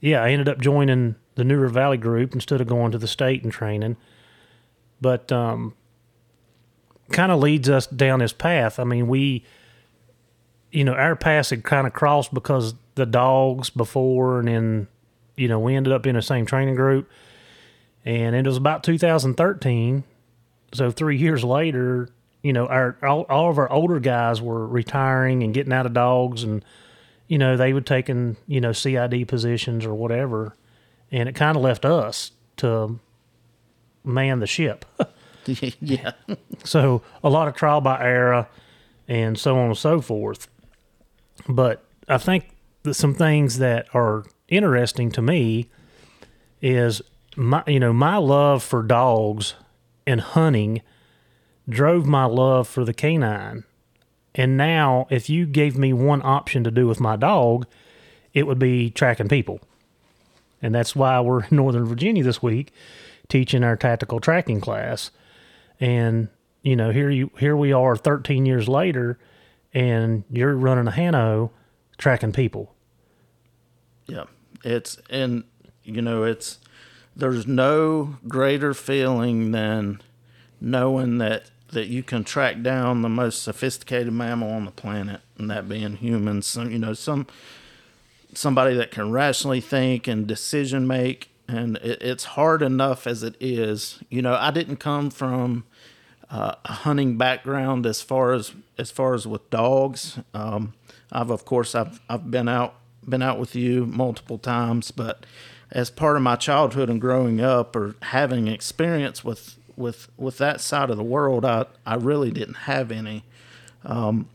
yeah, 0.00 0.22
I 0.22 0.30
ended 0.30 0.48
up 0.48 0.60
joining 0.60 1.14
the 1.34 1.44
New 1.44 1.58
River 1.58 1.72
Valley 1.72 1.98
group 1.98 2.34
instead 2.34 2.60
of 2.60 2.66
going 2.66 2.92
to 2.92 2.98
the 2.98 3.06
state 3.06 3.42
and 3.42 3.52
training. 3.52 3.96
But 5.00 5.30
um, 5.30 5.74
kind 7.10 7.32
of 7.32 7.40
leads 7.40 7.68
us 7.68 7.86
down 7.86 8.20
this 8.20 8.32
path. 8.32 8.78
I 8.78 8.84
mean, 8.84 9.08
we, 9.08 9.44
you 10.70 10.84
know, 10.84 10.94
our 10.94 11.16
paths 11.16 11.50
had 11.50 11.64
kind 11.64 11.86
of 11.86 11.92
crossed 11.92 12.32
because 12.32 12.74
the 12.94 13.06
dogs 13.06 13.70
before, 13.70 14.38
and 14.40 14.48
then, 14.48 14.88
you 15.36 15.48
know, 15.48 15.58
we 15.58 15.74
ended 15.74 15.92
up 15.92 16.06
in 16.06 16.14
the 16.14 16.22
same 16.22 16.46
training 16.46 16.74
group. 16.74 17.10
And 18.04 18.34
it 18.34 18.46
was 18.46 18.56
about 18.56 18.82
2013 18.82 20.04
so 20.72 20.90
three 20.90 21.16
years 21.16 21.44
later, 21.44 22.08
you 22.42 22.52
know, 22.52 22.66
our 22.66 22.96
all, 23.02 23.26
all 23.28 23.50
of 23.50 23.58
our 23.58 23.70
older 23.70 24.00
guys 24.00 24.40
were 24.40 24.66
retiring 24.66 25.42
and 25.42 25.52
getting 25.52 25.72
out 25.72 25.86
of 25.86 25.92
dogs, 25.92 26.42
and 26.42 26.64
you 27.28 27.38
know 27.38 27.56
they 27.56 27.72
were 27.72 27.80
taking 27.80 28.36
you 28.46 28.60
know 28.60 28.72
CID 28.72 29.26
positions 29.28 29.84
or 29.84 29.94
whatever, 29.94 30.54
and 31.10 31.28
it 31.28 31.34
kind 31.34 31.56
of 31.56 31.62
left 31.62 31.84
us 31.84 32.32
to 32.58 32.98
man 34.04 34.40
the 34.40 34.46
ship. 34.46 34.84
yeah. 35.80 36.12
so 36.64 37.02
a 37.22 37.30
lot 37.30 37.48
of 37.48 37.54
trial 37.54 37.80
by 37.80 38.02
error, 38.02 38.48
and 39.08 39.38
so 39.38 39.58
on 39.58 39.68
and 39.68 39.78
so 39.78 40.00
forth. 40.00 40.48
But 41.48 41.84
I 42.08 42.18
think 42.18 42.50
that 42.82 42.94
some 42.94 43.14
things 43.14 43.58
that 43.58 43.86
are 43.94 44.24
interesting 44.48 45.10
to 45.12 45.22
me 45.22 45.68
is 46.60 47.00
my 47.36 47.62
you 47.66 47.80
know 47.80 47.92
my 47.92 48.16
love 48.16 48.62
for 48.62 48.82
dogs 48.82 49.54
and 50.06 50.20
hunting 50.20 50.82
drove 51.68 52.06
my 52.06 52.24
love 52.24 52.68
for 52.68 52.84
the 52.84 52.94
canine. 52.94 53.64
And 54.34 54.56
now, 54.56 55.06
if 55.10 55.28
you 55.28 55.46
gave 55.46 55.76
me 55.76 55.92
one 55.92 56.22
option 56.22 56.62
to 56.64 56.70
do 56.70 56.86
with 56.86 57.00
my 57.00 57.16
dog, 57.16 57.66
it 58.32 58.46
would 58.46 58.58
be 58.58 58.90
tracking 58.90 59.28
people. 59.28 59.60
And 60.62 60.74
that's 60.74 60.94
why 60.94 61.20
we're 61.20 61.44
in 61.44 61.56
Northern 61.56 61.84
Virginia 61.84 62.22
this 62.22 62.42
week 62.42 62.72
teaching 63.28 63.64
our 63.64 63.76
tactical 63.76 64.20
tracking 64.20 64.60
class. 64.60 65.10
And, 65.80 66.28
you 66.62 66.76
know, 66.76 66.90
here 66.90 67.10
you 67.10 67.30
here 67.38 67.56
we 67.56 67.72
are 67.72 67.96
13 67.96 68.46
years 68.46 68.68
later 68.68 69.18
and 69.72 70.24
you're 70.30 70.54
running 70.54 70.88
a 70.88 70.90
Hano 70.90 71.50
tracking 71.96 72.32
people. 72.32 72.74
Yeah. 74.06 74.24
It's 74.64 74.98
and 75.08 75.44
you 75.82 76.02
know, 76.02 76.24
it's 76.24 76.58
there's 77.16 77.46
no 77.46 78.16
greater 78.28 78.74
feeling 78.74 79.52
than 79.52 80.02
knowing 80.60 81.18
that 81.18 81.50
that 81.72 81.86
you 81.86 82.02
can 82.02 82.24
track 82.24 82.62
down 82.62 83.02
the 83.02 83.08
most 83.08 83.42
sophisticated 83.42 84.12
mammal 84.12 84.50
on 84.50 84.64
the 84.64 84.70
planet 84.70 85.20
and 85.38 85.50
that 85.50 85.68
being 85.68 85.96
humans. 85.96 86.46
So, 86.46 86.62
you 86.62 86.78
know, 86.78 86.94
some 86.94 87.26
somebody 88.34 88.74
that 88.76 88.90
can 88.90 89.10
rationally 89.10 89.60
think 89.60 90.06
and 90.06 90.26
decision 90.26 90.86
make 90.86 91.30
and 91.50 91.76
it, 91.78 92.00
it's 92.00 92.24
hard 92.24 92.62
enough 92.62 93.06
as 93.06 93.22
it 93.22 93.36
is. 93.40 94.00
You 94.08 94.22
know, 94.22 94.34
I 94.34 94.50
didn't 94.50 94.76
come 94.76 95.10
from 95.10 95.64
uh, 96.30 96.54
a 96.64 96.72
hunting 96.72 97.18
background 97.18 97.86
as 97.86 98.02
far 98.02 98.32
as 98.32 98.52
as 98.78 98.90
far 98.90 99.14
as 99.14 99.26
with 99.26 99.48
dogs. 99.50 100.18
Um, 100.32 100.74
I've 101.12 101.30
of 101.30 101.44
course 101.44 101.74
I've 101.74 102.00
I've 102.08 102.30
been 102.30 102.48
out 102.48 102.74
been 103.08 103.22
out 103.22 103.38
with 103.38 103.54
you 103.56 103.86
multiple 103.86 104.38
times, 104.38 104.90
but 104.90 105.26
as 105.70 105.90
part 105.90 106.16
of 106.16 106.22
my 106.22 106.36
childhood 106.36 106.88
and 106.88 107.00
growing 107.00 107.40
up 107.40 107.74
or 107.74 107.96
having 108.02 108.46
experience 108.46 109.24
with 109.24 109.56
with 109.76 110.08
with 110.16 110.38
that 110.38 110.60
side 110.60 110.90
of 110.90 110.96
the 110.96 111.04
world, 111.04 111.44
I 111.44 111.66
I 111.84 111.96
really 111.96 112.30
didn't 112.30 112.54
have 112.54 112.92
any. 112.92 113.24
Um, 113.84 114.28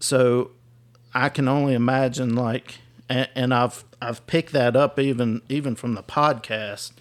so 0.00 0.50
I 1.12 1.28
can 1.28 1.48
only 1.48 1.74
imagine 1.74 2.34
like 2.34 2.78
and, 3.14 3.28
and 3.34 3.54
I've 3.54 3.84
I've 4.02 4.26
picked 4.26 4.52
that 4.52 4.74
up 4.76 4.98
even 4.98 5.40
even 5.48 5.76
from 5.76 5.94
the 5.94 6.02
podcast, 6.02 6.92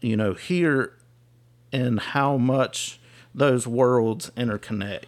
you 0.00 0.16
know, 0.16 0.32
here 0.32 0.94
and 1.72 2.00
how 2.00 2.36
much 2.38 2.98
those 3.34 3.66
worlds 3.66 4.30
interconnect. 4.36 5.04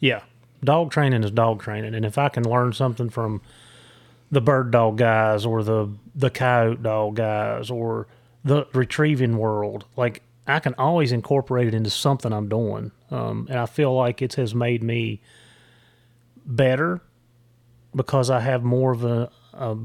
Yeah. 0.00 0.22
Dog 0.62 0.90
training 0.90 1.22
is 1.22 1.30
dog 1.30 1.62
training. 1.62 1.94
And 1.94 2.04
if 2.04 2.18
I 2.18 2.28
can 2.28 2.42
learn 2.42 2.72
something 2.72 3.08
from 3.08 3.40
the 4.30 4.40
bird 4.40 4.70
dog 4.70 4.98
guys 4.98 5.46
or 5.46 5.62
the 5.62 5.88
the 6.14 6.30
coyote 6.30 6.82
dog 6.82 7.16
guys 7.16 7.70
or 7.70 8.08
the 8.44 8.66
retrieving 8.74 9.38
world, 9.38 9.84
like 9.96 10.22
I 10.48 10.58
can 10.58 10.74
always 10.74 11.12
incorporate 11.12 11.68
it 11.68 11.74
into 11.74 11.90
something 11.90 12.32
I'm 12.32 12.48
doing. 12.48 12.90
Um, 13.10 13.46
and 13.48 13.58
I 13.58 13.66
feel 13.66 13.94
like 13.94 14.20
it 14.20 14.34
has 14.34 14.54
made 14.54 14.82
me 14.82 15.20
better 16.44 17.00
because 17.94 18.28
I 18.28 18.40
have 18.40 18.64
more 18.64 18.92
of 18.92 19.04
a, 19.04 19.30
a 19.56 19.76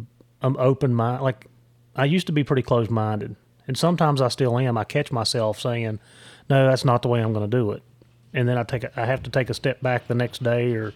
an 0.42 0.56
open 0.58 0.94
mind. 0.94 1.24
Like 1.24 1.48
I 1.96 2.06
used 2.06 2.28
to 2.28 2.34
be 2.34 2.44
pretty 2.44 2.62
closed 2.62 2.92
minded, 2.92 3.36
and 3.68 3.78
sometimes 3.78 4.22
I 4.22 4.28
still 4.30 4.58
am. 4.58 4.78
I 4.78 4.84
catch 4.84 5.12
myself 5.12 5.60
saying, 5.60 6.00
"No, 6.50 6.68
that's 6.68 6.86
not 6.86 7.02
the 7.02 7.08
way 7.08 7.22
I'm 7.22 7.34
going 7.34 7.50
to 7.50 7.58
do 7.58 7.72
it," 7.72 7.84
and 8.34 8.48
then 8.48 8.58
I 8.58 8.64
take 8.64 8.84
a, 8.84 9.00
I 9.00 9.06
have 9.06 9.24
to 9.24 9.30
take 9.30 9.50
a 9.50 9.54
step 9.54 9.82
back 9.82 10.08
the 10.08 10.16
next 10.16 10.44
day 10.44 10.74
or 10.74 10.94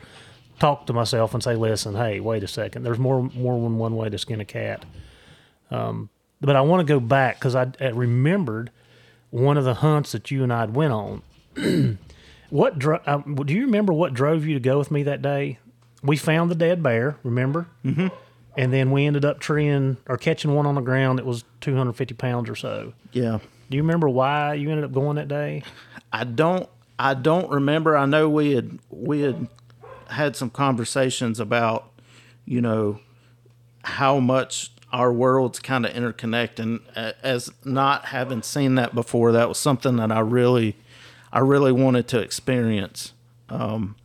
talk 0.59 0.87
to 0.87 0.93
myself 0.93 1.33
and 1.33 1.43
say, 1.43 1.55
"Listen, 1.55 1.95
hey, 1.95 2.19
wait 2.19 2.43
a 2.43 2.47
second. 2.47 2.83
There's 2.83 2.99
more 2.99 3.23
more 3.35 3.61
than 3.61 3.77
one 3.77 3.95
way 3.95 4.09
to 4.09 4.17
skin 4.17 4.41
a 4.41 4.45
cat." 4.45 4.85
Um, 5.71 6.09
but 6.39 6.55
I 6.55 6.61
want 6.61 6.85
to 6.85 6.93
go 6.93 6.99
back 6.99 7.39
because 7.39 7.55
I, 7.55 7.71
I 7.79 7.87
remembered 7.89 8.69
one 9.29 9.57
of 9.57 9.63
the 9.63 9.75
hunts 9.75 10.11
that 10.11 10.29
you 10.29 10.43
and 10.43 10.53
I 10.53 10.65
went 10.65 10.93
on. 10.93 11.21
what 12.49 12.77
dro- 12.77 13.01
um, 13.05 13.35
do 13.35 13.53
you 13.53 13.65
remember? 13.65 13.93
What 13.93 14.13
drove 14.13 14.45
you 14.45 14.53
to 14.53 14.59
go 14.59 14.77
with 14.77 14.91
me 14.91 15.03
that 15.03 15.21
day? 15.21 15.57
We 16.03 16.17
found 16.17 16.51
the 16.51 16.55
dead 16.55 16.83
bear. 16.83 17.17
Remember? 17.23 17.67
Mm-hmm. 17.83 18.07
And 18.55 18.71
then 18.71 18.91
we 18.91 19.05
ended 19.05 19.25
up 19.25 19.39
treeing 19.39 19.97
or 20.07 20.17
catching 20.17 20.53
one 20.53 20.65
on 20.65 20.75
the 20.75 20.81
ground 20.81 21.19
that 21.19 21.25
was 21.25 21.43
250 21.61 22.13
pounds 22.15 22.49
or 22.49 22.55
so. 22.55 22.93
Yeah. 23.11 23.39
Do 23.69 23.77
you 23.77 23.83
remember 23.83 24.07
why 24.09 24.53
you 24.53 24.69
ended 24.69 24.85
up 24.85 24.91
going 24.91 25.15
that 25.15 25.27
day? 25.27 25.63
I 26.11 26.23
don't 26.23 26.69
I 26.99 27.15
don't 27.15 27.49
remember. 27.49 27.97
I 27.97 28.05
know 28.05 28.29
we 28.29 28.51
had 28.53 28.79
we 28.89 29.21
had 29.21 29.47
had 30.09 30.35
some 30.35 30.49
conversations 30.51 31.39
about, 31.39 31.91
you 32.45 32.61
know, 32.61 32.99
how 33.83 34.19
much 34.19 34.71
our 34.91 35.11
worlds 35.11 35.59
kind 35.59 35.87
of 35.87 35.93
interconnect 35.93 36.59
and 36.59 36.79
as 37.23 37.51
not 37.65 38.05
having 38.05 38.43
seen 38.43 38.75
that 38.75 38.93
before, 38.93 39.31
that 39.31 39.49
was 39.49 39.57
something 39.57 39.95
that 39.95 40.11
I 40.11 40.19
really 40.19 40.77
I 41.31 41.39
really 41.39 41.71
wanted 41.71 42.07
to 42.09 42.19
experience. 42.19 43.13
Um 43.49 43.95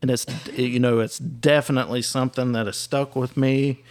and 0.00 0.10
it's 0.10 0.24
you 0.56 0.80
know, 0.80 1.00
it's 1.00 1.18
definitely 1.18 2.00
something 2.00 2.52
that 2.52 2.64
has 2.64 2.78
stuck 2.78 3.14
with 3.14 3.36
me 3.36 3.82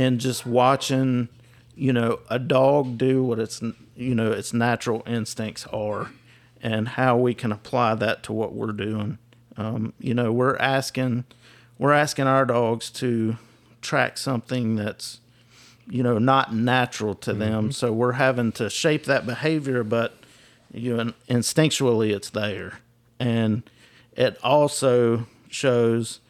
and 0.00 0.18
just 0.18 0.46
watching 0.46 1.28
you 1.74 1.92
know 1.92 2.20
a 2.30 2.38
dog 2.38 2.96
do 2.96 3.22
what 3.22 3.38
its 3.38 3.60
you 3.94 4.14
know 4.14 4.32
its 4.32 4.54
natural 4.54 5.02
instincts 5.06 5.66
are 5.66 6.10
and 6.62 6.88
how 6.88 7.16
we 7.16 7.34
can 7.34 7.52
apply 7.52 7.94
that 7.94 8.22
to 8.22 8.32
what 8.32 8.52
we're 8.54 8.72
doing. 8.72 9.18
Um, 9.56 9.92
you 9.98 10.14
know, 10.14 10.32
we're 10.32 10.56
asking 10.56 11.24
we're 11.78 11.92
asking 11.92 12.26
our 12.26 12.46
dogs 12.46 12.90
to 12.92 13.36
track 13.82 14.16
something 14.16 14.76
that's 14.76 15.20
you 15.86 16.02
know 16.02 16.18
not 16.18 16.54
natural 16.54 17.14
to 17.16 17.34
them. 17.34 17.70
So 17.70 17.92
we're 17.92 18.12
having 18.12 18.52
to 18.52 18.70
shape 18.70 19.04
that 19.04 19.26
behavior, 19.26 19.84
but 19.84 20.14
you 20.72 20.96
know, 20.96 21.12
instinctually 21.28 22.14
it's 22.14 22.30
there, 22.30 22.80
and 23.18 23.62
it 24.16 24.38
also 24.42 25.26
shows 25.50 26.20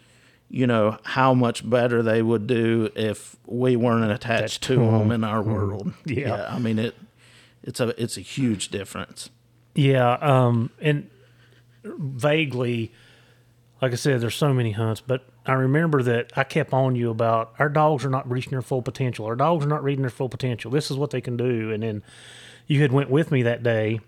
you 0.51 0.67
know 0.67 0.99
how 1.05 1.33
much 1.33 1.69
better 1.69 2.03
they 2.03 2.21
would 2.21 2.47
do 2.47 2.91
if 2.97 3.37
we 3.47 3.77
weren't 3.77 4.11
attached 4.11 4.63
to 4.65 4.77
them 4.77 5.13
in 5.13 5.23
our 5.23 5.41
world. 5.41 5.93
Yeah. 6.05 6.49
I 6.51 6.59
mean 6.59 6.79
it. 6.79 6.95
It's 7.63 7.79
a 7.79 7.89
it's 8.03 8.17
a 8.17 8.21
huge 8.21 8.69
difference. 8.69 9.31
Yeah, 9.75 10.15
um, 10.15 10.71
and 10.81 11.09
vaguely, 11.85 12.93
like 13.81 13.93
I 13.93 13.95
said, 13.95 14.21
there's 14.21 14.35
so 14.35 14.53
many 14.53 14.73
hunts, 14.73 15.01
but 15.01 15.25
I 15.47 15.53
remember 15.53 16.03
that 16.03 16.33
I 16.37 16.45
kept 16.45 16.73
on 16.73 16.97
you 16.97 17.11
about 17.11 17.55
our 17.59 17.69
dogs 17.69 18.05
are 18.05 18.11
not 18.11 18.29
reaching 18.29 18.51
their 18.51 18.63
full 18.63 18.83
potential. 18.83 19.27
Our 19.27 19.37
dogs 19.37 19.65
are 19.65 19.69
not 19.69 19.85
reaching 19.85 20.03
their 20.03 20.11
full 20.11 20.29
potential. 20.29 20.71
This 20.71 20.91
is 20.91 20.97
what 20.97 21.11
they 21.11 21.21
can 21.21 21.37
do, 21.37 21.71
and 21.71 21.83
then 21.83 22.03
you 22.67 22.83
had 22.83 22.91
went 22.91 23.11
with 23.11 23.31
me 23.31 23.43
that 23.45 23.63
day, 23.63 24.01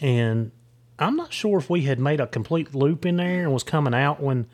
and 0.00 0.50
I'm 0.98 1.16
not 1.16 1.32
sure 1.32 1.58
if 1.58 1.70
we 1.70 1.82
had 1.82 1.98
made 1.98 2.20
a 2.20 2.26
complete 2.26 2.74
loop 2.74 3.06
in 3.06 3.16
there 3.16 3.42
and 3.42 3.52
was 3.52 3.62
coming 3.62 3.94
out 3.94 4.20
when 4.20 4.46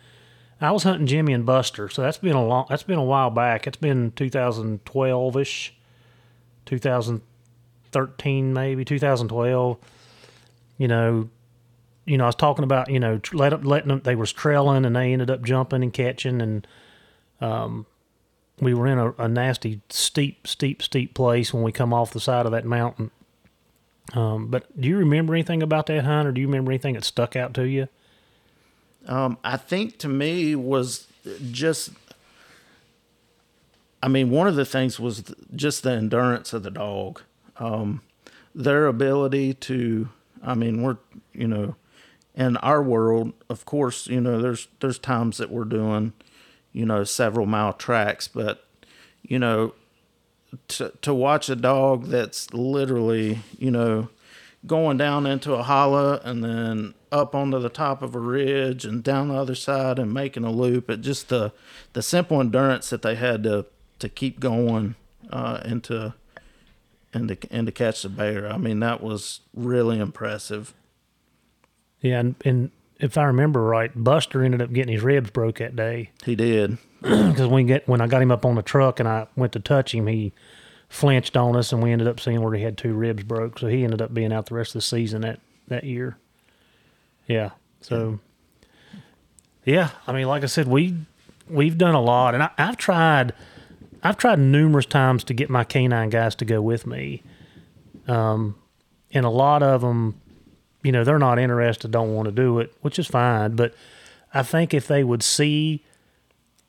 I 0.60 0.70
was 0.70 0.84
hunting 0.84 1.06
Jimmy 1.06 1.32
and 1.32 1.44
Buster. 1.44 1.88
So 1.88 2.02
that's 2.02 2.18
been 2.18 2.36
a 2.36 2.44
long. 2.44 2.66
That's 2.68 2.82
been 2.82 2.98
a 2.98 3.04
while 3.04 3.30
back. 3.30 3.66
It's 3.66 3.76
been 3.76 4.12
2012 4.12 5.36
ish, 5.36 5.74
2013 6.64 8.52
maybe 8.52 8.84
2012 8.84 9.78
you 10.78 10.88
know, 10.88 11.28
you 12.04 12.18
know, 12.18 12.24
I 12.24 12.28
was 12.28 12.34
talking 12.34 12.64
about, 12.64 12.90
you 12.90 13.00
know, 13.00 13.20
let 13.32 13.64
letting 13.64 13.88
them, 13.88 14.00
they 14.04 14.14
was 14.14 14.32
trailing 14.32 14.84
and 14.84 14.94
they 14.94 15.12
ended 15.12 15.30
up 15.30 15.42
jumping 15.42 15.82
and 15.82 15.92
catching. 15.92 16.40
And, 16.40 16.66
um, 17.40 17.86
we 18.60 18.74
were 18.74 18.86
in 18.86 18.98
a, 18.98 19.12
a 19.18 19.28
nasty, 19.28 19.80
steep, 19.90 20.46
steep, 20.46 20.82
steep 20.82 21.14
place 21.14 21.52
when 21.52 21.62
we 21.62 21.72
come 21.72 21.92
off 21.92 22.12
the 22.12 22.20
side 22.20 22.46
of 22.46 22.52
that 22.52 22.64
mountain. 22.64 23.10
Um, 24.14 24.48
but 24.48 24.80
do 24.80 24.88
you 24.88 24.96
remember 24.98 25.34
anything 25.34 25.62
about 25.62 25.86
that 25.86 26.04
hunt 26.04 26.28
or 26.28 26.32
do 26.32 26.40
you 26.40 26.46
remember 26.46 26.70
anything 26.70 26.94
that 26.94 27.04
stuck 27.04 27.34
out 27.34 27.52
to 27.54 27.64
you? 27.64 27.88
Um, 29.06 29.38
I 29.44 29.56
think 29.56 29.98
to 29.98 30.08
me 30.08 30.54
was 30.54 31.06
just. 31.50 31.90
I 34.02 34.08
mean, 34.08 34.30
one 34.30 34.46
of 34.46 34.54
the 34.56 34.64
things 34.64 35.00
was 35.00 35.24
just 35.54 35.82
the 35.82 35.90
endurance 35.90 36.52
of 36.52 36.62
the 36.62 36.70
dog, 36.70 37.22
um, 37.56 38.02
their 38.54 38.86
ability 38.86 39.54
to. 39.54 40.08
I 40.42 40.54
mean, 40.54 40.82
we're 40.82 40.98
you 41.32 41.48
know, 41.48 41.76
in 42.34 42.56
our 42.58 42.82
world, 42.82 43.32
of 43.48 43.64
course, 43.64 44.06
you 44.06 44.20
know, 44.20 44.40
there's 44.40 44.68
there's 44.80 44.98
times 44.98 45.38
that 45.38 45.50
we're 45.50 45.64
doing, 45.64 46.12
you 46.72 46.84
know, 46.84 47.04
several 47.04 47.46
mile 47.46 47.72
tracks, 47.72 48.28
but 48.28 48.66
you 49.22 49.38
know, 49.38 49.74
to 50.68 50.92
to 51.02 51.14
watch 51.14 51.48
a 51.48 51.56
dog 51.56 52.06
that's 52.06 52.52
literally, 52.52 53.40
you 53.58 53.70
know, 53.70 54.08
going 54.66 54.96
down 54.96 55.26
into 55.26 55.54
a 55.54 55.62
hollow 55.62 56.20
and 56.24 56.44
then 56.44 56.94
up 57.12 57.34
onto 57.34 57.58
the 57.58 57.68
top 57.68 58.02
of 58.02 58.14
a 58.14 58.20
ridge 58.20 58.84
and 58.84 59.02
down 59.02 59.28
the 59.28 59.34
other 59.34 59.54
side 59.54 59.98
and 59.98 60.12
making 60.12 60.44
a 60.44 60.50
loop. 60.50 60.90
It 60.90 61.00
just 61.00 61.28
the 61.28 61.52
the 61.92 62.02
simple 62.02 62.40
endurance 62.40 62.90
that 62.90 63.02
they 63.02 63.14
had 63.14 63.42
to 63.44 63.66
to 63.98 64.08
keep 64.08 64.40
going 64.40 64.94
uh, 65.30 65.60
and 65.64 65.82
to 65.84 66.14
and 67.12 67.28
to 67.28 67.38
and 67.50 67.66
to 67.66 67.72
catch 67.72 68.02
the 68.02 68.08
bear. 68.08 68.50
I 68.50 68.58
mean, 68.58 68.80
that 68.80 69.02
was 69.02 69.40
really 69.54 69.98
impressive. 69.98 70.74
Yeah. 72.00 72.20
And, 72.20 72.34
and 72.44 72.70
if 72.98 73.18
I 73.18 73.24
remember 73.24 73.62
right, 73.62 73.90
Buster 73.94 74.42
ended 74.44 74.62
up 74.62 74.72
getting 74.72 74.92
his 74.92 75.02
ribs 75.02 75.30
broke 75.30 75.58
that 75.58 75.76
day. 75.76 76.10
He 76.24 76.34
did. 76.34 76.78
because 77.02 77.46
when 77.46 77.66
get 77.66 77.88
when 77.88 78.00
I 78.00 78.06
got 78.06 78.22
him 78.22 78.30
up 78.30 78.44
on 78.44 78.54
the 78.54 78.62
truck 78.62 79.00
and 79.00 79.08
I 79.08 79.26
went 79.36 79.52
to 79.52 79.60
touch 79.60 79.94
him, 79.94 80.06
he 80.06 80.32
flinched 80.88 81.36
on 81.36 81.56
us, 81.56 81.72
and 81.72 81.82
we 81.82 81.92
ended 81.92 82.08
up 82.08 82.20
seeing 82.20 82.40
where 82.40 82.54
he 82.54 82.62
had 82.62 82.78
two 82.78 82.94
ribs 82.94 83.24
broke. 83.24 83.58
So 83.58 83.66
he 83.66 83.84
ended 83.84 84.00
up 84.00 84.14
being 84.14 84.32
out 84.32 84.46
the 84.46 84.54
rest 84.54 84.70
of 84.70 84.80
the 84.80 84.82
season 84.82 85.22
that 85.22 85.40
that 85.68 85.84
year. 85.84 86.16
Yeah. 87.26 87.50
So. 87.80 88.20
Yeah, 89.66 89.90
I 90.06 90.12
mean, 90.12 90.28
like 90.28 90.44
I 90.44 90.46
said, 90.46 90.68
we 90.68 90.94
we've 91.50 91.76
done 91.76 91.94
a 91.94 92.00
lot, 92.00 92.34
and 92.34 92.42
I, 92.42 92.50
I've 92.56 92.76
tried. 92.76 93.34
I've 94.02 94.16
tried 94.16 94.38
numerous 94.38 94.86
times 94.86 95.24
to 95.24 95.34
get 95.34 95.50
my 95.50 95.64
canine 95.64 96.10
guys 96.10 96.36
to 96.36 96.44
go 96.44 96.62
with 96.62 96.86
me, 96.86 97.24
um, 98.06 98.54
and 99.10 99.26
a 99.26 99.30
lot 99.30 99.64
of 99.64 99.80
them, 99.80 100.20
you 100.84 100.92
know, 100.92 101.02
they're 101.02 101.18
not 101.18 101.40
interested, 101.40 101.90
don't 101.90 102.14
want 102.14 102.26
to 102.26 102.32
do 102.32 102.60
it, 102.60 102.72
which 102.82 103.00
is 103.00 103.08
fine. 103.08 103.56
But 103.56 103.74
I 104.32 104.44
think 104.44 104.72
if 104.72 104.86
they 104.86 105.02
would 105.02 105.24
see 105.24 105.84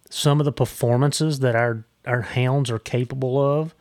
some 0.09 0.39
of 0.39 0.45
the 0.45 0.51
performances 0.51 1.39
that 1.39 1.55
our 1.55 1.85
our 2.05 2.21
hounds 2.21 2.71
are 2.71 2.79
capable 2.79 3.39
of, 3.39 3.75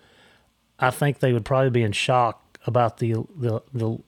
I 0.79 0.91
think 0.91 1.21
they 1.21 1.33
would 1.33 1.47
probably 1.47 1.71
be 1.71 1.83
in 1.83 1.93
shock 1.93 2.59
about 2.67 2.99
the 2.99 3.15
the 3.35 3.63
the 3.73 3.99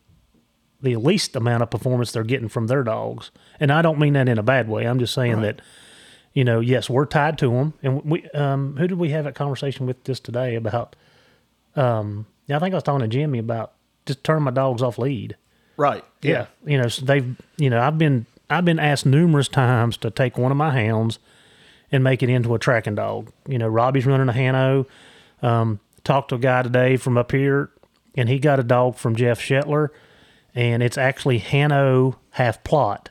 the 0.80 0.96
least 0.96 1.34
amount 1.36 1.62
of 1.62 1.70
performance 1.70 2.12
they're 2.12 2.22
getting 2.22 2.48
from 2.48 2.66
their 2.66 2.82
dogs. 2.82 3.30
And 3.58 3.72
I 3.72 3.82
don't 3.82 3.98
mean 3.98 4.12
that 4.14 4.28
in 4.28 4.38
a 4.38 4.42
bad 4.42 4.68
way. 4.68 4.84
I'm 4.84 4.98
just 4.98 5.14
saying 5.14 5.40
that 5.42 5.60
you 6.34 6.44
know, 6.44 6.60
yes, 6.60 6.88
we're 6.88 7.06
tied 7.06 7.36
to 7.38 7.50
them. 7.50 7.74
And 7.82 8.04
we 8.04 8.28
um 8.30 8.76
who 8.76 8.86
did 8.86 8.98
we 8.98 9.10
have 9.10 9.24
that 9.24 9.34
conversation 9.34 9.86
with 9.86 10.02
just 10.04 10.24
today 10.24 10.54
about 10.54 10.94
um 11.74 12.26
yeah, 12.48 12.56
I 12.56 12.58
think 12.60 12.74
I 12.74 12.76
was 12.76 12.82
talking 12.82 13.00
to 13.00 13.08
Jimmy 13.08 13.38
about 13.38 13.72
just 14.06 14.24
turning 14.24 14.42
my 14.42 14.50
dogs 14.50 14.82
off 14.82 14.98
lead. 14.98 15.36
Right. 15.76 16.04
Yeah. 16.22 16.46
You 16.66 16.78
know, 16.78 16.88
so 16.88 17.04
they've, 17.04 17.36
you 17.56 17.70
know, 17.70 17.80
I've 17.80 17.98
been, 17.98 18.26
I've 18.50 18.64
been 18.64 18.80
asked 18.80 19.06
numerous 19.06 19.48
times 19.48 19.96
to 19.98 20.10
take 20.10 20.36
one 20.36 20.50
of 20.50 20.56
my 20.56 20.70
hounds 20.70 21.18
and 21.92 22.02
make 22.02 22.22
it 22.22 22.30
into 22.30 22.54
a 22.54 22.58
tracking 22.58 22.96
dog. 22.96 23.30
You 23.46 23.58
know, 23.58 23.68
Robbie's 23.68 24.06
running 24.06 24.28
a 24.28 24.32
Hano. 24.32 24.86
Um, 25.40 25.78
talked 26.02 26.30
to 26.30 26.34
a 26.34 26.38
guy 26.38 26.62
today 26.62 26.96
from 26.96 27.16
up 27.16 27.30
here 27.30 27.70
and 28.16 28.28
he 28.28 28.38
got 28.38 28.58
a 28.58 28.64
dog 28.64 28.96
from 28.96 29.14
Jeff 29.14 29.40
Schettler 29.40 29.90
and 30.54 30.82
it's 30.82 30.98
actually 30.98 31.40
Hano 31.40 32.16
half 32.30 32.62
Plott. 32.64 33.08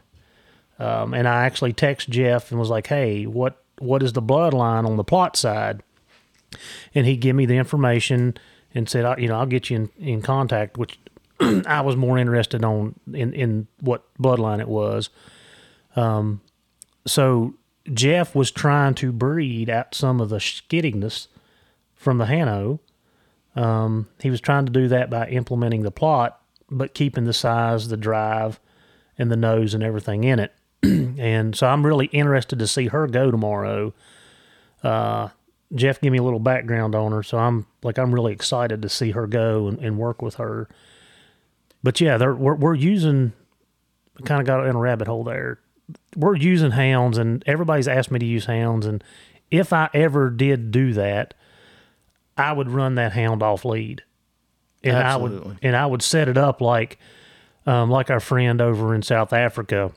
Um, 0.79 1.13
and 1.13 1.27
I 1.27 1.45
actually 1.45 1.73
text 1.73 2.09
Jeff 2.09 2.51
and 2.51 2.59
was 2.59 2.69
like, 2.69 2.87
Hey, 2.87 3.25
what, 3.25 3.63
what 3.79 4.03
is 4.03 4.13
the 4.13 4.21
bloodline 4.21 4.85
on 4.85 4.97
the 4.97 5.03
Plott 5.03 5.35
side? 5.35 5.81
and 6.95 7.05
he 7.05 7.17
gave 7.17 7.35
me 7.35 7.45
the 7.45 7.57
information 7.57 8.37
and 8.73 8.89
said, 8.89 9.05
I, 9.05 9.17
you 9.17 9.27
know, 9.27 9.39
I'll 9.39 9.45
get 9.45 9.69
you 9.69 9.75
in, 9.77 9.89
in 9.99 10.21
contact, 10.21 10.77
which 10.77 10.99
I 11.39 11.81
was 11.81 11.95
more 11.95 12.17
interested 12.17 12.63
on 12.63 12.95
in, 13.13 13.33
in 13.33 13.67
what 13.79 14.03
bloodline 14.17 14.59
it 14.59 14.67
was. 14.67 15.09
Um, 15.95 16.41
so 17.05 17.55
Jeff 17.93 18.35
was 18.35 18.51
trying 18.51 18.95
to 18.95 19.11
breed 19.11 19.69
out 19.69 19.95
some 19.95 20.19
of 20.21 20.29
the 20.29 20.37
skiddiness 20.37 21.27
from 21.95 22.17
the 22.17 22.25
Hano. 22.25 22.79
Um, 23.55 24.07
he 24.19 24.29
was 24.29 24.41
trying 24.41 24.65
to 24.65 24.71
do 24.71 24.87
that 24.89 25.09
by 25.09 25.27
implementing 25.29 25.81
the 25.81 25.91
Plott, 25.91 26.33
but 26.69 26.93
keeping 26.93 27.25
the 27.25 27.33
size, 27.33 27.87
the 27.87 27.97
drive, 27.97 28.59
and 29.17 29.31
the 29.31 29.37
nose 29.37 29.73
and 29.73 29.83
everything 29.83 30.23
in 30.23 30.39
it. 30.39 30.53
and 30.83 31.55
so 31.55 31.67
I'm 31.67 31.85
really 31.85 32.07
interested 32.07 32.59
to 32.59 32.67
see 32.67 32.87
her 32.87 33.07
go 33.07 33.31
tomorrow. 33.31 33.93
Uh, 34.83 35.29
Jeff 35.73 35.99
gave 35.99 36.11
me 36.11 36.17
a 36.17 36.23
little 36.23 36.39
background 36.39 36.95
on 36.95 37.11
her, 37.11 37.23
so 37.23 37.37
I'm 37.37 37.65
like 37.83 37.97
I'm 37.97 38.13
really 38.13 38.33
excited 38.33 38.81
to 38.81 38.89
see 38.89 39.11
her 39.11 39.27
go 39.27 39.67
and, 39.67 39.79
and 39.79 39.97
work 39.97 40.21
with 40.21 40.35
her. 40.35 40.69
But 41.83 41.99
yeah, 41.99 42.17
they're, 42.17 42.35
we're 42.35 42.55
we're 42.55 42.75
using 42.75 43.33
kind 44.25 44.39
of 44.41 44.47
got 44.47 44.65
in 44.65 44.75
a 44.75 44.79
rabbit 44.79 45.07
hole 45.07 45.23
there. 45.23 45.59
We're 46.15 46.35
using 46.35 46.71
hounds, 46.71 47.17
and 47.17 47.43
everybody's 47.45 47.87
asked 47.87 48.11
me 48.11 48.19
to 48.19 48.25
use 48.25 48.45
hounds, 48.45 48.85
and 48.85 49.03
if 49.51 49.73
I 49.73 49.89
ever 49.93 50.29
did 50.29 50.71
do 50.71 50.93
that, 50.93 51.33
I 52.37 52.51
would 52.51 52.69
run 52.69 52.95
that 52.95 53.13
hound 53.13 53.41
off 53.41 53.65
lead, 53.65 54.03
and 54.95 55.07
I 55.07 55.15
would 55.17 55.57
and 55.61 55.75
I 55.75 55.85
would 55.85 56.01
set 56.01 56.27
it 56.27 56.37
up 56.37 56.61
like 56.61 56.99
um, 57.65 57.91
like 57.91 58.09
our 58.09 58.19
friend 58.19 58.61
over 58.61 58.95
in 58.95 59.01
South 59.01 59.33
Africa, 59.33 59.91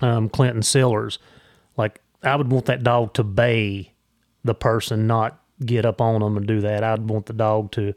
um, 0.00 0.28
Clinton 0.28 0.62
Sellers. 0.62 1.18
Like 1.76 2.00
I 2.22 2.34
would 2.36 2.50
want 2.50 2.66
that 2.66 2.82
dog 2.82 3.14
to 3.14 3.24
bay 3.24 3.92
the 4.44 4.54
person, 4.54 5.06
not 5.06 5.40
get 5.64 5.84
up 5.84 6.00
on 6.00 6.20
them 6.20 6.36
and 6.36 6.46
do 6.46 6.60
that. 6.60 6.82
I'd 6.82 7.08
want 7.08 7.26
the 7.26 7.32
dog 7.32 7.72
to 7.72 7.94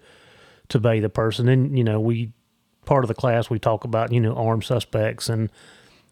to 0.70 0.80
bay 0.80 1.00
the 1.00 1.10
person. 1.10 1.48
And 1.48 1.78
you 1.78 1.84
know, 1.84 2.00
we 2.00 2.34
part 2.86 3.04
of 3.04 3.08
the 3.08 3.14
class 3.14 3.50
we 3.50 3.60
talk 3.60 3.84
about 3.84 4.12
you 4.12 4.20
know 4.20 4.34
armed 4.34 4.64
suspects 4.64 5.30
and 5.30 5.52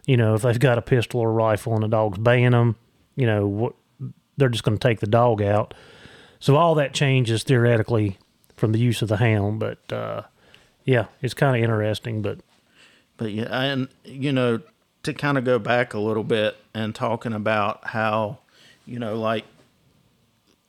you 0.06 0.16
know 0.16 0.36
if 0.36 0.44
they've 0.44 0.60
got 0.60 0.78
a 0.78 0.82
pistol 0.82 1.20
or 1.20 1.30
a 1.30 1.34
rifle 1.34 1.74
and 1.74 1.84
the 1.84 1.88
dog's 1.88 2.18
baying 2.18 2.52
them, 2.52 2.76
you 3.16 3.26
know 3.26 3.46
what 3.46 3.74
they're 4.38 4.50
just 4.50 4.64
going 4.64 4.78
to 4.78 4.88
take 4.88 5.00
the 5.00 5.08
dog 5.08 5.42
out. 5.42 5.74
So 6.40 6.56
all 6.56 6.76
that 6.76 6.94
changes 6.94 7.44
theoretically 7.44 8.18
from 8.60 8.74
the 8.74 8.80
use 8.80 9.02
of 9.02 9.08
the 9.08 9.18
hound, 9.18 9.60
but 9.60 9.92
uh, 9.92 10.24
yeah, 10.86 11.06
it's 11.22 11.34
kind 11.34 11.56
of 11.56 11.64
interesting. 11.64 12.22
But 12.22 12.40
But 13.18 13.32
yeah, 13.32 13.48
and 13.50 13.88
you 14.04 14.32
know, 14.32 14.62
to 15.04 15.14
kind 15.14 15.38
of 15.38 15.46
go 15.46 15.58
back 15.60 15.94
a 15.94 16.00
little 16.00 16.24
bit 16.24 16.58
and 16.74 16.94
talking 16.94 17.34
about 17.34 17.88
how, 17.88 18.40
you 18.86 19.00
know, 19.00 19.16
like 19.16 19.46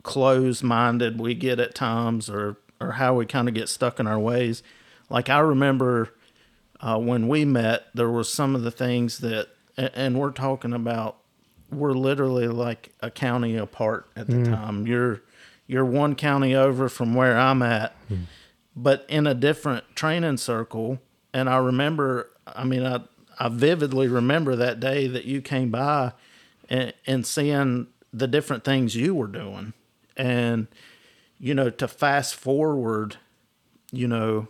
closed 0.02 0.62
minded 0.62 1.20
we 1.20 1.34
get 1.34 1.60
at 1.60 1.74
times 1.74 2.30
or 2.30 2.56
or 2.80 2.92
how 2.92 3.14
we 3.14 3.26
kind 3.26 3.48
of 3.48 3.54
get 3.54 3.68
stuck 3.68 4.00
in 4.00 4.06
our 4.06 4.18
ways. 4.18 4.62
Like 5.10 5.28
I 5.28 5.40
remember 5.40 6.14
uh, 6.80 6.98
when 6.98 7.28
we 7.28 7.44
met, 7.44 7.88
there 7.94 8.08
was 8.08 8.32
some 8.32 8.54
of 8.54 8.62
the 8.62 8.70
things 8.70 9.18
that 9.18 9.48
and, 9.76 9.90
and 9.94 10.20
we're 10.20 10.30
talking 10.30 10.72
about 10.72 11.16
we're 11.70 11.92
literally 11.92 12.48
like 12.48 12.92
a 13.00 13.10
county 13.10 13.56
apart 13.56 14.06
at 14.16 14.26
the 14.26 14.44
time. 14.44 14.86
You're 14.86 15.22
you're 15.70 15.84
one 15.84 16.16
county 16.16 16.52
over 16.52 16.88
from 16.88 17.14
where 17.14 17.38
I'm 17.38 17.62
at, 17.62 17.94
hmm. 18.08 18.22
but 18.74 19.06
in 19.08 19.28
a 19.28 19.34
different 19.34 19.84
training 19.94 20.38
circle. 20.38 20.98
And 21.32 21.48
I 21.48 21.58
remember, 21.58 22.28
I 22.44 22.64
mean, 22.64 22.84
I 22.84 23.02
I 23.38 23.48
vividly 23.48 24.08
remember 24.08 24.56
that 24.56 24.80
day 24.80 25.06
that 25.06 25.26
you 25.26 25.40
came 25.40 25.70
by 25.70 26.12
and, 26.68 26.92
and 27.06 27.24
seeing 27.24 27.86
the 28.12 28.26
different 28.26 28.64
things 28.64 28.96
you 28.96 29.14
were 29.14 29.28
doing, 29.28 29.72
and 30.16 30.66
you 31.38 31.54
know, 31.54 31.70
to 31.70 31.86
fast 31.86 32.34
forward, 32.34 33.18
you 33.92 34.08
know, 34.08 34.48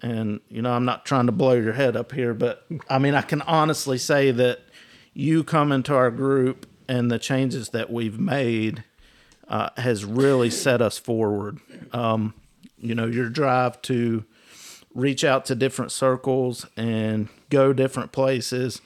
and 0.00 0.40
you 0.50 0.60
know, 0.60 0.72
I'm 0.74 0.84
not 0.84 1.06
trying 1.06 1.24
to 1.24 1.32
blow 1.32 1.54
your 1.54 1.72
head 1.72 1.96
up 1.96 2.12
here, 2.12 2.34
but 2.34 2.66
I 2.90 2.98
mean, 2.98 3.14
I 3.14 3.22
can 3.22 3.40
honestly 3.42 3.96
say 3.96 4.30
that 4.32 4.60
you 5.14 5.42
come 5.42 5.72
into 5.72 5.94
our 5.94 6.10
group 6.10 6.66
and 6.86 7.10
the 7.10 7.18
changes 7.18 7.70
that 7.70 7.90
we've 7.90 8.18
made 8.18 8.84
uh, 9.48 9.70
has 9.76 10.04
really 10.04 10.50
set 10.50 10.80
us 10.80 10.98
forward. 10.98 11.60
Um, 11.92 12.34
you 12.78 12.94
know, 12.94 13.06
your 13.06 13.28
drive 13.28 13.80
to 13.82 14.24
reach 14.94 15.24
out 15.24 15.44
to 15.46 15.54
different 15.54 15.90
circles 15.90 16.66
and 16.76 17.28
go 17.50 17.72
different 17.72 18.12
places 18.12 18.80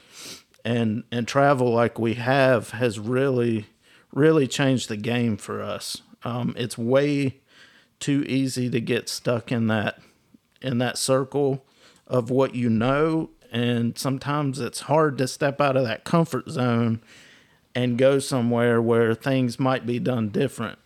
and 0.65 1.05
and 1.13 1.29
travel 1.29 1.71
like 1.73 1.99
we 1.99 2.15
have 2.15 2.71
has 2.71 2.99
really 2.99 3.67
really 4.13 4.47
changed 4.47 4.89
the 4.89 4.97
game 4.97 5.37
for 5.37 5.63
us. 5.63 6.03
Um, 6.25 6.55
it's 6.57 6.79
way 6.79 7.41
too 8.01 8.25
easy 8.27 8.71
to 8.71 8.81
get 8.81 9.09
stuck 9.09 9.53
in 9.53 9.67
that 9.69 10.01
in 10.61 10.79
that 10.79 10.99
circle 10.99 11.65
of 12.07 12.31
what 12.31 12.55
you 12.55 12.71
know 12.71 13.31
and 13.51 13.99
sometimes 13.99 14.61
it's 14.61 14.81
hard 14.81 15.17
to 15.19 15.27
step 15.27 15.61
out 15.61 15.77
of 15.77 15.85
that 15.85 16.05
comfort 16.05 16.49
zone 16.49 17.01
and 17.79 17.97
go 17.97 18.19
somewhere 18.19 18.83
where 18.83 19.15
things 19.15 19.59
might 19.59 19.87
be 19.87 19.99
done 19.99 20.31
different. 20.31 20.79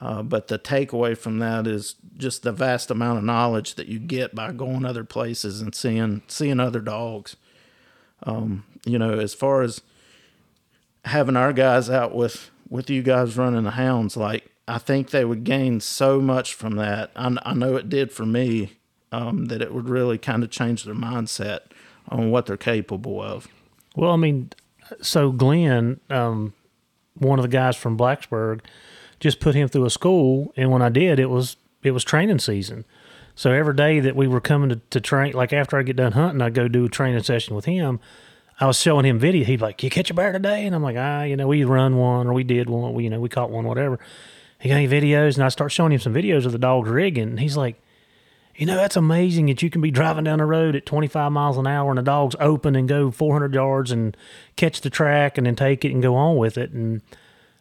Uh, 0.00 0.22
but 0.22 0.48
the 0.48 0.58
takeaway 0.58 1.16
from 1.16 1.38
that 1.38 1.66
is 1.66 1.96
just 2.16 2.42
the 2.42 2.52
vast 2.52 2.90
amount 2.90 3.18
of 3.18 3.24
knowledge 3.24 3.74
that 3.74 3.88
you 3.88 3.98
get 3.98 4.34
by 4.34 4.52
going 4.52 4.84
other 4.84 5.04
places 5.04 5.60
and 5.60 5.74
seeing 5.74 6.22
seeing 6.28 6.60
other 6.60 6.80
dogs. 6.80 7.36
Um, 8.22 8.64
you 8.84 8.98
know 8.98 9.18
as 9.18 9.34
far 9.34 9.62
as 9.62 9.80
having 11.04 11.36
our 11.36 11.52
guys 11.52 11.88
out 11.88 12.14
with 12.14 12.50
with 12.68 12.90
you 12.90 13.02
guys 13.02 13.36
running 13.36 13.64
the 13.64 13.72
hounds 13.72 14.16
like 14.16 14.50
i 14.66 14.78
think 14.78 15.10
they 15.10 15.24
would 15.24 15.44
gain 15.44 15.80
so 15.80 16.20
much 16.20 16.52
from 16.52 16.76
that. 16.76 17.10
I, 17.16 17.34
I 17.42 17.54
know 17.54 17.76
it 17.76 17.88
did 17.88 18.12
for 18.12 18.26
me 18.26 18.76
um, 19.10 19.46
that 19.46 19.62
it 19.62 19.72
would 19.72 19.88
really 19.88 20.18
kind 20.18 20.44
of 20.44 20.50
change 20.50 20.84
their 20.84 20.94
mindset 20.94 21.60
on 22.08 22.30
what 22.30 22.46
they're 22.46 22.56
capable 22.56 23.22
of. 23.22 23.48
Well, 23.96 24.12
I 24.12 24.16
mean, 24.16 24.50
so 25.00 25.32
Glenn, 25.32 26.00
um, 26.10 26.54
one 27.14 27.38
of 27.38 27.42
the 27.42 27.48
guys 27.48 27.76
from 27.76 27.96
Blacksburg, 27.96 28.60
just 29.20 29.40
put 29.40 29.54
him 29.54 29.68
through 29.68 29.84
a 29.84 29.90
school, 29.90 30.52
and 30.56 30.70
when 30.70 30.82
I 30.82 30.88
did, 30.88 31.18
it 31.18 31.30
was 31.30 31.56
it 31.82 31.90
was 31.92 32.04
training 32.04 32.38
season. 32.38 32.84
So 33.34 33.52
every 33.52 33.74
day 33.74 34.00
that 34.00 34.16
we 34.16 34.26
were 34.26 34.40
coming 34.40 34.68
to, 34.70 34.76
to 34.90 35.00
train, 35.00 35.32
like 35.32 35.52
after 35.52 35.76
I 35.76 35.82
get 35.82 35.96
done 35.96 36.12
hunting, 36.12 36.42
I 36.42 36.50
go 36.50 36.66
do 36.66 36.84
a 36.84 36.88
training 36.88 37.22
session 37.22 37.54
with 37.54 37.66
him. 37.66 38.00
I 38.60 38.66
was 38.66 38.80
showing 38.80 39.04
him 39.04 39.18
video. 39.18 39.44
He'd 39.44 39.60
like, 39.60 39.82
"You 39.82 39.90
catch 39.90 40.10
a 40.10 40.14
bear 40.14 40.32
today?" 40.32 40.66
And 40.66 40.74
I'm 40.74 40.82
like, 40.82 40.96
"Ah, 40.98 41.22
you 41.22 41.36
know, 41.36 41.46
we 41.46 41.64
run 41.64 41.96
one 41.96 42.26
or 42.26 42.32
we 42.32 42.44
did 42.44 42.68
one. 42.68 42.94
We, 42.94 43.04
you 43.04 43.10
know, 43.10 43.20
we 43.20 43.28
caught 43.28 43.50
one, 43.50 43.64
whatever." 43.64 43.98
He 44.60 44.68
got 44.68 44.76
any 44.76 44.88
videos, 44.88 45.36
and 45.36 45.44
I 45.44 45.50
start 45.50 45.70
showing 45.70 45.92
him 45.92 46.00
some 46.00 46.14
videos 46.14 46.44
of 46.44 46.50
the 46.50 46.58
dogs 46.58 46.88
rigging. 46.88 47.28
And 47.28 47.40
he's 47.40 47.56
like, 47.56 47.80
you 48.58 48.66
know, 48.66 48.74
that's 48.74 48.96
amazing 48.96 49.46
that 49.46 49.62
you 49.62 49.70
can 49.70 49.80
be 49.80 49.92
driving 49.92 50.24
down 50.24 50.38
the 50.38 50.44
road 50.44 50.74
at 50.74 50.84
25 50.84 51.30
miles 51.30 51.56
an 51.56 51.68
hour 51.68 51.90
and 51.92 51.98
the 51.98 52.02
dog's 52.02 52.34
open 52.40 52.74
and 52.74 52.88
go 52.88 53.12
400 53.12 53.54
yards 53.54 53.92
and 53.92 54.16
catch 54.56 54.80
the 54.80 54.90
track 54.90 55.38
and 55.38 55.46
then 55.46 55.54
take 55.54 55.84
it 55.84 55.92
and 55.92 56.02
go 56.02 56.16
on 56.16 56.36
with 56.36 56.58
it. 56.58 56.72
And, 56.72 57.00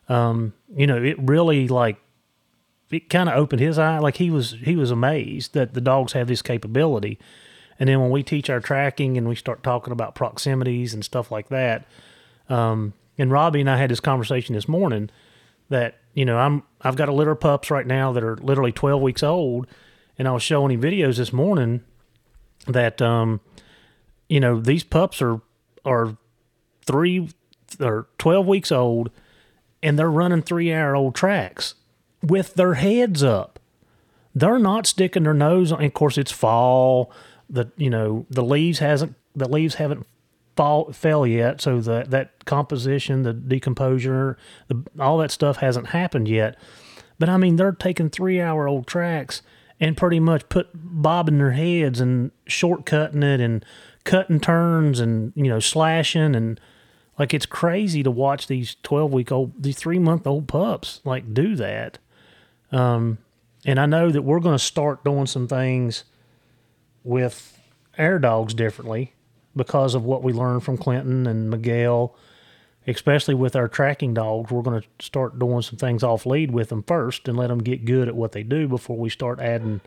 um, 0.10 0.54
you 0.76 0.88
know, 0.88 0.98
it 0.98 1.16
really 1.20 1.68
like, 1.68 1.98
it 2.90 3.12
kind 3.12 3.30
of 3.30 3.36
opened 3.36 3.62
his 3.62 3.78
eye. 3.78 4.00
Like 4.00 4.18
he 4.18 4.32
was, 4.32 4.54
he 4.64 4.76
was 4.76 4.90
amazed 4.90 5.54
that 5.54 5.76
the 5.76 5.82
dogs 5.82 6.14
have 6.14 6.28
this 6.28 6.42
capability. 6.42 7.20
And 7.80 7.88
then 7.88 8.02
when 8.02 8.10
we 8.10 8.24
teach 8.24 8.50
our 8.50 8.60
tracking 8.60 9.20
and 9.20 9.30
we 9.30 9.36
start 9.36 9.62
talking 9.62 9.94
about 9.94 10.16
proximities 10.16 10.96
and 10.96 11.06
stuff 11.06 11.30
like 11.30 11.50
that, 11.50 11.86
um, 12.50 12.94
and 13.20 13.32
Robbie 13.32 13.62
and 13.62 13.70
I 13.70 13.78
had 13.78 13.92
this 13.92 14.00
conversation 14.00 14.56
this 14.56 14.68
morning 14.68 15.12
that, 15.70 16.00
you 16.16 16.26
know, 16.26 16.40
I'm, 16.40 16.64
I've 16.82 16.96
got 16.96 17.08
a 17.08 17.14
litter 17.14 17.32
of 17.32 17.40
pups 17.40 17.70
right 17.70 17.86
now 17.86 18.14
that 18.14 18.24
are 18.24 18.38
literally 18.38 18.72
12 18.72 19.00
weeks 19.00 19.22
old 19.22 19.68
and 20.18 20.28
I 20.28 20.32
was 20.32 20.44
showing 20.44 20.72
him 20.72 20.82
videos 20.82 21.18
this 21.18 21.32
morning 21.32 21.82
that 22.68 23.02
um, 23.02 23.40
you 24.28 24.40
know 24.40 24.60
these 24.60 24.84
pups 24.84 25.22
are 25.22 25.42
are 25.86 26.18
three 26.86 27.30
or 27.80 28.08
twelve 28.18 28.48
weeks 28.48 28.72
old, 28.72 29.10
and 29.82 29.98
they're 29.98 30.12
running 30.12 30.42
three 30.42 30.74
hour 30.74 30.96
old 30.96 31.16
tracks 31.16 31.76
with 32.22 32.56
their 32.56 32.76
heads 32.76 33.24
up. 33.24 33.60
They're 34.34 34.60
not 34.60 34.86
sticking 34.86 35.24
their 35.24 35.34
nose 35.34 35.72
on. 35.72 35.84
Of 35.84 35.94
course, 35.94 36.18
it's 36.18 36.32
fall. 36.32 37.12
The 37.50 37.72
you 37.78 37.90
know 37.90 38.26
the 38.30 38.44
leaves 38.44 38.80
hasn't 38.80 39.16
the 39.36 39.48
leaves 39.48 39.76
haven't 39.76 40.06
fall 40.56 40.92
fell 40.92 41.26
yet, 41.26 41.62
so 41.62 41.80
that 41.82 42.12
that 42.12 42.46
composition, 42.46 43.24
the 43.24 43.34
decomposure, 43.34 44.38
the, 44.68 44.84
all 45.00 45.20
that 45.20 45.32
stuff 45.32 45.58
hasn't 45.58 45.88
happened 45.88 46.28
yet. 46.28 46.58
But 47.20 47.30
I 47.30 47.38
mean, 47.38 47.56
they're 47.56 47.72
taking 47.72 48.10
three 48.10 48.42
hour 48.42 48.68
old 48.68 48.88
tracks 48.88 49.42
and 49.80 49.98
pretty 49.98 50.20
much 50.20 50.48
put 50.50 50.70
bobbing 50.74 51.38
their 51.38 51.52
heads 51.52 52.00
and 52.00 52.32
shortcutting 52.48 53.24
it 53.24 53.40
and 53.40 53.64
cutting 54.04 54.40
turns 54.40 55.00
and 55.00 55.34
you 55.36 55.50
know 55.50 55.60
slashing 55.60 56.36
and 56.36 56.60
like 57.20 57.34
it's 57.34 57.46
crazy 57.46 58.04
to 58.04 58.12
watch 58.12 58.48
these 58.48 58.76
12 58.84 59.12
week 59.12 59.32
old 59.32 59.52
these 59.62 59.78
3 59.78 60.00
month 60.00 60.26
old 60.26 60.48
pups 60.48 61.02
like 61.04 61.34
do 61.34 61.56
that. 61.56 62.00
Um 62.72 63.20
and 63.66 63.80
I 63.80 63.86
know 63.86 64.10
that 64.12 64.22
we're 64.22 64.40
going 64.40 64.56
to 64.56 64.64
start 64.64 65.04
doing 65.04 65.26
some 65.26 65.48
things 65.48 66.06
with 67.04 67.60
air 67.98 68.18
dogs 68.18 68.54
differently 68.54 69.14
because 69.56 69.94
of 69.94 70.06
what 70.06 70.24
we 70.24 70.32
learned 70.32 70.64
from 70.64 70.78
Clinton 70.78 71.28
and 71.28 71.50
Miguel 71.50 72.16
especially 72.88 73.36
with 73.36 73.56
our 73.56 73.68
tracking 73.68 74.14
dogs, 74.14 74.50
we're 74.50 74.62
going 74.62 74.82
to 74.82 75.06
start 75.06 75.38
doing 75.38 75.62
some 75.62 75.78
things 75.78 76.04
off 76.04 76.26
lead 76.26 76.52
with 76.52 76.70
them 76.70 76.84
first 76.84 77.28
and 77.28 77.38
let 77.38 77.48
them 77.48 77.60
get 77.60 77.86
good 77.86 78.08
at 78.08 78.16
what 78.16 78.32
they 78.32 78.44
do 78.44 78.68
before 78.68 78.98
we 78.98 79.10
start 79.10 79.40
adding 79.40 79.82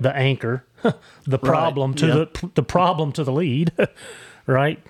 the 0.00 0.14
anchor, 0.16 0.64
the 1.24 1.38
problem 1.38 1.94
to 1.94 2.06
yeah. 2.06 2.14
the 2.14 2.50
the 2.54 2.62
problem 2.62 3.12
to 3.12 3.22
the 3.22 3.32
lead, 3.32 3.72
right? 4.46 4.82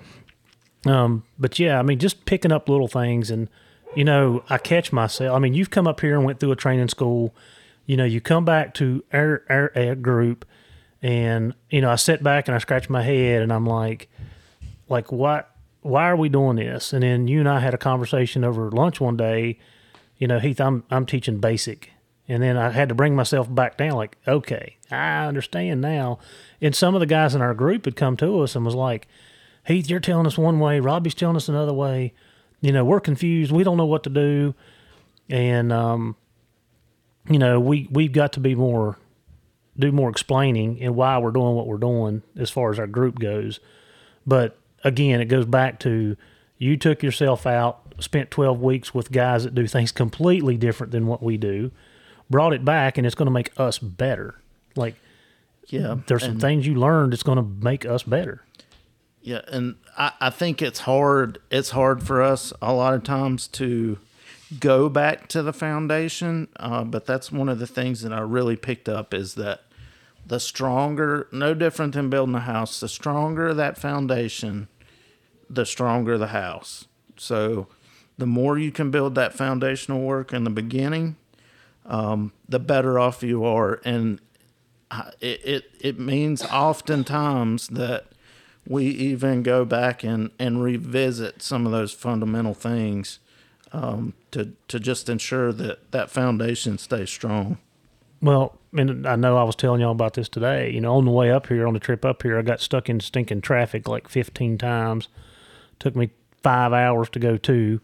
Um, 0.86 1.24
but 1.38 1.58
yeah, 1.58 1.78
I 1.78 1.82
mean, 1.82 1.98
just 1.98 2.24
picking 2.24 2.52
up 2.52 2.68
little 2.68 2.88
things, 2.88 3.30
and 3.30 3.48
you 3.94 4.04
know, 4.04 4.42
I 4.48 4.56
catch 4.56 4.92
myself. 4.92 5.36
I 5.36 5.38
mean, 5.38 5.52
you've 5.52 5.70
come 5.70 5.86
up 5.86 6.00
here 6.00 6.16
and 6.16 6.24
went 6.24 6.40
through 6.40 6.52
a 6.52 6.56
training 6.56 6.88
school. 6.88 7.34
You 7.86 7.96
know, 7.96 8.04
you 8.04 8.20
come 8.20 8.44
back 8.44 8.72
to 8.74 9.04
our, 9.12 9.42
our, 9.50 9.72
our 9.74 9.94
group, 9.96 10.46
and 11.02 11.54
you 11.68 11.80
know, 11.80 11.90
I 11.90 11.96
sit 11.96 12.22
back 12.22 12.48
and 12.48 12.54
I 12.54 12.58
scratch 12.58 12.88
my 12.88 13.02
head, 13.02 13.42
and 13.42 13.52
I'm 13.52 13.66
like, 13.66 14.08
like 14.88 15.12
what? 15.12 15.49
Why 15.82 16.10
are 16.10 16.16
we 16.16 16.28
doing 16.28 16.56
this? 16.56 16.92
And 16.92 17.02
then 17.02 17.28
you 17.28 17.40
and 17.40 17.48
I 17.48 17.60
had 17.60 17.74
a 17.74 17.78
conversation 17.78 18.44
over 18.44 18.70
lunch 18.70 19.00
one 19.00 19.16
day. 19.16 19.58
You 20.18 20.26
know, 20.26 20.38
Heath, 20.38 20.60
I'm 20.60 20.84
I'm 20.90 21.06
teaching 21.06 21.38
basic, 21.38 21.90
and 22.28 22.42
then 22.42 22.56
I 22.56 22.70
had 22.70 22.90
to 22.90 22.94
bring 22.94 23.16
myself 23.16 23.52
back 23.52 23.78
down. 23.78 23.92
Like, 23.92 24.18
okay, 24.28 24.76
I 24.90 25.26
understand 25.26 25.80
now. 25.80 26.18
And 26.60 26.74
some 26.74 26.94
of 26.94 27.00
the 27.00 27.06
guys 27.06 27.34
in 27.34 27.40
our 27.40 27.54
group 27.54 27.86
had 27.86 27.96
come 27.96 28.16
to 28.18 28.40
us 28.40 28.54
and 28.54 28.64
was 28.64 28.74
like, 28.74 29.08
Heath, 29.66 29.88
you're 29.88 30.00
telling 30.00 30.26
us 30.26 30.36
one 30.36 30.60
way, 30.60 30.80
Robbie's 30.80 31.14
telling 31.14 31.36
us 31.36 31.48
another 31.48 31.72
way. 31.72 32.12
You 32.60 32.72
know, 32.72 32.84
we're 32.84 33.00
confused. 33.00 33.50
We 33.50 33.64
don't 33.64 33.78
know 33.78 33.86
what 33.86 34.02
to 34.04 34.10
do. 34.10 34.54
And 35.30 35.72
um, 35.72 36.16
you 37.28 37.38
know, 37.38 37.58
we 37.58 37.88
we've 37.90 38.12
got 38.12 38.34
to 38.34 38.40
be 38.40 38.54
more 38.54 38.98
do 39.78 39.90
more 39.90 40.10
explaining 40.10 40.82
and 40.82 40.94
why 40.94 41.16
we're 41.18 41.30
doing 41.30 41.54
what 41.54 41.66
we're 41.66 41.78
doing 41.78 42.22
as 42.36 42.50
far 42.50 42.70
as 42.70 42.78
our 42.78 42.86
group 42.86 43.18
goes. 43.18 43.60
But 44.26 44.58
again, 44.84 45.20
it 45.20 45.26
goes 45.26 45.46
back 45.46 45.78
to 45.80 46.16
you 46.58 46.76
took 46.76 47.02
yourself 47.02 47.46
out, 47.46 47.94
spent 48.00 48.30
12 48.30 48.60
weeks 48.60 48.94
with 48.94 49.10
guys 49.10 49.44
that 49.44 49.54
do 49.54 49.66
things 49.66 49.92
completely 49.92 50.56
different 50.56 50.92
than 50.92 51.06
what 51.06 51.22
we 51.22 51.36
do, 51.36 51.70
brought 52.28 52.52
it 52.52 52.64
back, 52.64 52.98
and 52.98 53.06
it's 53.06 53.14
going 53.14 53.26
to 53.26 53.32
make 53.32 53.50
us 53.58 53.78
better. 53.78 54.36
Like, 54.76 54.94
Yeah, 55.68 55.96
there's 56.06 56.22
some 56.22 56.38
things 56.38 56.66
you 56.66 56.74
learned 56.74 57.12
that's 57.12 57.22
going 57.22 57.36
to 57.36 57.64
make 57.64 57.86
us 57.86 58.02
better. 58.02 58.44
Yeah, 59.22 59.40
and 59.48 59.76
I, 59.96 60.12
I 60.20 60.30
think 60.30 60.62
it's 60.62 60.80
hard. 60.80 61.38
It's 61.50 61.70
hard 61.70 62.02
for 62.02 62.22
us 62.22 62.52
a 62.62 62.72
lot 62.72 62.94
of 62.94 63.04
times 63.04 63.48
to 63.48 63.98
go 64.58 64.88
back 64.88 65.28
to 65.28 65.42
the 65.42 65.52
foundation. 65.52 66.48
Uh, 66.56 66.84
but 66.84 67.06
that's 67.06 67.30
one 67.30 67.48
of 67.48 67.58
the 67.58 67.66
things 67.66 68.02
that 68.02 68.12
I 68.12 68.20
really 68.20 68.56
picked 68.56 68.88
up 68.88 69.14
is 69.14 69.34
that 69.34 69.62
the 70.30 70.38
stronger, 70.38 71.26
no 71.32 71.54
different 71.54 71.92
than 71.94 72.08
building 72.08 72.36
a 72.36 72.40
house, 72.40 72.78
the 72.78 72.88
stronger 72.88 73.52
that 73.52 73.76
foundation, 73.76 74.68
the 75.50 75.66
stronger 75.66 76.16
the 76.16 76.28
house. 76.28 76.84
So 77.16 77.66
the 78.16 78.28
more 78.28 78.56
you 78.56 78.70
can 78.70 78.92
build 78.92 79.16
that 79.16 79.34
foundational 79.34 80.02
work 80.02 80.32
in 80.32 80.44
the 80.44 80.50
beginning, 80.50 81.16
um, 81.84 82.32
the 82.48 82.60
better 82.60 82.96
off 82.96 83.24
you 83.24 83.44
are. 83.44 83.80
And 83.84 84.20
it, 85.20 85.40
it, 85.44 85.64
it 85.80 85.98
means 85.98 86.44
oftentimes 86.44 87.66
that 87.66 88.06
we 88.64 88.84
even 88.84 89.42
go 89.42 89.64
back 89.64 90.04
and, 90.04 90.30
and 90.38 90.62
revisit 90.62 91.42
some 91.42 91.66
of 91.66 91.72
those 91.72 91.92
fundamental 91.92 92.54
things 92.54 93.18
um, 93.72 94.14
to 94.30 94.52
to 94.68 94.78
just 94.78 95.08
ensure 95.08 95.52
that 95.52 95.90
that 95.90 96.08
foundation 96.08 96.78
stays 96.78 97.10
strong. 97.10 97.58
Well, 98.22 98.58
and 98.76 99.06
I 99.06 99.16
know 99.16 99.36
I 99.36 99.44
was 99.44 99.56
telling 99.56 99.80
y'all 99.80 99.92
about 99.92 100.14
this 100.14 100.28
today. 100.28 100.70
You 100.70 100.80
know, 100.80 100.96
on 100.96 101.04
the 101.04 101.10
way 101.10 101.30
up 101.30 101.46
here, 101.46 101.66
on 101.66 101.74
the 101.74 101.80
trip 101.80 102.04
up 102.04 102.22
here, 102.22 102.38
I 102.38 102.42
got 102.42 102.60
stuck 102.60 102.88
in 102.88 103.00
stinking 103.00 103.40
traffic 103.40 103.88
like 103.88 104.08
15 104.08 104.58
times. 104.58 105.08
Took 105.78 105.96
me 105.96 106.10
five 106.42 106.72
hours 106.72 107.08
to 107.10 107.18
go 107.18 107.36
to. 107.38 107.80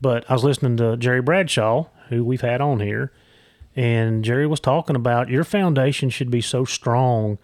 But 0.00 0.28
I 0.28 0.34
was 0.34 0.44
listening 0.44 0.76
to 0.78 0.96
Jerry 0.96 1.22
Bradshaw, 1.22 1.86
who 2.08 2.24
we've 2.24 2.40
had 2.40 2.60
on 2.60 2.80
here, 2.80 3.12
and 3.74 4.24
Jerry 4.24 4.46
was 4.46 4.60
talking 4.60 4.96
about 4.96 5.28
your 5.28 5.44
foundation 5.44 6.10
should 6.10 6.30
be 6.30 6.40
so 6.40 6.64
strong 6.64 7.38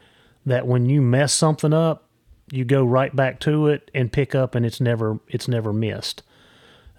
that 0.44 0.66
when 0.66 0.86
you 0.86 1.00
mess 1.00 1.32
something 1.32 1.72
up, 1.72 2.04
you 2.50 2.64
go 2.64 2.84
right 2.84 3.14
back 3.14 3.38
to 3.40 3.68
it 3.68 3.90
and 3.94 4.12
pick 4.12 4.34
up, 4.34 4.54
and 4.54 4.66
it's 4.66 4.80
never 4.80 5.20
it's 5.28 5.48
never 5.48 5.72
missed. 5.72 6.22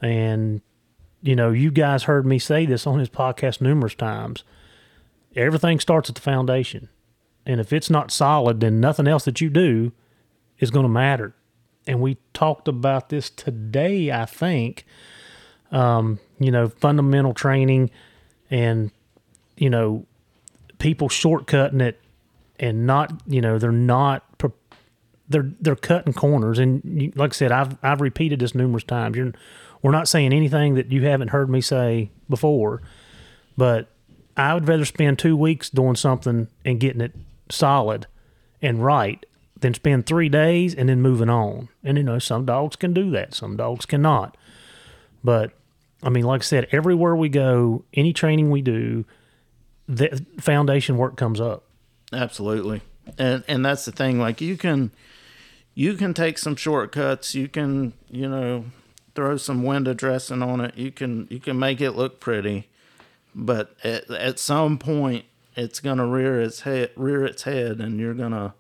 And 0.02 0.62
you 1.22 1.36
know, 1.36 1.52
you 1.52 1.72
guys 1.72 2.04
heard 2.04 2.26
me 2.26 2.40
say 2.40 2.66
this 2.66 2.88
on 2.88 3.00
his 3.00 3.10
podcast 3.10 3.60
numerous 3.60 3.96
times 3.96 4.44
everything 5.36 5.80
starts 5.80 6.10
at 6.10 6.16
the 6.16 6.22
foundation. 6.22 6.90
And 7.46 7.60
if 7.60 7.74
it's 7.74 7.90
not 7.90 8.12
solid, 8.12 8.60
then 8.60 8.80
nothing 8.80 9.08
else 9.08 9.26
that 9.26 9.42
you 9.42 9.50
do 9.50 9.92
is 10.60 10.72
going 10.72 10.84
to 10.84 10.90
matter. 10.90 11.34
And 11.88 12.02
we 12.02 12.18
talked 12.34 12.68
about 12.68 13.10
this 13.10 13.30
today, 13.30 14.12
I 14.12 14.26
think. 14.26 14.86
Um, 15.72 16.20
you 16.40 16.52
know, 16.52 16.68
fundamental 16.68 17.34
training 17.34 17.92
and, 18.50 18.92
you 19.56 19.70
know, 19.70 20.06
people 20.80 21.10
shortcutting 21.10 21.82
it 21.82 22.00
and 22.60 22.88
not, 22.88 23.22
you 23.28 23.40
know, 23.40 23.60
they're 23.60 23.72
not, 23.72 24.24
they're, 25.30 25.52
they're 25.62 25.76
cutting 25.76 26.14
corners. 26.14 26.58
And 26.58 27.14
like 27.16 27.34
I 27.34 27.36
said, 27.36 27.52
I've, 27.52 27.78
I've 27.84 28.02
repeated 28.02 28.40
this 28.40 28.56
numerous 28.56 28.84
times. 28.84 29.16
You're, 29.16 29.34
we're 29.84 29.92
not 29.92 30.08
saying 30.08 30.34
anything 30.34 30.74
that 30.74 30.92
you 30.92 31.04
haven't 31.04 31.30
heard 31.30 31.50
me 31.50 31.62
say 31.62 32.10
before, 32.28 32.82
but 33.56 33.90
I 34.40 34.54
would 34.54 34.68
rather 34.68 34.86
spend 34.86 35.20
two 35.20 35.36
weeks 35.36 35.70
doing 35.70 35.96
something 35.96 36.48
and 36.64 36.80
getting 36.80 37.02
it 37.02 37.14
solid 37.50 38.08
and 38.62 38.84
right 38.84 39.26
than 39.60 39.74
spend 39.74 40.06
three 40.06 40.30
days 40.30 40.74
and 40.74 40.88
then 40.88 41.02
moving 41.02 41.30
on. 41.30 41.68
And 41.84 41.98
you 41.98 42.04
know, 42.04 42.20
some 42.20 42.46
dogs 42.46 42.76
can 42.76 42.94
do 42.94 43.12
that, 43.12 43.34
some 43.34 43.58
dogs 43.58 43.86
cannot. 43.86 44.38
But 45.24 45.52
I 46.02 46.10
mean, 46.10 46.24
like 46.24 46.42
I 46.42 46.46
said, 46.46 46.68
everywhere 46.72 47.16
we 47.16 47.28
go, 47.28 47.84
any 47.94 48.14
training 48.14 48.50
we 48.50 48.62
do, 48.62 49.04
the 49.88 50.26
foundation 50.40 50.98
work 50.98 51.18
comes 51.18 51.42
up. 51.42 51.66
Absolutely. 52.14 52.82
And 53.18 53.44
and 53.48 53.66
that's 53.66 53.84
the 53.84 53.92
thing. 53.92 54.20
Like 54.20 54.40
you 54.40 54.56
can 54.56 54.92
you 55.74 55.96
can 55.96 56.14
take 56.14 56.38
some 56.38 56.56
shortcuts, 56.56 57.36
you 57.36 57.50
can, 57.50 57.92
you 58.10 58.30
know, 58.30 58.66
throw 59.16 59.36
some 59.36 59.64
window 59.64 59.94
dressing 59.94 60.42
on 60.42 60.62
it, 60.62 60.78
you 60.78 60.92
can 60.92 61.28
you 61.30 61.40
can 61.40 61.60
make 61.60 61.82
it 61.82 61.92
look 61.92 62.22
pretty 62.22 62.70
but 63.36 63.76
at, 63.84 64.10
at 64.10 64.40
some 64.40 64.78
point 64.78 65.26
it's 65.56 65.80
gonna 65.80 66.06
rear 66.06 66.40
its 66.42 66.62
head 66.62 66.92
rear 66.96 67.26
its 67.26 67.44
head 67.44 67.80
and 67.80 68.00
you're 68.00 68.14
gonna 68.14 68.54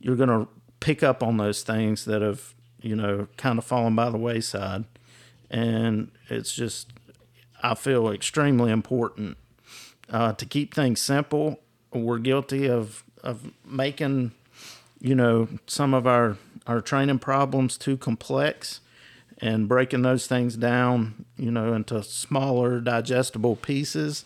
you're 0.00 0.16
gonna 0.16 0.46
pick 0.80 1.02
up 1.02 1.22
on 1.22 1.38
those 1.38 1.62
things 1.62 2.04
that 2.04 2.20
have 2.20 2.54
you 2.82 2.94
know 2.94 3.26
kind 3.36 3.58
of 3.58 3.64
fallen 3.64 3.94
by 3.94 4.10
the 4.10 4.18
wayside. 4.18 4.84
And 5.50 6.10
it's 6.28 6.54
just 6.54 6.92
i 7.62 7.74
feel 7.74 8.10
extremely 8.10 8.70
important 8.70 9.38
uh, 10.10 10.34
to 10.34 10.44
keep 10.44 10.74
things 10.74 11.00
simple. 11.00 11.60
We're 11.92 12.18
guilty 12.18 12.68
of 12.68 13.02
of 13.22 13.50
making 13.64 14.32
you 15.00 15.14
know 15.14 15.48
some 15.66 15.94
of 15.94 16.06
our 16.06 16.36
our 16.66 16.80
training 16.80 17.20
problems 17.20 17.78
too 17.78 17.96
complex 17.96 18.80
and 19.38 19.68
breaking 19.68 20.02
those 20.02 20.26
things 20.26 20.56
down, 20.56 21.24
you 21.36 21.50
know, 21.50 21.72
into 21.74 22.02
smaller, 22.02 22.80
digestible 22.80 23.56
pieces, 23.56 24.24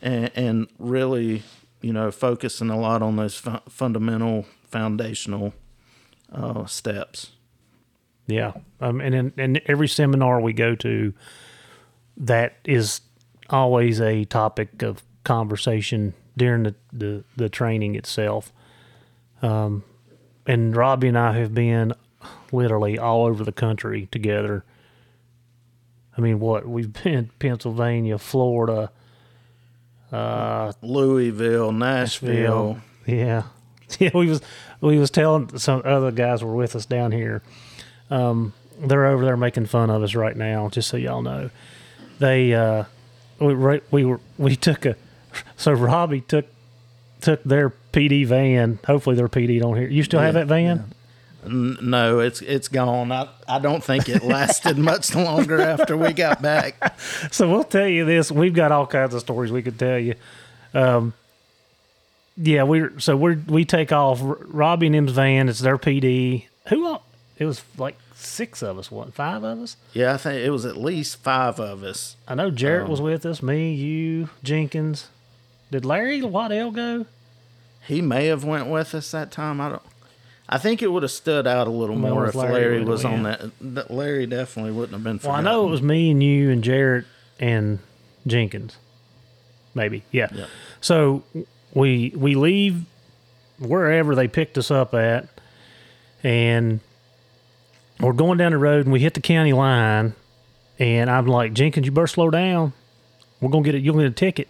and, 0.00 0.30
and 0.34 0.68
really, 0.78 1.42
you 1.80 1.92
know, 1.92 2.10
focusing 2.10 2.70
a 2.70 2.78
lot 2.78 3.02
on 3.02 3.16
those 3.16 3.36
fu- 3.36 3.60
fundamental, 3.68 4.46
foundational 4.64 5.54
uh, 6.32 6.64
steps. 6.66 7.32
Yeah, 8.26 8.52
um, 8.80 9.00
and 9.00 9.14
in, 9.14 9.32
in 9.36 9.60
every 9.66 9.88
seminar 9.88 10.40
we 10.40 10.52
go 10.52 10.74
to, 10.76 11.14
that 12.16 12.56
is 12.64 13.00
always 13.48 14.00
a 14.00 14.24
topic 14.24 14.82
of 14.82 15.02
conversation 15.24 16.14
during 16.36 16.64
the, 16.64 16.74
the, 16.92 17.24
the 17.36 17.48
training 17.48 17.94
itself. 17.94 18.52
Um, 19.40 19.84
and 20.46 20.74
Robbie 20.74 21.08
and 21.08 21.18
I 21.18 21.32
have 21.38 21.54
been 21.54 21.92
literally 22.52 22.98
all 22.98 23.26
over 23.26 23.44
the 23.44 23.52
country 23.52 24.08
together. 24.10 24.64
I 26.16 26.20
mean, 26.20 26.40
what 26.40 26.66
we've 26.66 26.92
been 26.92 27.30
Pennsylvania, 27.38 28.18
Florida, 28.18 28.90
uh, 30.10 30.72
Louisville, 30.82 31.72
Nashville. 31.72 32.80
Yeah, 33.06 33.44
yeah. 33.98 34.10
We 34.14 34.28
was 34.28 34.40
we 34.80 34.98
was 34.98 35.10
telling 35.10 35.58
some 35.58 35.82
other 35.84 36.10
guys 36.10 36.42
were 36.42 36.54
with 36.54 36.74
us 36.74 36.86
down 36.86 37.12
here. 37.12 37.42
Um, 38.10 38.52
they're 38.80 39.06
over 39.06 39.24
there 39.24 39.36
making 39.36 39.66
fun 39.66 39.90
of 39.90 40.02
us 40.02 40.14
right 40.14 40.36
now. 40.36 40.68
Just 40.68 40.88
so 40.88 40.96
y'all 40.96 41.22
know, 41.22 41.50
they 42.18 42.54
uh, 42.54 42.84
we 43.40 43.80
we 43.90 44.04
were 44.04 44.20
we 44.36 44.56
took 44.56 44.86
a 44.86 44.96
so 45.56 45.72
Robbie 45.72 46.22
took 46.22 46.46
took 47.20 47.42
their 47.44 47.70
PD 47.92 48.26
van. 48.26 48.78
Hopefully 48.86 49.16
their 49.16 49.28
PD 49.28 49.60
don't 49.60 49.76
hear. 49.76 49.88
You 49.88 50.02
still 50.02 50.20
yeah, 50.20 50.26
have 50.26 50.34
that 50.34 50.46
van? 50.46 50.92
No, 51.46 52.18
it's 52.18 52.42
it's 52.42 52.68
gone. 52.68 53.12
I, 53.12 53.28
I 53.46 53.58
don't 53.58 53.82
think 53.82 54.08
it 54.08 54.22
lasted 54.24 54.76
much 54.78 55.14
longer 55.14 55.60
after 55.60 55.96
we 55.96 56.12
got 56.12 56.42
back. 56.42 56.98
So 57.30 57.48
we'll 57.50 57.64
tell 57.64 57.86
you 57.86 58.04
this. 58.04 58.30
We've 58.30 58.54
got 58.54 58.72
all 58.72 58.86
kinds 58.86 59.14
of 59.14 59.20
stories 59.20 59.52
we 59.52 59.62
could 59.62 59.78
tell 59.78 59.98
you. 59.98 60.14
Um, 60.74 61.14
yeah, 62.36 62.62
we're 62.64 62.98
so 63.00 63.16
we 63.16 63.36
we 63.36 63.64
take 63.64 63.92
off. 63.92 64.20
Robbie 64.22 64.86
and 64.86 64.94
him's 64.94 65.12
van. 65.12 65.48
It's 65.48 65.60
their 65.60 65.78
PD. 65.78 66.46
Who? 66.68 66.86
All, 66.86 67.04
it 67.38 67.44
was 67.44 67.62
like 67.76 67.96
six 68.14 68.62
of 68.62 68.78
us. 68.78 68.90
What? 68.90 69.14
Five 69.14 69.44
of 69.44 69.60
us? 69.60 69.76
Yeah, 69.92 70.14
I 70.14 70.16
think 70.16 70.44
it 70.44 70.50
was 70.50 70.64
at 70.64 70.76
least 70.76 71.22
five 71.22 71.58
of 71.60 71.82
us. 71.82 72.16
I 72.26 72.34
know 72.34 72.50
Jarrett 72.50 72.84
um, 72.84 72.90
was 72.90 73.00
with 73.00 73.24
us. 73.26 73.42
Me, 73.42 73.72
you, 73.72 74.28
Jenkins. 74.42 75.08
Did 75.70 75.84
Larry 75.84 76.22
Waddell 76.22 76.70
go? 76.70 77.06
He 77.86 78.00
may 78.02 78.26
have 78.26 78.44
went 78.44 78.66
with 78.68 78.94
us 78.94 79.10
that 79.12 79.30
time. 79.30 79.60
I 79.60 79.70
don't. 79.70 79.82
I 80.48 80.58
think 80.58 80.82
it 80.82 80.90
would 80.90 81.02
have 81.02 81.12
stood 81.12 81.46
out 81.46 81.66
a 81.66 81.70
little 81.70 81.96
more, 81.96 82.10
more 82.10 82.26
if 82.26 82.34
Larry, 82.34 82.52
Larry 82.52 82.84
was 82.84 83.04
on 83.04 83.24
that. 83.24 83.90
Larry 83.90 84.26
definitely 84.26 84.72
wouldn't 84.72 84.94
have 84.94 85.04
been. 85.04 85.18
Forgotten. 85.18 85.44
Well, 85.44 85.52
I 85.52 85.56
know 85.56 85.66
it 85.66 85.70
was 85.70 85.82
me 85.82 86.10
and 86.10 86.22
you 86.22 86.50
and 86.50 86.64
Jarrett 86.64 87.04
and 87.38 87.80
Jenkins, 88.26 88.76
maybe. 89.74 90.04
Yeah. 90.10 90.28
yeah. 90.32 90.46
So 90.80 91.22
we 91.74 92.14
we 92.16 92.34
leave 92.34 92.86
wherever 93.58 94.14
they 94.14 94.26
picked 94.26 94.56
us 94.56 94.70
up 94.70 94.94
at, 94.94 95.28
and 96.22 96.80
we're 98.00 98.12
going 98.14 98.38
down 98.38 98.52
the 98.52 98.58
road 98.58 98.86
and 98.86 98.92
we 98.92 99.00
hit 99.00 99.12
the 99.12 99.20
county 99.20 99.52
line, 99.52 100.14
and 100.78 101.10
I'm 101.10 101.26
like, 101.26 101.52
Jenkins, 101.52 101.84
you 101.84 101.92
better 101.92 102.06
slow 102.06 102.30
down. 102.30 102.72
We're 103.42 103.50
gonna 103.50 103.64
get 103.64 103.74
it. 103.74 103.82
You'll 103.82 103.96
get 103.96 104.06
a 104.06 104.10
ticket. 104.10 104.48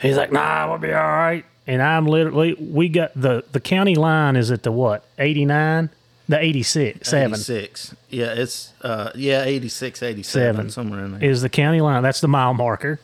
He's 0.00 0.16
like, 0.16 0.32
Nah, 0.32 0.68
we'll 0.68 0.78
be 0.78 0.92
all 0.92 1.02
right 1.02 1.44
and 1.68 1.82
I'm 1.82 2.06
literally 2.06 2.54
we 2.54 2.88
got 2.88 3.12
the 3.14 3.44
the 3.52 3.60
county 3.60 3.94
line 3.94 4.34
is 4.34 4.50
at 4.50 4.64
the 4.64 4.72
what 4.72 5.04
89 5.18 5.90
the 6.28 6.38
86 6.42 7.08
7 7.08 7.30
86 7.34 7.94
yeah 8.10 8.32
it's 8.32 8.72
uh 8.82 9.10
yeah 9.14 9.44
86 9.44 10.02
87 10.02 10.24
Seven 10.24 10.70
somewhere 10.70 11.04
in 11.04 11.12
there. 11.12 11.30
is 11.30 11.42
the 11.42 11.48
county 11.48 11.80
line. 11.80 12.02
That's 12.02 12.20
the 12.20 12.28
mile 12.28 12.54
marker. 12.54 12.98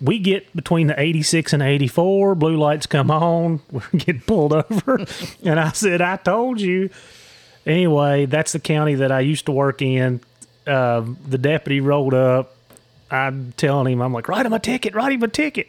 We 0.00 0.18
get 0.18 0.54
between 0.54 0.88
the 0.88 1.00
86 1.00 1.52
and 1.52 1.62
84 1.62 2.34
blue 2.34 2.56
lights 2.56 2.86
come 2.86 3.10
on 3.10 3.60
we 3.70 3.98
get 3.98 4.26
pulled 4.26 4.52
over. 4.52 5.06
And 5.44 5.58
i 5.58 5.70
said 5.72 6.02
i 6.02 6.16
told 6.16 6.60
you. 6.60 6.90
Anyway 7.64 8.26
that's 8.26 8.52
the 8.52 8.60
county 8.60 8.96
that 8.96 9.12
i 9.12 9.20
used 9.20 9.46
to 9.46 9.52
work 9.52 9.80
in. 9.80 10.20
Uh, 10.66 11.04
the 11.28 11.38
deputy 11.38 11.80
rolled 11.80 12.14
up. 12.14 12.56
I'm 13.10 13.52
telling 13.56 13.92
him 13.92 14.00
i'm 14.00 14.12
like 14.12 14.26
write 14.28 14.46
him 14.46 14.52
a 14.52 14.58
ticket 14.58 14.94
write 14.94 15.12
him 15.12 15.22
a 15.22 15.28
ticket 15.28 15.68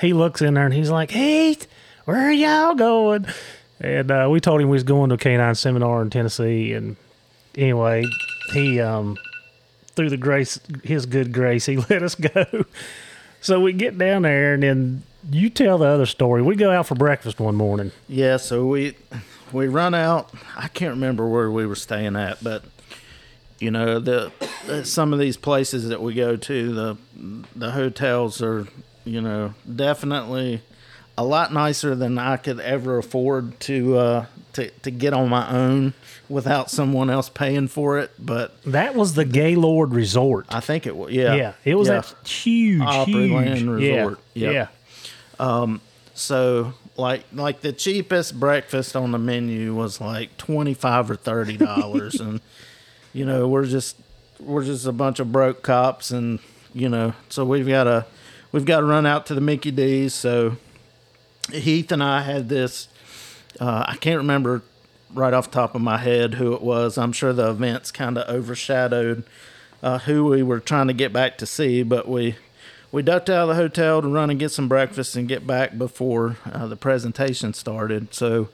he 0.00 0.12
looks 0.12 0.40
in 0.40 0.54
there 0.54 0.64
and 0.64 0.74
he's 0.74 0.90
like, 0.90 1.10
"Hey, 1.10 1.56
where 2.04 2.28
are 2.28 2.32
y'all 2.32 2.74
going?" 2.74 3.26
And 3.80 4.10
uh, 4.10 4.28
we 4.30 4.40
told 4.40 4.60
him 4.60 4.68
we 4.68 4.74
was 4.74 4.82
going 4.82 5.08
to 5.08 5.14
a 5.14 5.18
canine 5.18 5.54
seminar 5.54 6.02
in 6.02 6.10
Tennessee. 6.10 6.72
And 6.74 6.96
anyway, 7.54 8.04
he 8.52 8.80
um, 8.80 9.18
through 9.96 10.10
the 10.10 10.16
grace, 10.16 10.58
his 10.84 11.06
good 11.06 11.32
grace, 11.32 11.66
he 11.66 11.76
let 11.90 12.02
us 12.02 12.14
go. 12.14 12.64
so 13.40 13.60
we 13.60 13.72
get 13.72 13.96
down 13.96 14.22
there, 14.22 14.54
and 14.54 14.62
then 14.62 15.02
you 15.30 15.50
tell 15.50 15.78
the 15.78 15.86
other 15.86 16.06
story. 16.06 16.42
We 16.42 16.56
go 16.56 16.70
out 16.70 16.86
for 16.86 16.94
breakfast 16.94 17.40
one 17.40 17.54
morning. 17.54 17.92
Yeah, 18.08 18.36
so 18.36 18.66
we 18.66 18.96
we 19.52 19.68
run 19.68 19.94
out. 19.94 20.30
I 20.56 20.68
can't 20.68 20.92
remember 20.92 21.28
where 21.28 21.50
we 21.50 21.66
were 21.66 21.76
staying 21.76 22.16
at, 22.16 22.42
but 22.42 22.64
you 23.58 23.70
know 23.70 23.98
the 23.98 24.32
some 24.84 25.12
of 25.12 25.18
these 25.18 25.36
places 25.36 25.88
that 25.88 26.00
we 26.00 26.14
go 26.14 26.36
to, 26.36 26.72
the 26.72 26.96
the 27.54 27.72
hotels 27.72 28.42
are 28.42 28.66
you 29.04 29.20
know, 29.20 29.54
definitely 29.74 30.62
a 31.18 31.24
lot 31.24 31.52
nicer 31.52 31.94
than 31.94 32.18
I 32.18 32.36
could 32.36 32.60
ever 32.60 32.98
afford 32.98 33.58
to 33.60 33.96
uh, 33.98 34.26
to, 34.54 34.70
to 34.70 34.90
get 34.90 35.12
on 35.12 35.28
my 35.28 35.50
own 35.50 35.94
without 36.28 36.70
someone 36.70 37.10
else 37.10 37.28
paying 37.28 37.68
for 37.68 37.98
it. 37.98 38.12
But 38.18 38.62
That 38.64 38.94
was 38.94 39.14
the 39.14 39.24
Gaylord 39.24 39.92
Resort. 39.92 40.46
I 40.48 40.60
think 40.60 40.86
it 40.86 40.96
was 40.96 41.12
yeah 41.12 41.34
yeah, 41.34 41.52
it 41.64 41.74
was 41.74 41.88
yeah. 41.88 42.00
that 42.00 42.28
huge, 42.28 42.82
Opryland 42.82 43.56
huge 43.56 43.68
Resort. 43.68 44.18
Yeah, 44.34 44.50
Yep. 44.50 44.68
yeah. 45.38 45.76
So 46.14 46.74
like 46.96 47.24
like 47.32 47.60
the 47.62 47.72
cheapest 47.72 48.38
breakfast 48.38 48.94
on 48.94 49.12
the 49.12 49.18
menu 49.18 49.74
was 49.74 50.00
like 50.00 50.36
twenty 50.36 50.74
five 50.74 51.10
or 51.10 51.16
thirty 51.16 51.56
dollars, 51.56 52.20
and 52.20 52.40
you 53.12 53.24
know 53.24 53.48
we're 53.48 53.64
just 53.64 53.96
we're 54.38 54.64
just 54.64 54.86
a 54.86 54.92
bunch 54.92 55.18
of 55.18 55.32
broke 55.32 55.62
cops, 55.62 56.10
and 56.10 56.38
you 56.74 56.88
know 56.88 57.14
so 57.28 57.44
we've 57.44 57.66
got 57.66 57.84
to 57.84 58.06
we've 58.52 58.64
got 58.64 58.80
to 58.80 58.86
run 58.86 59.06
out 59.06 59.26
to 59.26 59.34
the 59.34 59.40
Mickey 59.40 59.70
D's. 59.70 60.14
So 60.14 60.56
Heath 61.52 61.92
and 61.92 62.02
I 62.02 62.22
had 62.22 62.48
this. 62.48 62.88
Uh, 63.58 63.84
I 63.86 63.96
can't 63.96 64.18
remember 64.18 64.62
right 65.12 65.34
off 65.34 65.46
the 65.46 65.54
top 65.54 65.74
of 65.74 65.80
my 65.80 65.98
head 65.98 66.34
who 66.34 66.54
it 66.54 66.62
was. 66.62 66.96
I'm 66.96 67.12
sure 67.12 67.32
the 67.32 67.50
events 67.50 67.90
kind 67.90 68.16
of 68.16 68.28
overshadowed 68.28 69.24
uh, 69.82 69.98
who 70.00 70.26
we 70.26 70.42
were 70.42 70.60
trying 70.60 70.86
to 70.88 70.92
get 70.92 71.12
back 71.12 71.38
to 71.38 71.46
see, 71.46 71.82
but 71.82 72.08
we 72.08 72.36
we 72.92 73.02
ducked 73.02 73.30
out 73.30 73.42
of 73.42 73.48
the 73.48 73.54
hotel 73.54 74.02
to 74.02 74.08
run 74.08 74.30
and 74.30 74.38
get 74.38 74.50
some 74.50 74.68
breakfast 74.68 75.14
and 75.14 75.28
get 75.28 75.46
back 75.46 75.78
before 75.78 76.36
uh, 76.50 76.66
the 76.66 76.76
presentation 76.76 77.54
started. 77.54 78.12
So 78.12 78.48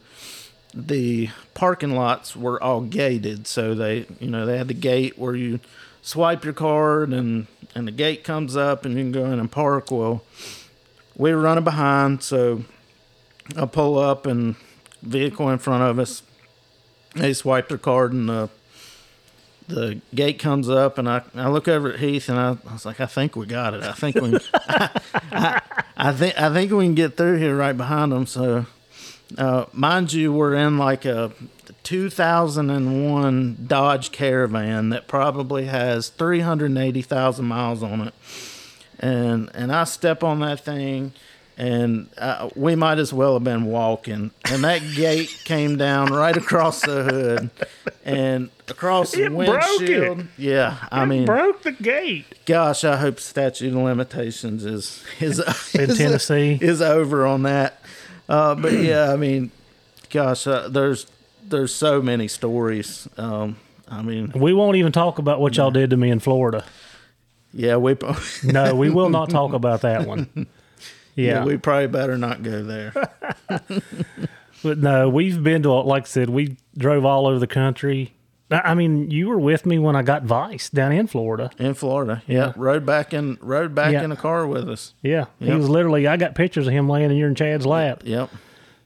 the 0.75 1.31
parking 1.55 1.95
lots 1.95 2.37
were 2.37 2.63
all 2.63 2.83
gated, 2.83 3.47
so 3.47 3.75
they 3.75 4.07
you 4.21 4.31
know 4.31 4.47
they 4.47 4.59
had 4.59 4.69
the 4.69 4.75
gate 4.75 5.19
where 5.19 5.35
you 5.35 5.61
swipe 6.03 6.45
your 6.45 6.55
card 6.55 7.13
and 7.13 7.47
and 7.77 7.87
the 7.87 7.93
gate 7.93 8.25
comes 8.25 8.57
up 8.57 8.87
and 8.87 8.95
you 8.97 9.03
can 9.03 9.13
go 9.13 9.27
in 9.27 9.39
and 9.39 9.53
park. 9.53 9.91
Well, 9.91 10.25
we 11.15 11.31
were 11.31 11.41
running 11.41 11.63
behind, 11.63 12.23
so 12.23 12.65
I 13.55 13.67
pull 13.67 13.99
up 13.99 14.25
and 14.25 14.57
vehicle 15.03 15.51
in 15.51 15.59
front 15.59 15.83
of 15.83 15.99
us. 15.99 16.23
They 17.15 17.35
swipe 17.35 17.69
their 17.69 17.79
card 17.79 18.15
and 18.15 18.29
the 18.29 18.49
the 19.69 20.01
gate 20.15 20.39
comes 20.39 20.71
up 20.71 20.97
and 20.97 21.09
I, 21.09 21.23
I 21.35 21.49
look 21.49 21.67
over 21.67 21.93
at 21.93 21.99
Heath 21.99 22.29
and 22.29 22.39
I, 22.39 22.57
I 22.69 22.73
was 22.73 22.87
like, 22.87 23.01
I 23.01 23.07
think 23.07 23.35
we 23.35 23.47
got 23.47 23.75
it. 23.75 23.83
I 23.83 23.93
think 23.93 24.15
we, 24.15 24.39
I, 24.55 25.01
I, 25.33 25.61
I 25.97 26.13
think 26.13 26.41
I 26.41 26.53
think 26.53 26.71
we 26.71 26.85
can 26.85 26.95
get 26.95 27.17
through 27.17 27.39
here 27.39 27.57
right 27.57 27.77
behind 27.77 28.13
them. 28.13 28.27
So, 28.27 28.67
uh, 29.37 29.67
mind 29.73 30.13
you, 30.13 30.33
we're 30.33 30.55
in 30.55 30.79
like 30.79 31.05
a 31.05 31.33
2001 31.83 33.65
Dodge 33.67 34.13
Caravan 34.13 34.91
that 34.91 35.09
probably 35.09 35.67
has 35.67 36.09
380,000 36.11 37.45
miles 37.45 37.83
on 37.83 38.01
it, 38.09 38.15
and 39.01 39.51
and 39.55 39.73
I 39.73 39.85
step 39.85 40.23
on 40.23 40.41
that 40.41 40.61
thing. 40.61 41.13
And 41.59 42.11
uh, 42.19 42.51
we 42.55 42.77
might 42.77 42.99
as 42.99 43.15
well 43.15 43.33
have 43.33 43.45
been 43.45 43.65
walking. 43.65 44.31
And 44.51 44.63
that 44.65 44.83
gate 44.95 45.41
came 45.47 45.79
down 45.79 46.13
right 46.13 46.37
across 46.37 46.83
the 46.83 47.03
hood 47.03 47.51
and 48.05 48.51
across 48.69 49.13
the 49.13 49.25
It 49.25 49.31
broke 49.33 49.49
it. 49.49 49.79
windshield. 49.81 50.27
Yeah, 50.37 50.77
I 50.93 51.07
mean, 51.07 51.25
broke 51.25 51.63
the 51.63 51.73
gate. 51.73 52.27
gosh, 52.45 52.85
I 52.85 52.99
hope 52.99 53.19
statute 53.21 53.69
of 53.69 53.75
limitations 53.83 54.67
is 54.67 55.03
is 55.19 55.39
In 55.75 55.81
is, 55.93 55.97
Tennessee? 55.97 56.59
is 56.61 56.83
over 56.83 57.25
on 57.25 57.45
that. 57.45 57.81
Uh, 58.29 58.55
but 58.55 58.73
yeah, 58.81 59.13
I 59.13 59.17
mean, 59.17 59.51
gosh, 60.11 60.47
uh, 60.47 60.69
there's 60.69 61.07
there's 61.45 61.75
so 61.75 62.03
many 62.03 62.29
stories. 62.29 63.09
Um, 63.17 63.57
I 63.89 64.03
mean, 64.03 64.33
We 64.35 64.53
won't 64.53 64.77
even 64.77 64.91
talk 64.93 65.19
about 65.19 65.41
what 65.41 65.57
y'all 65.57 65.71
did 65.71 65.91
to 65.91 65.97
me 65.97 66.11
in 66.11 66.19
Florida. 66.19 66.65
yeah, 67.53 67.77
we 67.77 67.97
No, 68.45 68.75
we 68.75 68.91
will 68.91 69.11
not 69.11 69.31
talk 69.31 69.53
about 69.61 69.83
that 69.83 70.07
one. 70.07 70.29
yeah, 70.35 70.45
Yeah, 71.15 71.45
we 71.45 71.57
probably 71.57 71.87
better 71.87 72.19
not 72.19 72.43
go 72.43 72.63
there. 72.65 72.93
but 74.63 74.79
no, 74.79 75.09
we've 75.09 75.41
been 75.43 75.63
to 75.63 75.73
like 75.73 76.03
I 76.05 76.07
said, 76.07 76.31
we 76.31 76.57
drove 76.77 77.05
all 77.05 77.27
over 77.29 77.39
the 77.39 77.47
country. 77.47 78.13
I 78.51 78.75
mean, 78.75 79.11
you 79.11 79.29
were 79.29 79.41
with 79.41 79.67
me 79.67 79.79
when 79.81 79.97
I 79.97 80.03
got 80.03 80.23
Vice 80.23 80.71
down 80.71 80.93
in 80.93 81.09
Florida. 81.09 81.51
In 81.59 81.75
Florida, 81.75 82.23
yeah, 82.29 82.53
rode 82.57 82.87
back 82.87 83.13
in 83.13 83.39
rode 83.41 83.75
back 83.75 83.93
Yeah. 83.93 84.05
in 84.05 84.13
a 84.13 84.17
car 84.17 84.47
with 84.47 84.69
us. 84.69 84.95
Yeah, 85.03 85.25
he 85.41 85.51
was 85.53 85.69
literally. 85.69 86.07
I 86.07 86.17
got 86.17 86.35
pictures 86.37 86.67
of 86.69 86.73
him 86.73 86.89
laying 86.89 87.11
in 87.11 87.17
your 87.17 87.27
and 87.29 87.37
Chad's 87.37 87.67
lap. 87.67 88.03
Yep, 88.05 88.31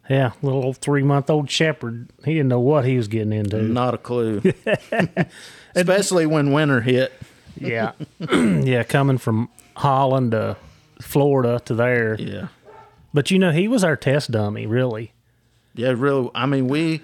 Yeah, 0.08 0.32
little 0.40 0.72
three 0.72 1.02
month 1.02 1.28
old 1.28 1.50
shepherd. 1.50 2.08
He 2.24 2.32
didn't 2.32 2.48
know 2.48 2.60
what 2.60 2.86
he 2.86 2.96
was 2.96 3.06
getting 3.08 3.32
into. 3.34 3.60
not 3.60 3.92
a 3.92 3.98
clue. 3.98 4.40
Especially 5.74 6.26
when 6.26 6.52
winter 6.52 6.80
hit. 6.80 7.12
Yeah, 7.58 7.92
yeah, 8.32 8.82
coming 8.84 9.18
from 9.18 9.48
Holland 9.76 10.30
to 10.32 10.56
Florida 11.02 11.60
to 11.66 11.74
there. 11.74 12.14
Yeah, 12.18 12.48
But 13.12 13.30
you 13.30 13.38
know, 13.38 13.50
he 13.50 13.68
was 13.68 13.84
our 13.84 13.96
test 13.96 14.30
dummy, 14.30 14.66
really. 14.66 15.12
Yeah, 15.74 15.92
really. 15.96 16.30
I 16.34 16.46
mean, 16.46 16.68
we 16.68 17.02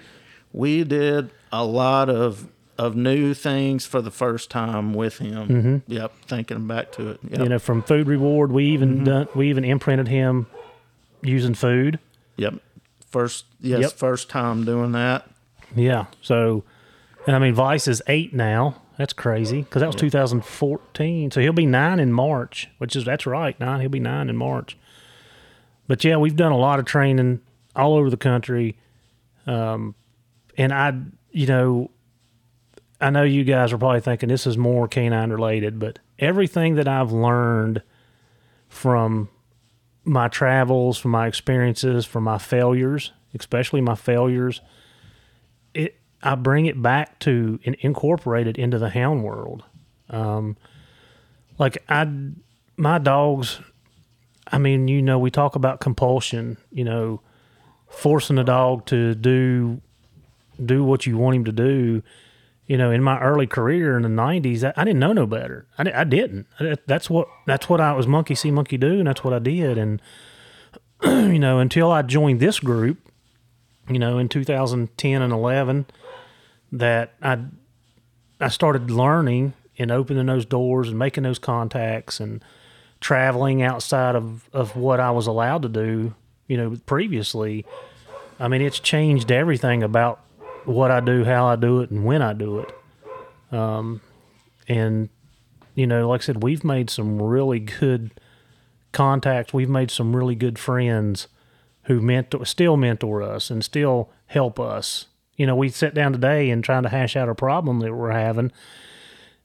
we 0.53 0.83
did 0.83 1.29
a 1.51 1.65
lot 1.65 2.09
of 2.09 2.47
of 2.77 2.95
new 2.95 3.33
things 3.33 3.87
for 3.87 4.01
the 4.03 4.11
first 4.11 4.51
time 4.51 4.93
with 4.93 5.17
him. 5.17 5.81
Yep, 5.87 6.11
thinking 6.27 6.67
back 6.67 6.91
to 6.91 7.09
it. 7.09 7.19
Yep. 7.23 7.31
Mm-hmm. 7.31 7.43
You 7.43 7.49
know, 7.49 7.59
from 7.59 7.81
food 7.81 8.07
reward, 8.07 8.51
we 8.51 8.65
even 8.65 8.95
Mm-hmm. 8.97 9.03
done, 9.03 9.27
we 9.33 9.49
even 9.49 9.65
imprinted 9.65 10.07
him 10.07 10.45
using 11.23 11.55
food. 11.55 11.97
yep. 12.35 12.53
First, 13.09 13.45
yes, 13.61 13.81
Yep. 13.81 13.91
first 13.93 14.29
time 14.29 14.63
doing 14.65 14.91
that. 14.91 15.27
Yeah. 15.75 16.05
So, 16.21 16.63
and 17.25 17.35
I 17.35 17.39
mean, 17.39 17.55
Vice 17.55 17.87
is 17.87 18.01
eight 18.07 18.33
now. 18.33 18.81
That's 18.97 19.13
crazy 19.13 19.61
because 19.61 19.79
that 19.79 19.87
was 19.87 19.95
2014. 19.95 21.31
So 21.31 21.39
he'll 21.41 21.53
be 21.53 21.65
nine 21.65 21.99
in 21.99 22.11
March, 22.11 22.69
which 22.77 22.95
is 22.95 23.05
that's 23.05 23.25
right, 23.25 23.59
nine. 23.59 23.79
He'll 23.79 23.89
be 23.89 23.99
nine 23.99 24.29
in 24.29 24.35
March. 24.37 24.77
But 25.87 26.03
yeah, 26.03 26.17
we've 26.17 26.35
done 26.35 26.51
a 26.51 26.57
lot 26.57 26.77
of 26.79 26.85
training 26.85 27.39
all 27.75 27.95
over 27.95 28.09
the 28.09 28.17
country, 28.17 28.75
um, 29.47 29.95
and 30.57 30.73
I, 30.73 30.93
you 31.37 31.45
know, 31.45 31.91
I 32.99 33.11
know 33.11 33.21
you 33.21 33.43
guys 33.43 33.71
are 33.71 33.77
probably 33.77 34.01
thinking 34.01 34.27
this 34.27 34.47
is 34.47 34.57
more 34.57 34.87
canine 34.87 35.29
related, 35.29 35.77
but 35.77 35.99
everything 36.17 36.73
that 36.75 36.87
I've 36.87 37.11
learned 37.11 37.83
from 38.69 39.29
my 40.03 40.29
travels, 40.29 40.97
from 40.97 41.11
my 41.11 41.27
experiences, 41.27 42.07
from 42.07 42.23
my 42.23 42.39
failures, 42.39 43.11
especially 43.39 43.81
my 43.81 43.93
failures, 43.93 44.61
it 45.75 45.99
I 46.23 46.33
bring 46.33 46.65
it 46.65 46.81
back 46.81 47.19
to 47.19 47.59
and 47.67 47.75
incorporate 47.81 48.47
it 48.47 48.57
into 48.57 48.79
the 48.79 48.89
hound 48.89 49.23
world. 49.23 49.63
Um, 50.09 50.57
like 51.59 51.77
I, 51.87 52.11
my 52.77 52.97
dogs. 52.97 53.61
I 54.51 54.57
mean, 54.57 54.87
you 54.87 55.03
know, 55.03 55.19
we 55.19 55.29
talk 55.29 55.55
about 55.55 55.81
compulsion. 55.81 56.57
You 56.71 56.85
know, 56.85 57.21
forcing 57.87 58.39
a 58.39 58.43
dog 58.43 58.87
to 58.87 59.13
do 59.13 59.81
do 60.63 60.83
what 60.83 61.05
you 61.05 61.17
want 61.17 61.35
him 61.37 61.45
to 61.45 61.51
do. 61.51 62.03
You 62.65 62.77
know, 62.77 62.91
in 62.91 63.01
my 63.01 63.19
early 63.21 63.47
career 63.47 63.95
in 63.95 64.03
the 64.03 64.09
'90s, 64.09 64.63
I, 64.63 64.73
I 64.81 64.83
didn't 64.83 64.99
know 64.99 65.13
no 65.13 65.25
better. 65.25 65.65
I, 65.77 65.89
I 65.93 66.03
didn't. 66.03 66.47
I- 66.59 66.77
that's 66.85 67.09
what 67.09 67.27
that's 67.45 67.69
what 67.69 67.79
I 67.79 67.93
was 67.93 68.07
monkey 68.07 68.35
see, 68.35 68.51
monkey 68.51 68.77
do, 68.77 68.99
and 68.99 69.07
that's 69.07 69.23
what 69.23 69.33
I 69.33 69.39
did. 69.39 69.77
And 69.77 70.01
you 71.03 71.39
know, 71.39 71.59
until 71.59 71.91
I 71.91 72.01
joined 72.01 72.39
this 72.39 72.59
group, 72.59 72.97
you 73.89 73.99
know, 73.99 74.17
in 74.17 74.27
2010 74.27 75.21
and 75.21 75.31
11, 75.31 75.85
that 76.73 77.13
I 77.21 77.39
I 78.41 78.49
started 78.49 78.91
learning 78.91 79.53
and 79.79 79.91
opening 79.91 80.25
those 80.25 80.45
doors 80.45 80.89
and 80.89 80.99
making 80.99 81.23
those 81.23 81.39
contacts 81.39 82.19
and 82.19 82.43
traveling 82.99 83.61
outside 83.61 84.15
of, 84.15 84.49
of 84.51 84.75
what 84.75 84.99
I 84.99 85.11
was 85.11 85.27
allowed 85.27 85.61
to 85.61 85.69
do, 85.69 86.15
you 86.47 86.57
know, 86.57 86.77
previously. 86.85 87.63
I 88.39 88.47
mean, 88.47 88.61
it's 88.61 88.79
changed 88.79 89.31
everything 89.31 89.83
about 89.83 90.19
what 90.67 90.91
I 90.91 90.99
do, 90.99 91.23
how 91.23 91.47
I 91.47 91.55
do 91.55 91.81
it, 91.81 91.91
and 91.91 92.05
when 92.05 92.21
I 92.21 92.33
do 92.33 92.59
it. 92.59 93.55
Um, 93.55 94.01
and, 94.67 95.09
you 95.75 95.87
know, 95.87 96.09
like 96.09 96.21
I 96.21 96.25
said, 96.25 96.43
we've 96.43 96.63
made 96.63 96.89
some 96.89 97.21
really 97.21 97.59
good 97.59 98.11
contacts. 98.91 99.53
We've 99.53 99.69
made 99.69 99.91
some 99.91 100.15
really 100.15 100.35
good 100.35 100.59
friends 100.59 101.27
who 101.83 102.01
mentor, 102.01 102.45
still 102.45 102.75
mentor 102.75 103.23
us 103.23 103.49
and 103.49 103.63
still 103.63 104.09
help 104.27 104.59
us. 104.59 105.05
You 105.37 105.45
know, 105.45 105.55
we 105.55 105.69
sit 105.69 105.93
down 105.93 106.11
today 106.11 106.49
and 106.49 106.63
trying 106.63 106.83
to 106.83 106.89
hash 106.89 107.15
out 107.15 107.29
a 107.29 107.35
problem 107.35 107.79
that 107.79 107.93
we're 107.93 108.11
having, 108.11 108.51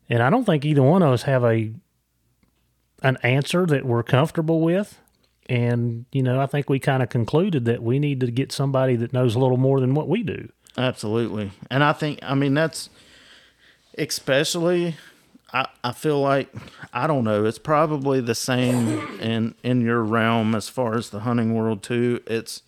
and 0.09 0.23
I 0.23 0.31
don't 0.31 0.45
think 0.45 0.64
either 0.64 0.83
one 0.83 1.03
of 1.03 1.12
us 1.12 1.23
have 1.23 1.45
a 1.45 1.73
an 3.03 3.18
answer 3.23 3.66
that 3.66 3.85
we're 3.85 4.03
comfortable 4.03 4.61
with. 4.61 4.99
And 5.49 6.07
you 6.12 6.23
know, 6.23 6.41
I 6.41 6.47
think 6.47 6.70
we 6.70 6.79
kind 6.79 7.03
of 7.03 7.11
concluded 7.11 7.64
that 7.66 7.83
we 7.83 7.99
need 7.99 8.20
to 8.20 8.31
get 8.31 8.53
somebody 8.53 8.97
that 8.97 9.12
knows 9.12 9.35
a 9.35 9.39
little 9.39 9.57
more 9.57 9.81
than 9.81 9.95
what 9.95 10.09
we 10.09 10.23
do. 10.23 10.49
Absolutely. 10.77 11.53
And 11.70 11.85
I 11.85 11.93
think, 11.93 12.18
I 12.23 12.35
mean, 12.35 12.55
that's 12.55 12.89
especially, 13.99 14.97
I, 15.53 15.66
I 15.85 15.93
feel 15.93 16.20
like, 16.20 16.49
I 16.93 17.07
don't 17.07 17.25
know, 17.25 17.45
it's 17.45 17.59
probably 17.59 18.20
the 18.20 18.35
same 18.35 18.89
in, 19.20 19.55
in 19.62 19.83
your 19.83 20.03
realm 20.03 20.55
as 20.55 20.68
far 20.68 20.95
as 20.95 21.11
the 21.11 21.20
hunting 21.20 21.55
world, 21.55 21.83
too. 21.83 22.23
It's, 22.27 22.62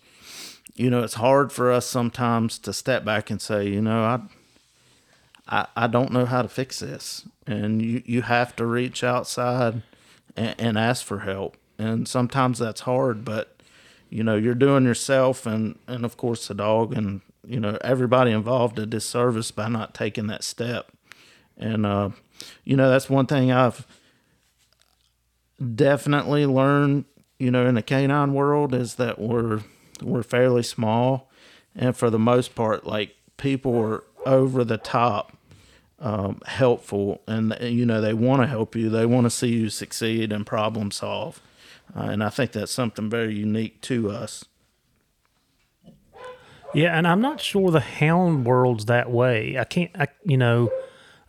you 0.75 0.89
know, 0.89 1.03
it's 1.03 1.15
hard 1.15 1.51
for 1.51 1.71
us 1.71 1.85
sometimes 1.85 2.59
to 2.59 2.73
step 2.73 3.03
back 3.03 3.31
and 3.31 3.41
say, 3.41 3.67
you 3.67 3.81
know, 3.81 4.03
I, 4.03 4.19
I, 5.47 5.67
I 5.75 5.87
don't 5.87 6.11
know 6.11 6.25
how 6.25 6.41
to 6.41 6.47
fix 6.49 6.79
this. 6.79 7.27
And 7.47 7.81
you, 7.81 8.03
you 8.05 8.21
have 8.23 8.55
to 8.57 8.65
reach 8.65 9.03
outside 9.03 9.81
and, 10.35 10.55
and 10.59 10.77
ask 10.77 11.03
for 11.05 11.19
help. 11.19 11.57
And 11.77 12.07
sometimes 12.07 12.59
that's 12.59 12.81
hard, 12.81 13.25
but 13.25 13.55
you 14.09 14.23
know, 14.23 14.35
you're 14.35 14.55
doing 14.55 14.85
yourself 14.85 15.45
and, 15.45 15.77
and 15.87 16.05
of 16.05 16.17
course 16.17 16.47
the 16.47 16.53
dog 16.53 16.95
and, 16.95 17.21
you 17.47 17.59
know 17.59 17.77
everybody 17.81 18.31
involved 18.31 18.79
a 18.79 18.85
disservice 18.85 19.51
by 19.51 19.67
not 19.67 19.93
taking 19.93 20.27
that 20.27 20.43
step. 20.43 20.91
And 21.57 21.85
uh, 21.85 22.09
you 22.63 22.75
know 22.75 22.89
that's 22.89 23.09
one 23.09 23.27
thing 23.27 23.51
I've 23.51 23.85
definitely 25.75 26.45
learned. 26.45 27.05
You 27.37 27.51
know, 27.51 27.67
in 27.67 27.75
the 27.75 27.81
canine 27.81 28.33
world, 28.33 28.73
is 28.73 28.95
that 28.95 29.19
we're 29.19 29.61
we're 30.01 30.23
fairly 30.23 30.63
small, 30.63 31.29
and 31.75 31.95
for 31.95 32.09
the 32.09 32.19
most 32.19 32.55
part, 32.55 32.85
like 32.85 33.15
people 33.37 33.77
are 33.77 34.03
over 34.25 34.63
the 34.63 34.77
top 34.77 35.37
um, 35.99 36.41
helpful, 36.45 37.21
and 37.27 37.55
you 37.61 37.85
know 37.85 38.01
they 38.01 38.13
want 38.13 38.41
to 38.41 38.47
help 38.47 38.75
you. 38.75 38.89
They 38.89 39.05
want 39.05 39.25
to 39.25 39.29
see 39.29 39.49
you 39.49 39.69
succeed 39.69 40.31
and 40.31 40.45
problem 40.45 40.91
solve, 40.91 41.41
uh, 41.95 42.03
and 42.03 42.23
I 42.23 42.29
think 42.29 42.51
that's 42.51 42.71
something 42.71 43.09
very 43.09 43.35
unique 43.35 43.81
to 43.81 44.11
us. 44.11 44.45
Yeah, 46.75 46.97
and 46.97 47.07
I'm 47.07 47.21
not 47.21 47.39
sure 47.41 47.71
the 47.71 47.79
hound 47.79 48.45
world's 48.45 48.85
that 48.85 49.09
way. 49.09 49.57
I 49.57 49.63
can't, 49.63 49.91
I, 49.95 50.07
you 50.25 50.37
know, 50.37 50.69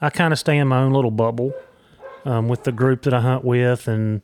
I 0.00 0.10
kind 0.10 0.32
of 0.32 0.38
stay 0.38 0.58
in 0.58 0.68
my 0.68 0.78
own 0.82 0.92
little 0.92 1.10
bubble 1.10 1.54
um, 2.24 2.48
with 2.48 2.64
the 2.64 2.72
group 2.72 3.02
that 3.02 3.14
I 3.14 3.20
hunt 3.20 3.44
with, 3.44 3.86
and 3.88 4.22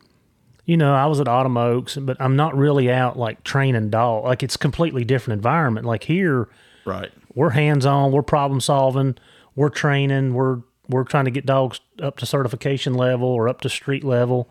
you 0.65 0.77
know, 0.77 0.93
I 0.93 1.05
was 1.07 1.19
at 1.19 1.27
Autumn 1.27 1.57
Oaks, 1.57 1.97
but 1.97 2.17
I'm 2.21 2.35
not 2.35 2.55
really 2.55 2.91
out 2.91 3.17
like 3.17 3.43
training 3.43 3.89
dog. 3.89 4.23
Like 4.25 4.43
it's 4.43 4.57
completely 4.57 5.03
different 5.03 5.37
environment. 5.39 5.85
Like 5.85 6.03
here, 6.03 6.47
Right. 6.85 7.11
we're 7.33 7.51
hands 7.51 7.85
on, 7.85 8.11
we're 8.11 8.21
problem 8.21 8.59
solving, 8.59 9.15
we're 9.55 9.69
training, 9.69 10.33
we're 10.33 10.59
we're 10.89 11.05
trying 11.05 11.25
to 11.25 11.31
get 11.31 11.45
dogs 11.45 11.79
up 12.01 12.17
to 12.17 12.25
certification 12.25 12.93
level 12.93 13.29
or 13.29 13.47
up 13.47 13.61
to 13.61 13.69
street 13.69 14.03
level. 14.03 14.49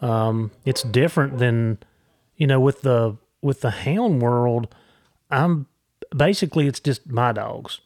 Um, 0.00 0.52
it's 0.64 0.82
different 0.82 1.38
than 1.38 1.78
you 2.36 2.46
know 2.46 2.60
with 2.60 2.82
the 2.82 3.16
with 3.42 3.60
the 3.62 3.70
hound 3.70 4.22
world. 4.22 4.72
I'm 5.30 5.66
basically 6.14 6.66
it's 6.66 6.80
just 6.80 7.06
my 7.08 7.32
dogs. 7.32 7.80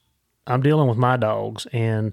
I'm 0.46 0.62
dealing 0.62 0.88
with 0.88 0.98
my 0.98 1.16
dogs, 1.16 1.66
and 1.72 2.12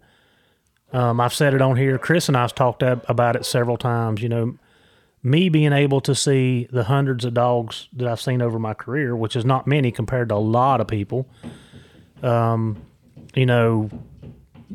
um, 0.93 1.19
I've 1.19 1.33
said 1.33 1.53
it 1.53 1.61
on 1.61 1.75
here. 1.75 1.97
Chris 1.97 2.27
and 2.27 2.37
I've 2.37 2.53
talked 2.53 2.83
about 2.83 3.35
it 3.35 3.45
several 3.45 3.77
times. 3.77 4.21
You 4.21 4.29
know, 4.29 4.57
me 5.23 5.49
being 5.49 5.73
able 5.73 6.01
to 6.01 6.13
see 6.13 6.67
the 6.71 6.85
hundreds 6.85 7.25
of 7.25 7.33
dogs 7.33 7.87
that 7.93 8.07
I've 8.07 8.21
seen 8.21 8.41
over 8.41 8.59
my 8.59 8.73
career, 8.73 9.15
which 9.15 9.35
is 9.35 9.45
not 9.45 9.67
many 9.67 9.91
compared 9.91 10.29
to 10.29 10.35
a 10.35 10.37
lot 10.37 10.81
of 10.81 10.87
people. 10.87 11.27
Um, 12.21 12.81
you 13.35 13.45
know, 13.45 13.89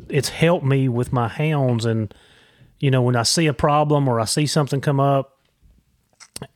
it's 0.09 0.29
helped 0.29 0.65
me 0.65 0.89
with 0.89 1.13
my 1.13 1.27
hounds, 1.27 1.85
and 1.85 2.13
you 2.79 2.91
know, 2.91 3.01
when 3.01 3.15
I 3.15 3.23
see 3.23 3.47
a 3.47 3.53
problem 3.53 4.07
or 4.07 4.19
I 4.19 4.25
see 4.25 4.45
something 4.45 4.81
come 4.81 4.99
up, 4.99 5.39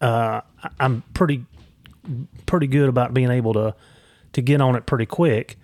uh, 0.02 0.42
I'm 0.80 1.04
pretty 1.14 1.46
pretty 2.46 2.68
good 2.68 2.90
about 2.90 3.14
being 3.14 3.30
able 3.30 3.54
to 3.54 3.76
to 4.38 4.42
get 4.44 4.62
on 4.62 4.76
it 4.76 4.86
pretty 4.86 5.08
quick. 5.08 5.58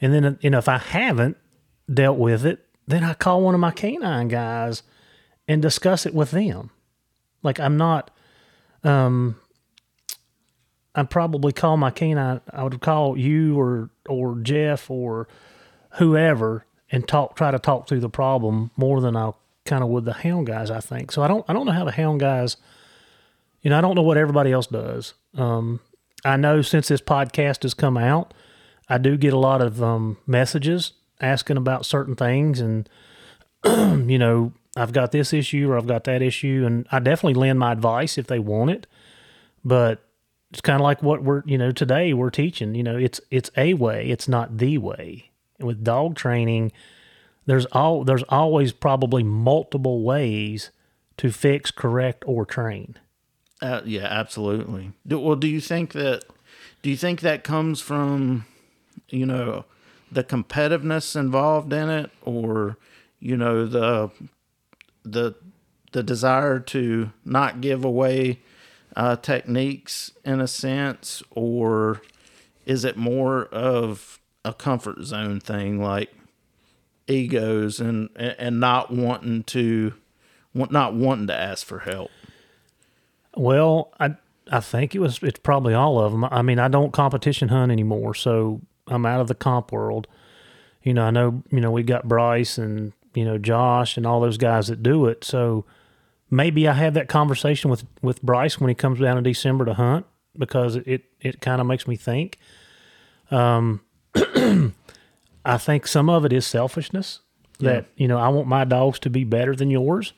And 0.00 0.14
then, 0.14 0.38
you 0.40 0.48
know, 0.48 0.56
if 0.56 0.66
I 0.66 0.78
haven't 0.78 1.36
dealt 1.92 2.16
with 2.16 2.46
it, 2.46 2.64
then 2.86 3.04
I 3.04 3.12
call 3.12 3.42
one 3.42 3.52
of 3.52 3.60
my 3.60 3.70
canine 3.70 4.28
guys 4.28 4.82
and 5.46 5.60
discuss 5.60 6.06
it 6.06 6.14
with 6.14 6.30
them. 6.30 6.70
Like 7.42 7.60
I'm 7.60 7.76
not, 7.76 8.10
um, 8.82 9.36
I'd 10.94 11.10
probably 11.10 11.52
call 11.52 11.76
my 11.76 11.90
canine. 11.90 12.40
I 12.50 12.62
would 12.62 12.80
call 12.80 13.18
you 13.18 13.60
or 13.60 13.90
or 14.08 14.38
Jeff 14.38 14.90
or 14.90 15.28
whoever 15.98 16.64
and 16.90 17.06
talk, 17.06 17.36
try 17.36 17.50
to 17.50 17.58
talk 17.58 17.88
through 17.88 18.00
the 18.00 18.08
problem 18.08 18.70
more 18.74 19.02
than 19.02 19.16
I 19.16 19.32
kind 19.66 19.84
of 19.84 19.90
would 19.90 20.06
the 20.06 20.14
hound 20.14 20.46
guys. 20.46 20.70
I 20.70 20.80
think 20.80 21.12
so. 21.12 21.22
I 21.22 21.28
don't, 21.28 21.44
I 21.46 21.52
don't 21.52 21.66
know 21.66 21.72
how 21.72 21.84
the 21.84 21.92
hound 21.92 22.20
guys. 22.20 22.56
You 23.60 23.68
know, 23.68 23.76
I 23.76 23.82
don't 23.82 23.96
know 23.96 24.02
what 24.02 24.16
everybody 24.16 24.50
else 24.50 24.66
does. 24.66 25.12
Um, 25.34 25.80
I 26.24 26.36
know 26.36 26.62
since 26.62 26.88
this 26.88 27.00
podcast 27.00 27.62
has 27.62 27.74
come 27.74 27.96
out, 27.96 28.32
I 28.88 28.98
do 28.98 29.16
get 29.16 29.32
a 29.32 29.38
lot 29.38 29.60
of 29.60 29.82
um, 29.82 30.18
messages 30.26 30.92
asking 31.20 31.56
about 31.56 31.86
certain 31.86 32.16
things, 32.16 32.60
and 32.60 32.88
you 33.64 34.18
know, 34.18 34.52
I've 34.76 34.92
got 34.92 35.12
this 35.12 35.32
issue 35.32 35.70
or 35.70 35.78
I've 35.78 35.86
got 35.86 36.04
that 36.04 36.22
issue, 36.22 36.64
and 36.66 36.86
I 36.90 36.98
definitely 36.98 37.34
lend 37.40 37.58
my 37.58 37.72
advice 37.72 38.18
if 38.18 38.26
they 38.26 38.38
want 38.38 38.70
it. 38.70 38.86
But 39.64 40.04
it's 40.50 40.60
kind 40.60 40.80
of 40.80 40.84
like 40.84 41.02
what 41.02 41.22
we're, 41.22 41.42
you 41.46 41.58
know, 41.58 41.72
today 41.72 42.12
we're 42.12 42.30
teaching. 42.30 42.74
You 42.74 42.82
know, 42.82 42.96
it's 42.96 43.20
it's 43.30 43.50
a 43.56 43.74
way, 43.74 44.08
it's 44.08 44.28
not 44.28 44.58
the 44.58 44.78
way. 44.78 45.30
And 45.58 45.66
with 45.66 45.84
dog 45.84 46.16
training, 46.16 46.72
there's 47.46 47.66
all 47.66 48.04
there's 48.04 48.24
always 48.28 48.72
probably 48.72 49.22
multiple 49.22 50.02
ways 50.02 50.70
to 51.16 51.30
fix, 51.30 51.70
correct, 51.70 52.24
or 52.26 52.44
train. 52.44 52.96
Uh, 53.64 53.80
yeah, 53.86 54.04
absolutely. 54.04 54.92
Do, 55.06 55.18
well, 55.18 55.36
do 55.36 55.48
you 55.48 55.58
think 55.58 55.92
that? 55.94 56.24
Do 56.82 56.90
you 56.90 56.98
think 56.98 57.22
that 57.22 57.44
comes 57.44 57.80
from, 57.80 58.44
you 59.08 59.24
know, 59.24 59.64
the 60.12 60.22
competitiveness 60.22 61.16
involved 61.16 61.72
in 61.72 61.88
it, 61.88 62.10
or, 62.20 62.76
you 63.20 63.38
know, 63.38 63.64
the, 63.64 64.10
the, 65.02 65.34
the 65.92 66.02
desire 66.02 66.60
to 66.60 67.10
not 67.24 67.62
give 67.62 67.86
away 67.86 68.40
uh, 68.96 69.16
techniques 69.16 70.12
in 70.26 70.42
a 70.42 70.46
sense, 70.46 71.22
or 71.30 72.02
is 72.66 72.84
it 72.84 72.98
more 72.98 73.46
of 73.46 74.20
a 74.44 74.52
comfort 74.52 75.04
zone 75.04 75.40
thing, 75.40 75.82
like 75.82 76.14
egos 77.06 77.80
and 77.80 78.10
and 78.16 78.60
not 78.60 78.90
wanting 78.90 79.42
to, 79.44 79.94
not 80.52 80.92
wanting 80.92 81.28
to 81.28 81.34
ask 81.34 81.64
for 81.64 81.78
help? 81.78 82.10
Well, 83.36 83.92
I 83.98 84.16
I 84.50 84.60
think 84.60 84.94
it 84.94 85.00
was 85.00 85.22
it's 85.22 85.38
probably 85.38 85.74
all 85.74 85.98
of 85.98 86.12
them. 86.12 86.24
I 86.24 86.42
mean, 86.42 86.58
I 86.58 86.68
don't 86.68 86.92
competition 86.92 87.48
hunt 87.48 87.72
anymore, 87.72 88.14
so 88.14 88.60
I'm 88.86 89.06
out 89.06 89.20
of 89.20 89.28
the 89.28 89.34
comp 89.34 89.72
world. 89.72 90.06
You 90.82 90.94
know, 90.94 91.04
I 91.04 91.10
know 91.10 91.42
you 91.50 91.60
know 91.60 91.70
we 91.70 91.82
got 91.82 92.08
Bryce 92.08 92.58
and 92.58 92.92
you 93.14 93.24
know 93.24 93.38
Josh 93.38 93.96
and 93.96 94.06
all 94.06 94.20
those 94.20 94.38
guys 94.38 94.68
that 94.68 94.82
do 94.82 95.06
it. 95.06 95.24
So 95.24 95.64
maybe 96.30 96.68
I 96.68 96.74
have 96.74 96.94
that 96.94 97.08
conversation 97.08 97.70
with 97.70 97.84
with 98.02 98.22
Bryce 98.22 98.60
when 98.60 98.68
he 98.68 98.74
comes 98.74 99.00
down 99.00 99.16
in 99.16 99.24
December 99.24 99.64
to 99.64 99.74
hunt 99.74 100.06
because 100.36 100.76
it 100.76 101.04
it 101.20 101.40
kind 101.40 101.60
of 101.60 101.66
makes 101.66 101.86
me 101.86 101.96
think. 101.96 102.38
Um, 103.30 103.80
I 105.44 105.58
think 105.58 105.86
some 105.86 106.08
of 106.08 106.24
it 106.24 106.32
is 106.32 106.46
selfishness 106.46 107.20
that 107.60 107.86
you 107.96 108.08
know 108.08 108.18
I 108.18 108.28
want 108.28 108.48
my 108.48 108.64
dogs 108.64 108.98
to 109.00 109.10
be 109.10 109.24
better 109.24 109.54
than 109.54 109.70
yours, 109.70 110.12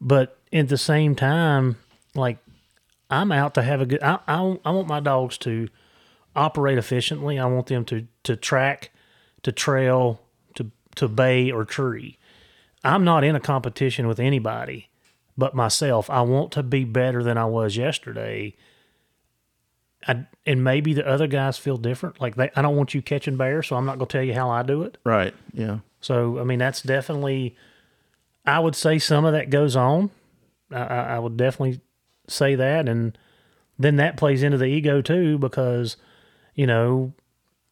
but 0.00 0.38
at 0.52 0.68
the 0.68 0.78
same 0.78 1.14
time, 1.14 1.76
like 2.18 2.38
I'm 3.10 3.32
out 3.32 3.54
to 3.54 3.62
have 3.62 3.80
a 3.80 3.86
good. 3.86 4.02
I, 4.02 4.18
I 4.26 4.58
I 4.64 4.70
want 4.70 4.88
my 4.88 5.00
dogs 5.00 5.38
to 5.38 5.68
operate 6.36 6.78
efficiently. 6.78 7.38
I 7.38 7.46
want 7.46 7.66
them 7.66 7.84
to 7.86 8.06
to 8.24 8.36
track, 8.36 8.90
to 9.42 9.52
trail, 9.52 10.20
to 10.54 10.70
to 10.96 11.08
bay 11.08 11.50
or 11.50 11.64
tree. 11.64 12.18
I'm 12.84 13.04
not 13.04 13.24
in 13.24 13.34
a 13.34 13.40
competition 13.40 14.06
with 14.06 14.20
anybody 14.20 14.88
but 15.38 15.54
myself. 15.54 16.10
I 16.10 16.22
want 16.22 16.50
to 16.52 16.64
be 16.64 16.84
better 16.84 17.22
than 17.22 17.38
I 17.38 17.44
was 17.44 17.76
yesterday. 17.76 18.56
I, 20.06 20.26
and 20.44 20.64
maybe 20.64 20.92
the 20.92 21.06
other 21.06 21.28
guys 21.28 21.56
feel 21.56 21.76
different. 21.76 22.20
Like 22.20 22.34
they, 22.34 22.50
I 22.56 22.60
don't 22.60 22.76
want 22.76 22.92
you 22.92 23.00
catching 23.00 23.36
bears, 23.36 23.68
so 23.68 23.76
I'm 23.76 23.86
not 23.86 23.98
going 23.98 24.08
to 24.08 24.12
tell 24.12 24.24
you 24.24 24.34
how 24.34 24.50
I 24.50 24.64
do 24.64 24.82
it. 24.82 24.98
Right. 25.04 25.32
Yeah. 25.52 25.78
So 26.00 26.40
I 26.40 26.44
mean, 26.44 26.58
that's 26.58 26.82
definitely. 26.82 27.56
I 28.44 28.58
would 28.58 28.74
say 28.74 28.98
some 28.98 29.24
of 29.24 29.32
that 29.32 29.50
goes 29.50 29.76
on. 29.76 30.10
I, 30.72 30.80
I 30.80 31.00
I 31.14 31.18
would 31.20 31.36
definitely 31.36 31.80
say 32.28 32.54
that, 32.54 32.88
and 32.88 33.16
then 33.78 33.96
that 33.96 34.16
plays 34.16 34.42
into 34.42 34.58
the 34.58 34.66
ego 34.66 35.00
too, 35.02 35.38
because 35.38 35.96
you 36.54 36.66
know, 36.66 37.12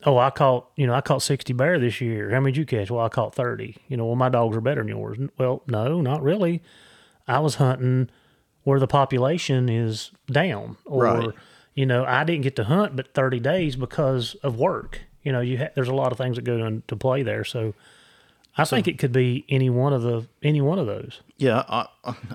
oh, 0.05 0.19
I 0.19 0.31
caught 0.31 0.69
you 0.77 0.87
know 0.87 0.95
I 0.95 1.01
caught 1.01 1.23
sixty 1.23 1.53
bear 1.53 1.79
this 1.79 2.01
year. 2.01 2.31
How 2.31 2.41
many 2.41 2.53
did 2.53 2.59
you 2.61 2.67
catch? 2.67 2.91
Well, 2.91 3.05
I 3.05 3.09
caught 3.09 3.35
thirty. 3.35 3.77
You 3.89 3.97
know, 3.97 4.07
well, 4.07 4.17
my 4.17 4.29
dogs 4.29 4.57
are 4.57 4.61
better 4.61 4.81
than 4.83 4.89
yours. 4.89 5.19
Well, 5.39 5.63
no, 5.67 6.01
not 6.01 6.23
really. 6.23 6.63
I 7.29 7.41
was 7.41 7.57
hunting 7.57 8.09
where 8.63 8.79
the 8.81 8.87
population 8.87 9.69
is 9.69 10.11
down, 10.31 10.77
or 10.85 11.03
Right. 11.05 11.29
you 11.75 11.87
know, 11.87 12.05
I 12.05 12.25
didn't 12.25 12.43
get 12.43 12.57
to 12.57 12.65
hunt 12.65 12.97
but 12.97 13.15
thirty 13.15 13.41
days 13.41 13.77
because 13.77 14.35
of 14.43 14.59
work. 14.59 15.01
You 15.23 15.33
know, 15.33 15.41
you 15.41 15.59
ha- 15.59 15.71
there's 15.75 15.89
a 15.89 15.95
lot 15.95 16.13
of 16.13 16.19
things 16.19 16.37
that 16.37 16.43
go 16.43 16.65
into 16.65 16.95
play 16.97 17.25
there. 17.25 17.43
So, 17.45 17.75
I 18.57 18.65
think 18.65 18.87
it 18.87 18.97
could 18.99 19.11
be 19.13 19.45
any 19.49 19.69
one 19.71 19.93
of 19.93 20.03
the 20.03 20.27
any 20.43 20.61
one 20.61 20.79
of 20.79 20.87
those. 20.87 21.21
Yeah, 21.37 21.65
I, 21.69 21.87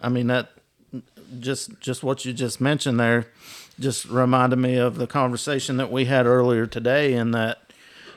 I 0.04 0.10
mean 0.10 0.28
that 0.28 0.50
just 1.40 1.80
just 1.80 2.04
what 2.04 2.26
you 2.26 2.34
just 2.34 2.60
mentioned 2.60 3.00
there 3.00 3.28
just 3.80 4.06
reminded 4.06 4.58
me 4.60 4.76
of 4.76 4.96
the 4.96 5.08
conversation 5.08 5.78
that 5.78 5.92
we 5.92 6.06
had 6.06 6.26
earlier 6.26 6.66
today 6.66 7.14
in 7.14 7.32
that 7.32 7.74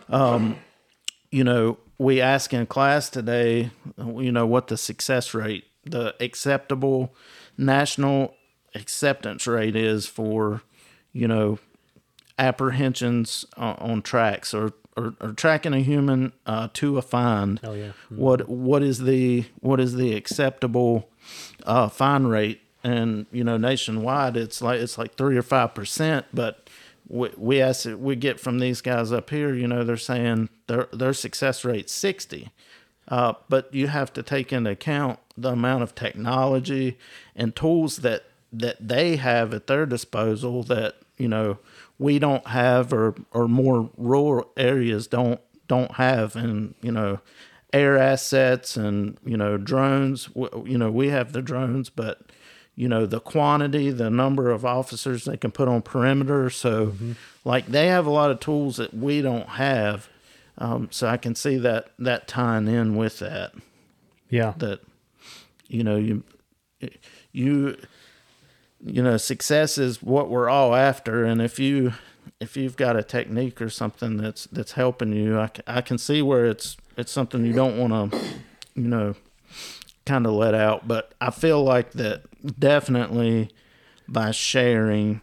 um 0.09 0.57
you 1.35 1.43
know, 1.43 1.79
we 1.99 2.21
asked 2.21 2.53
in 2.53 2.65
class 2.65 3.11
today, 3.11 3.71
you 3.99 4.31
know, 4.31 4.47
what 4.47 4.69
the 4.69 4.77
success 4.77 5.35
rate, 5.35 5.65
the 5.85 6.15
acceptable 6.21 7.13
national 7.59 8.37
acceptance 8.73 9.45
rate 9.49 9.75
is 9.75 10.07
for, 10.07 10.63
you 11.13 11.27
know, 11.27 11.59
apprehensions 12.39 13.45
on, 13.57 13.75
on 13.79 14.03
tracks 14.03 14.55
or, 14.55 14.75
or, 14.97 15.15
or 15.21 15.33
tracking 15.33 15.75
a 15.75 15.81
human 15.81 16.33
uh, 16.47 16.69
to 16.75 16.99
a 16.99 17.03
find. 17.03 17.59
Oh, 17.65 17.75
yeah. 17.75 17.91
What 18.11 18.49
what 18.49 18.85
is 18.85 19.01
the 19.01 19.47
what 19.59 19.81
is 19.81 19.97
the 19.97 20.15
acceptable 20.15 21.11
uh, 21.67 21.89
fine 21.89 22.29
rate? 22.29 22.63
And 22.85 23.27
you 23.33 23.43
know, 23.43 23.57
nationwide, 23.57 24.37
it's 24.37 24.61
like 24.61 24.81
it's 24.81 24.99
like 24.99 25.17
three 25.17 25.37
or 25.37 25.43
five 25.43 25.75
percent. 25.75 26.27
But 26.33 26.69
we 27.09 27.31
we 27.37 27.61
ask 27.61 27.87
we 27.97 28.15
get 28.15 28.39
from 28.39 28.59
these 28.59 28.81
guys 28.81 29.11
up 29.11 29.31
here. 29.31 29.55
You 29.55 29.67
know, 29.67 29.83
they're 29.85 29.97
saying 29.97 30.51
their 30.67 30.89
their 30.93 31.15
success 31.15 31.65
rate 31.65 31.89
sixty, 31.89 32.51
uh, 33.09 33.35
but 33.49 33.73
you 33.75 33.89
have 33.89 34.13
to 34.13 34.23
take 34.23 34.53
into 34.53 34.71
account 34.71 35.19
the 35.37 35.51
amount 35.51 35.83
of 35.83 35.95
technology 35.95 36.99
and 37.35 37.57
tools 37.57 37.99
that 37.99 38.25
that 38.53 38.77
they 38.87 39.17
have 39.17 39.53
at 39.53 39.67
their 39.67 39.87
disposal 39.87 40.63
that 40.63 40.97
you 41.17 41.29
know 41.29 41.59
we 41.99 42.19
don't 42.19 42.49
have 42.49 42.93
or 42.93 43.15
or 43.33 43.49
more 43.49 43.91
rural 43.97 44.51
areas 44.57 45.07
don't 45.07 45.41
don't 45.67 45.93
have 45.93 46.37
and 46.37 46.75
you 46.83 46.93
know 46.93 47.21
air 47.73 47.99
assets 47.99 48.77
and 48.77 49.19
you 49.25 49.37
know 49.37 49.57
drones 49.57 50.29
you 50.65 50.79
know 50.79 50.91
we 50.91 51.09
have 51.09 51.33
the 51.33 51.43
drones 51.43 51.91
but 51.91 52.21
you 52.77 52.89
know 52.89 53.07
the 53.07 53.21
quantity 53.21 53.91
the 53.91 54.11
number 54.11 54.51
of 54.51 54.65
officers 54.65 55.25
they 55.25 55.37
can 55.37 55.51
put 55.51 55.69
on 55.69 55.83
perimeter. 55.83 56.51
So 56.51 56.89
mm-hmm. 56.89 57.13
like 57.45 57.67
they 57.67 57.89
have 57.89 58.07
a 58.07 58.11
lot 58.11 58.31
of 58.31 58.41
tools 58.41 58.77
that 58.77 58.95
we 58.95 59.23
don't 59.23 59.51
have. 59.51 60.09
Um, 60.57 60.87
so 60.93 61.09
i 61.09 61.17
can 61.17 61.35
see 61.35 61.57
that 61.57 61.91
that 61.99 62.29
tying 62.29 62.69
in 62.69 62.97
with 62.97 63.19
that. 63.21 63.53
Yeah. 64.29 64.55
That 64.57 64.81
you 65.69 65.85
know 65.85 65.97
you 65.97 66.23
you 67.33 67.77
you 68.85 69.03
know 69.03 69.17
success 69.17 69.79
is 69.79 70.03
what 70.03 70.29
we're 70.29 70.49
all 70.49 70.75
after. 70.75 71.25
And 71.25 71.41
if 71.41 71.59
you 71.59 71.95
if 72.41 72.57
you've 72.57 72.77
got 72.77 72.97
a 72.97 73.03
technique 73.03 73.61
or 73.61 73.71
something 73.71 74.17
that's 74.17 74.47
that's 74.47 74.73
helping 74.73 75.13
you 75.13 75.39
i, 75.39 75.51
I 75.67 75.81
can 75.83 75.99
see 75.99 76.23
where 76.23 76.47
it's 76.47 76.77
it's 76.97 77.13
something 77.13 77.45
you 77.45 77.53
don't 77.53 77.79
want 77.79 78.13
to 78.13 78.19
you 78.75 78.89
know 78.89 79.15
kind 80.05 80.27
of 80.27 80.33
let 80.33 80.55
out. 80.55 80.89
But 80.89 81.13
i 81.21 81.31
feel 81.31 81.63
like 81.63 81.93
that 81.93 82.25
definitely 82.59 83.51
by 84.09 84.31
sharing 84.31 85.21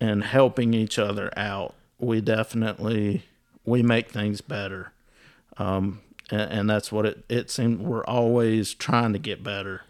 and 0.00 0.24
helping 0.24 0.74
each 0.74 0.98
other 0.98 1.30
out 1.36 1.74
we 1.98 2.20
definitely 2.20 3.22
we 3.64 3.82
make 3.82 4.10
things 4.10 4.40
better 4.40 4.92
um, 5.56 6.00
and, 6.30 6.40
and, 6.40 6.70
that's 6.70 6.90
what 6.90 7.06
it 7.06 7.24
it 7.28 7.50
seems 7.50 7.80
we're 7.80 8.04
always 8.04 8.74
trying 8.74 9.12
to 9.12 9.18
get 9.18 9.44
better 9.44 9.82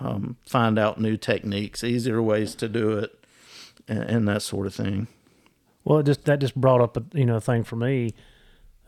um, 0.00 0.36
find 0.46 0.78
out 0.78 1.00
new 1.00 1.16
techniques 1.16 1.84
easier 1.84 2.22
ways 2.22 2.54
to 2.54 2.68
do 2.68 2.92
it 2.92 3.18
and, 3.86 4.02
and 4.02 4.28
that 4.28 4.42
sort 4.42 4.66
of 4.66 4.74
thing 4.74 5.06
well, 5.88 6.02
just 6.02 6.26
that 6.26 6.38
just 6.38 6.54
brought 6.54 6.82
up 6.82 6.98
a 6.98 7.18
you 7.18 7.24
know 7.24 7.36
a 7.36 7.40
thing 7.40 7.64
for 7.64 7.76
me. 7.76 8.12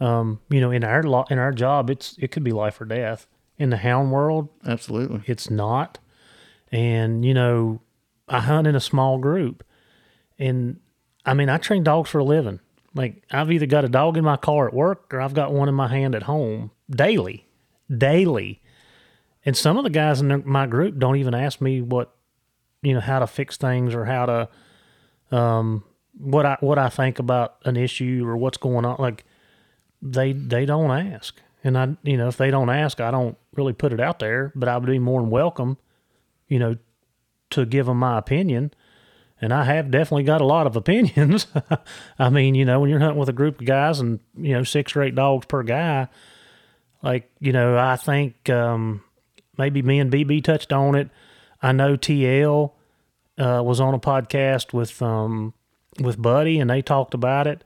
Um, 0.01 0.41
you 0.51 0.61
know, 0.61 0.71
in 0.71 0.85
our 0.85 1.03
lo- 1.03 1.25
in 1.31 1.39
our 1.39 1.51
job, 1.51 1.89
it's 1.89 2.15
it 2.19 2.31
could 2.31 2.45
be 2.45 2.53
life 2.53 2.79
or 2.79 2.85
death. 2.85 3.27
In 3.57 3.71
the 3.71 3.79
hound 3.79 4.13
world, 4.13 4.51
absolutely, 4.67 5.23
it's 5.25 5.51
not. 5.51 5.99
And 6.73 7.25
you 7.25 7.35
know, 7.35 7.81
I 8.29 8.41
hunt 8.41 8.67
in 8.67 8.77
a 8.77 8.81
small 8.81 9.19
group, 9.19 9.65
and 10.39 10.81
I 11.25 11.35
mean, 11.35 11.49
I 11.49 11.59
train 11.59 11.83
dogs 11.83 12.11
for 12.11 12.19
a 12.19 12.25
living. 12.25 12.61
Like 12.95 13.23
I've 13.31 13.53
either 13.53 13.67
got 13.67 13.85
a 13.85 13.89
dog 13.89 14.17
in 14.17 14.25
my 14.25 14.37
car 14.37 14.67
at 14.67 14.75
work 14.75 15.13
or 15.15 15.21
I've 15.21 15.35
got 15.35 15.53
one 15.53 15.69
in 15.69 15.75
my 15.75 15.89
hand 15.89 16.15
at 16.15 16.25
home 16.25 16.73
daily, 16.91 17.47
daily. 17.97 18.61
And 19.45 19.57
some 19.57 19.79
of 19.79 19.85
the 19.85 19.91
guys 19.91 20.21
in 20.21 20.43
my 20.45 20.67
group 20.67 20.99
don't 20.99 21.17
even 21.17 21.35
ask 21.35 21.61
me 21.61 21.81
what, 21.81 22.15
you 22.83 22.93
know, 22.93 23.01
how 23.01 23.21
to 23.21 23.27
fix 23.27 23.57
things 23.57 23.95
or 23.95 24.05
how 24.05 24.27
to, 24.27 24.49
um, 25.37 25.85
what 26.19 26.45
I 26.45 26.57
what 26.61 26.79
I 26.79 26.89
think 26.89 27.19
about 27.19 27.57
an 27.65 27.77
issue 27.77 28.25
or 28.27 28.37
what's 28.37 28.59
going 28.59 28.85
on. 28.85 28.97
Like 28.99 29.25
they 30.03 30.33
they 30.33 30.67
don't 30.67 30.91
ask, 30.91 31.41
and 31.63 31.79
I 31.79 31.97
you 32.03 32.17
know 32.17 32.29
if 32.29 32.37
they 32.37 32.51
don't 32.51 32.69
ask, 32.71 33.01
I 33.01 33.11
don't 33.11 33.39
really 33.55 33.73
put 33.73 33.93
it 33.93 34.01
out 34.01 34.19
there. 34.19 34.53
But 34.55 34.69
I 34.69 34.77
would 34.77 34.87
be 34.87 34.99
more 34.99 35.21
than 35.21 35.31
welcome, 35.31 35.79
you 36.51 36.59
know, 36.59 36.77
to 37.51 37.65
give 37.65 37.87
them 37.87 37.99
my 37.99 38.19
opinion. 38.19 38.75
And 39.41 39.55
I 39.55 39.65
have 39.65 39.91
definitely 39.91 40.25
got 40.25 40.43
a 40.43 40.47
lot 40.47 40.67
of 40.67 40.77
opinions. 40.77 41.47
I 42.19 42.29
mean, 42.29 42.55
you 42.55 42.67
know, 42.67 42.81
when 42.81 42.91
you're 42.91 42.99
hunting 42.99 43.19
with 43.19 43.31
a 43.31 43.35
group 43.35 43.61
of 43.61 43.67
guys 43.67 43.99
and 44.01 44.21
you 44.37 44.53
know 44.53 44.65
six 44.65 44.95
or 44.95 45.03
eight 45.03 45.15
dogs 45.15 45.47
per 45.47 45.63
guy, 45.63 46.09
like 47.03 47.31
you 47.39 47.53
know, 47.53 47.79
I 47.79 47.97
think 47.97 48.51
um, 48.51 49.03
maybe 49.57 49.81
me 49.81 49.99
and 49.99 50.13
BB 50.13 50.45
touched 50.45 50.75
on 50.75 50.95
it. 50.95 51.09
I 51.63 51.73
know 51.73 51.97
TL 51.97 52.73
uh, 53.39 53.63
was 53.65 53.81
on 53.81 53.95
a 53.95 53.99
podcast 53.99 54.75
with 54.75 55.01
um, 55.01 55.55
with 55.99 56.21
Buddy 56.21 56.61
and 56.61 56.69
they 56.69 56.83
talked 56.83 57.15
about 57.15 57.47
it. 57.47 57.65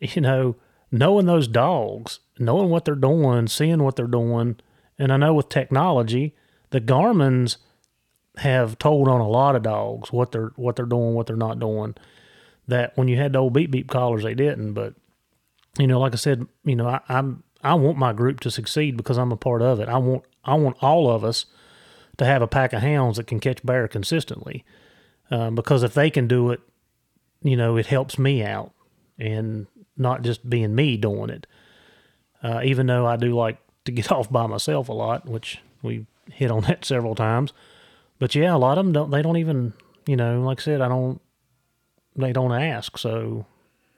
You 0.00 0.20
know, 0.20 0.54
knowing 0.92 1.26
those 1.26 1.48
dogs, 1.48 2.20
knowing 2.38 2.70
what 2.70 2.84
they're 2.84 2.94
doing, 2.94 3.48
seeing 3.48 3.82
what 3.82 3.96
they're 3.96 4.06
doing, 4.06 4.56
and 4.96 5.12
I 5.12 5.16
know 5.16 5.34
with 5.34 5.48
technology, 5.48 6.36
the 6.70 6.78
Garmin's 6.78 7.58
have 8.38 8.78
told 8.78 9.08
on 9.08 9.20
a 9.20 9.28
lot 9.28 9.56
of 9.56 9.62
dogs 9.62 10.12
what 10.12 10.32
they're 10.32 10.52
what 10.56 10.76
they're 10.76 10.86
doing, 10.86 11.14
what 11.14 11.26
they're 11.26 11.36
not 11.36 11.58
doing. 11.58 11.94
That 12.66 12.96
when 12.96 13.08
you 13.08 13.16
had 13.16 13.32
the 13.32 13.38
old 13.38 13.52
beep 13.52 13.70
beep 13.70 13.88
collars, 13.88 14.22
they 14.22 14.34
didn't. 14.34 14.74
But 14.74 14.94
you 15.78 15.86
know, 15.86 16.00
like 16.00 16.12
I 16.12 16.16
said, 16.16 16.46
you 16.64 16.76
know, 16.76 16.88
I, 16.88 17.00
I'm 17.08 17.42
I 17.62 17.74
want 17.74 17.98
my 17.98 18.12
group 18.12 18.40
to 18.40 18.50
succeed 18.50 18.96
because 18.96 19.18
I'm 19.18 19.32
a 19.32 19.36
part 19.36 19.62
of 19.62 19.80
it. 19.80 19.88
I 19.88 19.98
want 19.98 20.24
I 20.44 20.54
want 20.54 20.76
all 20.82 21.10
of 21.10 21.24
us 21.24 21.46
to 22.18 22.24
have 22.24 22.42
a 22.42 22.48
pack 22.48 22.72
of 22.72 22.82
hounds 22.82 23.16
that 23.16 23.26
can 23.26 23.40
catch 23.40 23.64
bear 23.64 23.88
consistently. 23.88 24.64
Um, 25.30 25.54
because 25.54 25.82
if 25.82 25.94
they 25.94 26.10
can 26.10 26.26
do 26.26 26.50
it, 26.50 26.60
you 27.42 27.56
know, 27.56 27.76
it 27.76 27.86
helps 27.86 28.18
me 28.18 28.42
out 28.42 28.72
and 29.18 29.66
not 29.96 30.22
just 30.22 30.48
being 30.48 30.74
me 30.74 30.96
doing 30.96 31.30
it. 31.30 31.46
Uh, 32.42 32.60
even 32.64 32.86
though 32.86 33.06
I 33.06 33.16
do 33.16 33.34
like 33.34 33.58
to 33.84 33.92
get 33.92 34.12
off 34.12 34.30
by 34.30 34.46
myself 34.46 34.88
a 34.88 34.92
lot, 34.92 35.26
which 35.26 35.60
we 35.82 36.06
hit 36.32 36.50
on 36.50 36.62
that 36.62 36.84
several 36.84 37.14
times. 37.14 37.52
But 38.18 38.34
yeah, 38.34 38.54
a 38.54 38.58
lot 38.58 38.78
of 38.78 38.84
them 38.84 38.92
don't, 38.92 39.10
they 39.10 39.22
don't 39.22 39.36
even, 39.36 39.74
you 40.06 40.16
know, 40.16 40.42
like 40.42 40.60
I 40.60 40.62
said, 40.62 40.80
I 40.80 40.88
don't, 40.88 41.20
they 42.16 42.32
don't 42.32 42.52
ask. 42.52 42.98
So 42.98 43.46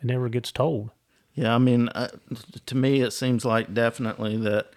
it 0.01 0.07
never 0.07 0.29
gets 0.29 0.53
told. 0.53 0.91
Yeah. 1.35 1.55
I 1.55 1.59
mean, 1.59 1.89
uh, 1.91 2.09
to 2.66 2.77
me, 2.77 3.01
it 3.01 3.12
seems 3.12 3.45
like 3.45 3.73
definitely 3.73 4.37
that 4.39 4.73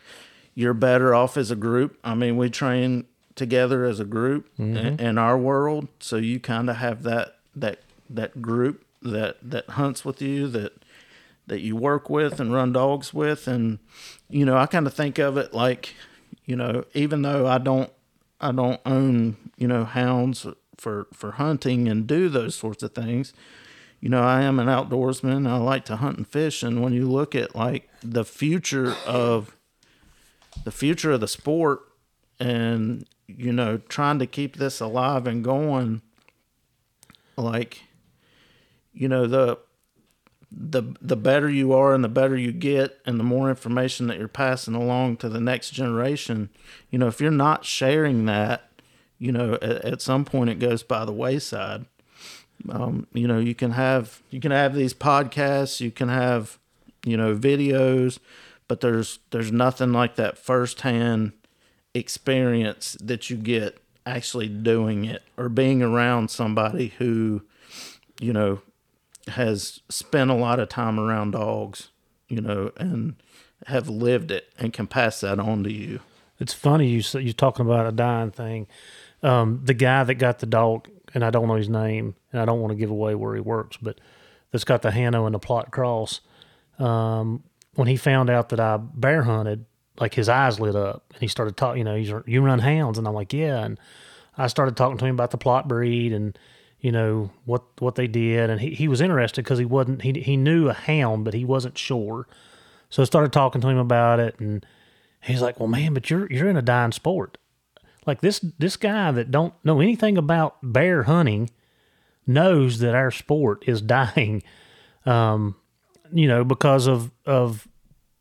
you're 0.56 0.74
better 0.74 1.14
off 1.14 1.36
as 1.36 1.52
a 1.52 1.56
group. 1.56 1.98
I 2.04 2.16
mean, 2.16 2.38
we 2.38 2.50
train 2.50 3.06
together 3.36 3.84
as 3.84 4.00
a 4.00 4.06
group 4.06 4.50
mm-hmm. 4.58 4.78
in, 4.78 5.00
in 5.00 5.18
our 5.18 5.38
world. 5.38 5.88
So 6.00 6.18
you 6.18 6.40
kind 6.40 6.70
of 6.70 6.78
have 6.78 7.04
that, 7.04 7.38
that 7.56 7.80
that 8.10 8.42
group 8.42 8.86
that 9.02 9.38
that 9.42 9.70
hunts 9.72 10.06
with 10.06 10.22
you 10.22 10.48
that 10.48 10.74
that 11.48 11.60
you 11.60 11.76
work 11.76 12.10
with 12.10 12.40
and 12.40 12.54
run 12.54 12.72
dogs 12.72 13.14
with 13.14 13.48
and 13.48 13.80
you 14.30 14.46
know 14.46 14.58
I 14.58 14.66
kind 14.66 14.88
of 14.88 14.94
think 14.94 15.20
of 15.20 15.38
it 15.38 15.54
like 15.54 15.96
you 16.46 16.56
know 16.56 16.86
even 16.94 17.22
though 17.22 17.48
I 17.48 17.58
don't 17.58 17.92
I 18.44 18.52
don't 18.52 18.82
own 18.86 19.38
you 19.58 19.68
know 19.68 19.86
hounds 19.86 20.46
for 20.78 21.08
for 21.14 21.32
hunting 21.32 21.88
and 21.88 22.06
do 22.06 22.30
those 22.30 22.56
sorts 22.56 22.84
of 22.84 22.94
things. 22.94 23.34
You 24.00 24.10
know 24.10 24.22
I 24.22 24.42
am 24.42 24.60
an 24.60 24.68
outdoorsman. 24.68 25.48
I 25.48 25.58
like 25.58 25.86
to 25.86 25.96
hunt 25.96 26.18
and 26.18 26.28
fish. 26.28 26.62
And 26.62 26.84
when 26.84 26.94
you 26.94 27.10
look 27.10 27.36
at 27.36 27.56
like 27.56 27.90
the 28.04 28.26
future 28.26 28.96
of 29.08 29.56
the 30.66 30.72
future 30.72 31.12
of 31.12 31.22
the 31.22 31.28
sport 31.28 31.82
and 32.40 33.06
you 33.28 33.54
know 33.54 33.78
trying 33.78 34.20
to 34.20 34.28
keep 34.28 34.58
this 34.58 34.80
alive 34.80 35.26
and 35.26 35.44
going 35.44 36.02
like 37.38 37.84
you 38.94 39.08
know 39.08 39.26
the 39.26 39.58
the 40.56 40.84
the 41.02 41.16
better 41.16 41.50
you 41.50 41.74
are 41.74 41.94
and 41.94 42.04
the 42.04 42.10
better 42.10 42.38
you 42.38 42.52
get 42.52 43.00
and 43.06 43.20
the 43.20 43.24
more 43.24 43.50
information 43.50 44.08
that 44.08 44.20
you're 44.20 44.28
passing 44.28 44.76
along 44.76 45.18
to 45.18 45.28
the 45.28 45.40
next 45.40 45.72
generation 45.72 46.50
you 46.92 47.00
know 47.00 47.08
if 47.08 47.20
you're 47.20 47.32
not 47.32 47.66
sharing 47.66 48.26
that 48.26 48.70
you 49.18 49.32
know 49.32 49.56
at, 49.56 49.86
at 49.86 50.02
some 50.02 50.26
point 50.26 50.50
it 50.50 50.60
goes 50.60 50.84
by 50.84 51.06
the 51.06 51.12
wayside. 51.12 51.86
Um, 52.70 53.08
you 53.14 53.28
know 53.28 53.40
you 53.40 53.56
can 53.56 53.72
have 53.72 54.22
you 54.30 54.40
can 54.40 54.52
have 54.52 54.74
these 54.74 54.94
podcasts 54.94 55.82
you 55.82 55.92
can 55.92 56.08
have 56.08 56.60
you 57.04 57.18
know 57.18 57.36
videos 57.36 58.20
but 58.68 58.80
there's 58.80 59.20
there's 59.32 59.52
nothing 59.52 59.92
like 59.92 60.16
that 60.16 60.38
firsthand 60.38 61.34
experience 61.94 62.96
that 63.02 63.30
you 63.30 63.36
get 63.36 63.80
actually 64.06 64.48
doing 64.48 65.04
it 65.04 65.24
or 65.36 65.50
being 65.50 65.82
around 65.82 66.30
somebody 66.30 66.94
who 67.00 67.42
you 68.22 68.32
know 68.32 68.62
has 69.30 69.82
spent 69.90 70.30
a 70.30 70.36
lot 70.36 70.60
of 70.60 70.70
time 70.70 71.00
around 71.00 71.32
dogs, 71.32 71.90
you 72.28 72.42
know, 72.42 72.72
and 72.78 73.16
have 73.68 73.90
lived 73.90 74.32
it 74.32 74.52
and 74.58 74.74
can 74.74 74.88
pass 74.88 75.22
that 75.22 75.40
on 75.40 75.64
to 75.64 75.72
you. 75.72 76.00
It's 76.40 76.54
funny 76.54 76.90
you 76.90 77.02
you're 77.20 77.34
talking 77.34 77.66
about 77.66 77.88
a 77.88 77.92
dying 77.92 78.32
thing. 78.32 78.68
Um, 79.22 79.62
the 79.64 79.74
guy 79.74 80.04
that 80.04 80.16
got 80.16 80.40
the 80.40 80.46
dog, 80.46 80.90
and 81.14 81.24
I 81.24 81.30
don't 81.30 81.48
know 81.48 81.56
his 81.56 81.70
name, 81.70 82.16
and 82.32 82.42
I 82.42 82.46
don't 82.46 82.60
want 82.60 82.72
to 82.72 82.78
give 82.78 82.90
away 82.90 83.16
where 83.16 83.36
he 83.36 83.42
works, 83.42 83.78
but 83.82 84.00
that's 84.52 84.66
got 84.66 84.82
the 84.82 84.90
Hano 84.90 85.26
and 85.26 85.34
the 85.34 85.40
Plott 85.40 85.72
cross. 85.72 86.20
Um, 86.80 87.44
when 87.76 87.88
he 87.88 87.96
found 87.96 88.30
out 88.30 88.50
that 88.50 88.60
I 88.60 88.78
bear 88.78 89.24
hunted, 89.24 89.66
like 90.00 90.14
his 90.14 90.28
eyes 90.28 90.60
lit 90.60 90.76
up, 90.76 91.06
and 91.14 91.22
he 91.22 91.28
started 91.28 91.56
talking. 91.56 91.80
You 91.80 91.84
know, 91.86 91.96
he's 91.96 92.12
you 92.26 92.42
run 92.42 92.60
hounds, 92.60 92.98
and 92.98 93.08
I'm 93.08 93.14
like, 93.14 93.32
yeah. 93.32 93.64
And 93.64 93.80
I 94.38 94.48
started 94.48 94.76
talking 94.76 94.98
to 94.98 95.06
him 95.06 95.16
about 95.16 95.32
the 95.32 95.38
Plott 95.38 95.68
breed 95.68 96.12
and 96.12 96.38
you 96.84 96.92
know 96.92 97.32
what 97.46 97.64
what 97.80 97.96
they 97.96 98.08
did, 98.08 98.50
and 98.50 98.60
he, 98.60 98.72
he 98.72 98.88
was 98.90 99.00
interested 99.00 99.44
because 99.44 99.58
he 99.58 99.66
wasn't 99.66 100.02
he 100.02 100.12
he 100.22 100.36
knew 100.36 100.68
a 100.68 100.74
hound, 100.74 101.24
but 101.24 101.34
he 101.34 101.46
wasn't 101.46 101.78
sure. 101.78 102.28
So 102.90 103.02
I 103.02 103.06
started 103.06 103.32
talking 103.32 103.62
to 103.62 103.70
him 103.70 103.78
about 103.78 104.20
it, 104.20 104.38
and 104.38 104.66
he's 105.22 105.42
like, 105.42 105.60
"Well, 105.62 105.70
man, 105.70 105.94
but 105.94 106.10
you're 106.10 106.30
you're 106.30 106.50
in 106.50 106.58
a 106.58 106.62
dying 106.62 106.92
sport. 106.92 107.38
Like 108.06 108.20
this 108.20 108.40
this 108.60 108.76
guy 108.76 109.12
that 109.12 109.32
don't 109.32 109.54
know 109.64 109.80
anything 109.80 110.18
about 110.18 110.58
bear 110.62 111.04
hunting, 111.04 111.50
knows 112.28 112.80
that 112.80 112.94
our 112.94 113.12
sport 113.12 113.64
is 113.66 113.82
dying, 114.00 114.44
um, 115.06 115.56
you 116.12 116.28
know, 116.28 116.44
because 116.44 116.86
of 116.86 117.12
of 117.26 117.66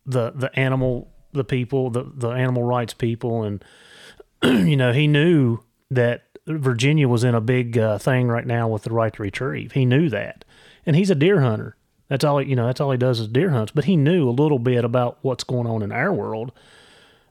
the 0.06 0.30
the 0.36 0.56
animal 0.56 1.10
the 1.32 1.44
people 1.44 1.90
the 1.90 2.04
the 2.14 2.28
animal 2.28 2.62
rights 2.62 2.94
people 2.94 3.42
and 3.42 3.64
you 4.44 4.76
know 4.76 4.92
he 4.92 5.08
knew 5.08 5.58
that 5.90 6.31
Virginia 6.46 7.08
was 7.08 7.24
in 7.24 7.34
a 7.34 7.40
big 7.40 7.78
uh, 7.78 7.98
thing 7.98 8.28
right 8.28 8.46
now 8.46 8.68
with 8.68 8.82
the 8.82 8.92
right 8.92 9.12
to 9.12 9.22
retrieve. 9.22 9.72
He 9.72 9.84
knew 9.84 10.08
that, 10.08 10.44
and 10.84 10.96
he's 10.96 11.10
a 11.10 11.14
deer 11.14 11.40
hunter. 11.40 11.76
That's 12.08 12.24
all 12.24 12.38
he, 12.38 12.50
you 12.50 12.56
know. 12.56 12.66
That's 12.66 12.80
all 12.80 12.90
he 12.90 12.98
does 12.98 13.20
is 13.20 13.28
deer 13.28 13.50
hunts. 13.50 13.72
But 13.72 13.84
he 13.84 13.96
knew 13.96 14.28
a 14.28 14.30
little 14.30 14.58
bit 14.58 14.84
about 14.84 15.18
what's 15.22 15.44
going 15.44 15.66
on 15.66 15.82
in 15.82 15.92
our 15.92 16.12
world. 16.12 16.52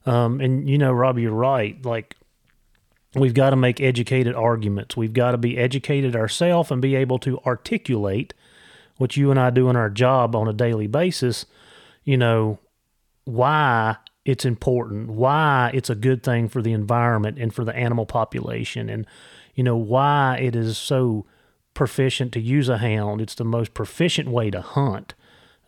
Um, 0.06 0.40
and 0.40 0.70
you 0.70 0.78
know, 0.78 0.92
Robbie, 0.92 1.24
you're 1.24 1.32
right. 1.32 1.84
Like 1.86 2.16
we've 3.14 3.34
got 3.34 3.50
to 3.50 3.56
make 3.56 3.82
educated 3.82 4.36
arguments. 4.36 4.96
We've 4.96 5.14
got 5.14 5.32
to 5.32 5.38
be 5.38 5.58
educated 5.58 6.16
ourselves 6.16 6.72
and 6.72 6.82
be 6.82 6.96
able 6.96 7.20
to 7.20 7.40
articulate 7.40 8.34
what 8.98 9.18
you 9.18 9.30
and 9.30 9.40
I 9.40 9.50
do 9.50 9.70
in 9.70 9.76
our 9.76 9.90
job 9.90 10.36
on 10.36 10.48
a 10.48 10.54
daily 10.54 10.88
basis. 10.88 11.46
You 12.04 12.18
know 12.18 12.60
why 13.26 13.98
it's 14.26 14.46
important, 14.46 15.10
why 15.10 15.72
it's 15.74 15.90
a 15.90 15.96
good 15.96 16.24
thing 16.24 16.48
for 16.48 16.62
the 16.62 16.74
environment 16.74 17.40
and 17.40 17.54
for 17.54 17.64
the 17.64 17.76
animal 17.76 18.06
population, 18.06 18.90
and 18.90 19.06
you 19.56 19.64
know 19.64 19.78
why 19.78 20.38
it 20.42 20.56
is 20.56 20.78
so 20.78 21.26
proficient 21.74 22.32
to 22.34 22.40
use 22.40 22.70
a 22.70 22.78
hound. 22.78 23.22
It's 23.22 23.36
the 23.36 23.46
most 23.46 23.74
proficient 23.74 24.30
way 24.30 24.52
to 24.52 24.62
hunt. 24.62 25.14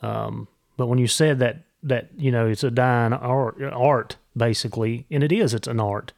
Um, 0.02 0.48
but 0.78 0.88
when 0.88 1.00
you 1.00 1.08
said 1.08 1.40
that 1.40 1.64
that 1.82 2.10
you 2.18 2.32
know 2.32 2.48
it's 2.48 2.64
a 2.64 2.72
dying 2.72 3.14
art, 3.14 3.62
art 3.62 4.18
basically, 4.38 5.06
and 5.10 5.24
it 5.24 5.32
is, 5.32 5.54
it's 5.54 5.68
an 5.68 5.80
art. 5.80 6.14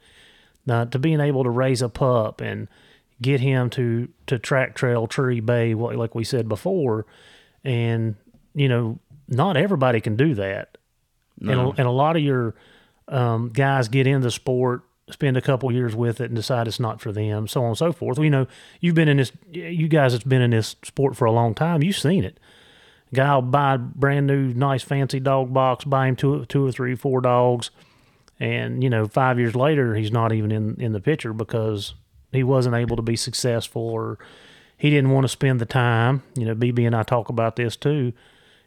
Now 0.66 0.84
to 0.84 0.98
being 0.98 1.20
able 1.20 1.44
to 1.44 1.50
raise 1.50 1.80
a 1.80 1.88
pup 1.88 2.40
and 2.40 2.68
get 3.22 3.40
him 3.40 3.70
to 3.70 4.08
to 4.26 4.38
track 4.38 4.74
trail 4.74 5.06
tree 5.06 5.40
bay, 5.40 5.74
like 5.74 6.14
we 6.14 6.24
said 6.24 6.48
before, 6.48 7.06
and 7.64 8.16
you 8.54 8.68
know 8.68 8.98
not 9.28 9.56
everybody 9.56 10.00
can 10.00 10.16
do 10.16 10.34
that. 10.34 10.75
No. 11.38 11.52
And, 11.52 11.60
a, 11.60 11.80
and 11.80 11.88
a 11.88 11.92
lot 11.92 12.16
of 12.16 12.22
your 12.22 12.54
um, 13.08 13.50
guys 13.50 13.88
get 13.88 14.06
in 14.06 14.20
the 14.20 14.30
sport, 14.30 14.82
spend 15.10 15.36
a 15.36 15.40
couple 15.40 15.70
years 15.70 15.94
with 15.94 16.20
it, 16.20 16.26
and 16.26 16.36
decide 16.36 16.66
it's 16.66 16.80
not 16.80 17.00
for 17.00 17.12
them, 17.12 17.46
so 17.46 17.62
on 17.62 17.68
and 17.68 17.78
so 17.78 17.92
forth. 17.92 18.18
We 18.18 18.30
know 18.30 18.46
you've 18.80 18.94
been 18.94 19.08
in 19.08 19.18
this. 19.18 19.32
You 19.52 19.88
guys 19.88 20.12
that's 20.12 20.24
been 20.24 20.42
in 20.42 20.50
this 20.50 20.76
sport 20.82 21.16
for 21.16 21.24
a 21.24 21.32
long 21.32 21.54
time. 21.54 21.82
You've 21.82 21.96
seen 21.96 22.24
it. 22.24 22.40
guy 23.14 23.34
will 23.34 23.42
buy 23.42 23.74
a 23.74 23.78
brand 23.78 24.26
new, 24.26 24.52
nice, 24.54 24.82
fancy 24.82 25.20
dog 25.20 25.52
box, 25.52 25.84
buy 25.84 26.08
him 26.08 26.16
two, 26.16 26.44
two 26.46 26.66
or 26.66 26.72
three, 26.72 26.94
four 26.94 27.20
dogs, 27.20 27.70
and 28.40 28.82
you 28.82 28.90
know, 28.90 29.06
five 29.06 29.38
years 29.38 29.54
later, 29.54 29.94
he's 29.94 30.12
not 30.12 30.32
even 30.32 30.50
in 30.50 30.80
in 30.80 30.92
the 30.92 31.00
picture 31.00 31.32
because 31.32 31.94
he 32.32 32.42
wasn't 32.42 32.74
able 32.74 32.96
to 32.96 33.02
be 33.02 33.16
successful 33.16 33.82
or 33.82 34.18
he 34.76 34.90
didn't 34.90 35.10
want 35.10 35.24
to 35.24 35.28
spend 35.28 35.60
the 35.60 35.66
time. 35.66 36.22
You 36.34 36.44
know, 36.46 36.54
BB 36.54 36.86
and 36.86 36.94
I 36.94 37.02
talk 37.02 37.28
about 37.28 37.56
this 37.56 37.76
too. 37.76 38.12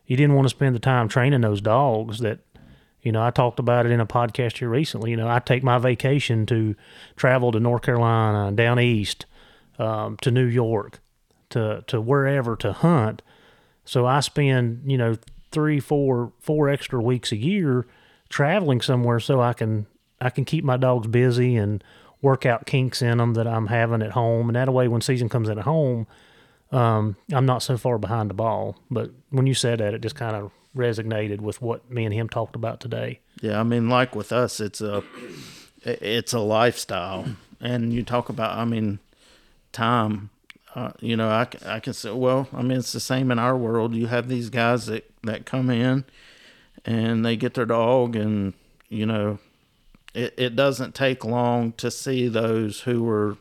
He 0.04 0.16
didn't 0.16 0.34
want 0.34 0.46
to 0.46 0.50
spend 0.50 0.76
the 0.76 0.80
time 0.80 1.08
training 1.08 1.42
those 1.42 1.62
dogs 1.62 2.20
that 2.20 2.40
you 3.02 3.12
know, 3.12 3.24
I 3.24 3.32
talked 3.32 3.60
about 3.60 3.86
it 3.86 3.92
in 3.92 4.00
a 4.00 4.06
podcast 4.06 4.58
here 4.58 4.70
recently. 4.70 5.12
You 5.12 5.18
know, 5.18 5.28
I 5.30 5.40
take 5.40 5.64
my 5.64 5.78
vacation 5.78 6.46
to 6.48 6.76
travel 7.16 7.52
to 7.52 7.60
North 7.60 7.84
Carolina, 7.84 8.52
down 8.52 8.80
east, 8.80 9.26
um, 9.78 10.18
to 10.18 10.32
New 10.32 10.46
York, 10.46 11.00
to 11.52 11.84
to 11.88 12.02
wherever 12.02 12.56
to 12.58 12.74
hunt. 12.74 13.22
So 13.86 14.06
I 14.06 14.20
spend 14.20 14.84
you 14.86 14.98
know 14.98 15.18
three, 15.52 15.80
four, 15.80 16.34
four 16.40 16.70
extra 16.70 17.02
weeks 17.02 17.32
a 17.32 17.38
year 17.38 17.88
traveling 18.28 18.82
somewhere 18.82 19.20
so 19.20 19.42
I 19.42 19.54
can 19.54 19.88
I 20.22 20.30
can 20.30 20.46
keep 20.46 20.64
my 20.64 20.78
dogs 20.78 21.08
busy 21.08 21.56
and 21.56 21.84
work 22.22 22.46
out 22.46 22.66
kinks 22.66 23.02
in 23.02 23.18
them 23.18 23.34
that 23.36 23.48
I'm 23.48 23.68
having 23.68 24.02
at 24.02 24.12
home, 24.12 24.50
and 24.50 24.56
that 24.58 24.72
way 24.74 24.90
when 24.90 25.02
season 25.02 25.30
comes 25.30 25.50
at 25.50 25.60
home, 25.60 26.06
um, 26.74 27.16
I'm 27.32 27.46
not 27.46 27.64
so 27.64 27.78
far 27.78 27.98
behind 27.98 28.30
the 28.30 28.34
ball. 28.34 28.76
But 28.92 29.12
when 29.30 29.48
you 29.48 29.54
said 29.54 29.80
that, 29.80 29.94
it 29.94 30.02
just 30.02 30.16
kind 30.16 30.36
of 30.36 30.52
resonated 30.76 31.42
with 31.42 31.62
what 31.62 31.90
me 31.90 32.06
and 32.06 32.14
him 32.14 32.30
talked 32.30 32.56
about 32.56 32.80
today. 32.80 33.20
Yeah, 33.42 33.60
I 33.60 33.64
mean, 33.64 33.90
like 33.90 34.16
with 34.16 34.32
us, 34.32 34.60
it's 34.60 34.82
a 34.82 35.04
it's 35.84 36.34
a 36.34 36.40
lifestyle, 36.40 37.26
and 37.60 37.94
you 37.94 38.04
talk 38.04 38.30
about, 38.30 38.58
I 38.58 38.66
mean, 38.66 39.00
time. 39.72 40.30
Uh, 40.76 40.92
you 41.00 41.18
know, 41.18 41.30
I, 41.30 41.48
I 41.66 41.80
can 41.80 41.94
say, 41.94 42.12
well, 42.12 42.48
I 42.54 42.62
mean, 42.62 42.78
it's 42.78 42.94
the 42.94 43.00
same 43.00 43.32
in 43.32 43.40
our 43.40 43.58
world. 43.58 43.96
You 43.96 44.08
have 44.08 44.28
these 44.28 44.50
guys 44.50 44.86
that 44.86 45.10
that 45.24 45.46
come 45.46 45.70
in, 45.70 46.06
and 46.86 47.26
they 47.26 47.36
get 47.36 47.56
their 47.56 47.66
dog, 47.66 48.16
and 48.16 48.54
you 48.88 49.06
know, 49.06 49.40
it 50.14 50.34
it 50.38 50.56
doesn't 50.56 50.94
take 50.94 51.26
long 51.26 51.72
to 51.74 51.90
see 51.90 52.28
those 52.28 52.82
who 52.82 53.04
were 53.04 53.38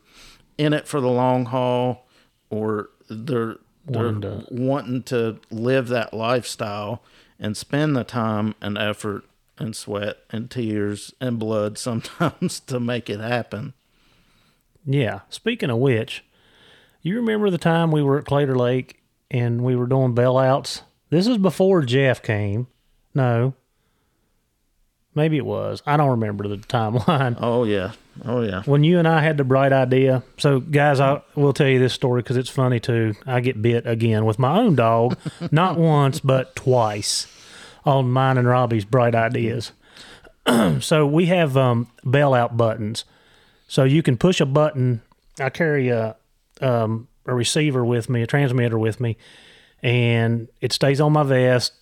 in 0.57 0.73
it 0.73 0.89
for 0.89 1.01
the 1.01 1.09
long 1.09 1.47
haul, 1.47 2.07
or 2.51 2.91
they're 3.11 3.57
they're 3.89 4.05
wanting 4.05 4.21
to, 4.23 4.47
wanting 4.51 5.03
to 5.05 5.39
live 5.51 5.89
that 5.89 6.15
lifestyle 6.15 7.03
and 7.39 7.57
spend 7.57 7.97
the 7.97 8.05
time 8.05 8.55
and 8.61 8.77
effort 8.79 9.25
and 9.59 9.75
sweat 9.75 10.19
and 10.31 10.51
tears 10.51 11.15
and 11.21 11.39
blood 11.39 11.79
sometimes 11.79 12.61
to 12.61 12.81
make 12.81 13.11
it 13.11 13.21
happen. 13.21 13.75
Yeah. 14.85 15.21
Speaking 15.29 15.71
of 15.71 15.79
which, 15.79 16.25
you 17.03 17.17
remember 17.17 17.51
the 17.51 17.59
time 17.59 17.91
we 17.91 18.03
were 18.03 18.19
at 18.19 18.25
Claytor 18.25 18.57
Lake 18.57 19.03
and 19.31 19.63
we 19.63 19.77
were 19.77 19.87
doing 19.87 20.15
bailouts? 20.15 20.83
This 21.11 21.27
is 21.27 21.39
before 21.39 21.83
Jeff 21.83 22.23
came. 22.23 22.67
No. 23.15 23.55
Maybe 25.19 25.37
it 25.37 25.45
was. 25.45 25.83
I 25.85 25.97
don't 25.97 26.11
remember 26.11 26.47
the 26.47 26.59
timeline. 26.59 27.37
Oh, 27.41 27.65
yeah. 27.65 27.93
Oh 28.25 28.43
yeah. 28.43 28.63
When 28.65 28.85
you 28.85 28.99
and 28.99 29.07
I 29.07 29.21
had 29.21 29.37
the 29.37 29.45
bright 29.45 29.73
idea, 29.73 30.23
so 30.39 30.61
guys, 30.61 31.01
I 31.01 31.23
will 31.35 31.53
tell 31.53 31.69
you 31.69 31.79
this 31.79 31.93
story 31.93 32.23
because 32.23 32.37
it's 32.37 32.49
funny 32.51 32.81
too. 32.81 33.15
I 33.27 33.41
get 33.41 33.61
bit 33.61 33.87
again 33.87 34.25
with 34.25 34.39
my 34.39 34.59
own 34.59 34.75
dog, 34.75 35.19
not 35.51 35.79
once 35.79 36.21
but 36.21 36.57
twice, 36.57 37.27
on 37.85 38.11
mine 38.11 38.39
and 38.39 38.49
Robbie's 38.49 38.85
bright 38.85 39.15
ideas. 39.15 39.73
so 40.81 41.07
we 41.07 41.27
have 41.27 41.57
um, 41.57 41.89
bailout 42.05 42.57
buttons, 42.57 43.05
so 43.69 43.85
you 43.85 44.03
can 44.03 44.17
push 44.17 44.41
a 44.41 44.47
button. 44.47 45.03
I 45.41 45.51
carry 45.51 45.89
a 45.89 46.17
um, 46.61 47.09
a 47.27 47.35
receiver 47.35 47.85
with 47.85 48.09
me, 48.09 48.23
a 48.23 48.27
transmitter 48.27 48.79
with 48.79 49.01
me, 49.01 49.17
and 49.83 50.49
it 50.61 50.73
stays 50.73 51.01
on 51.01 51.13
my 51.13 51.23
vest. 51.23 51.73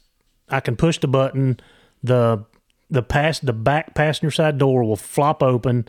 I 0.49 0.61
can 0.61 0.77
push 0.77 0.99
the 0.99 1.09
button. 1.09 1.61
the 2.03 2.45
the 2.91 3.03
pass 3.03 3.41
the 3.41 3.53
back 3.53 3.95
passenger 3.95 4.31
side 4.31 4.59
door 4.59 4.85
will 4.85 4.97
flop 4.97 5.43
open 5.43 5.89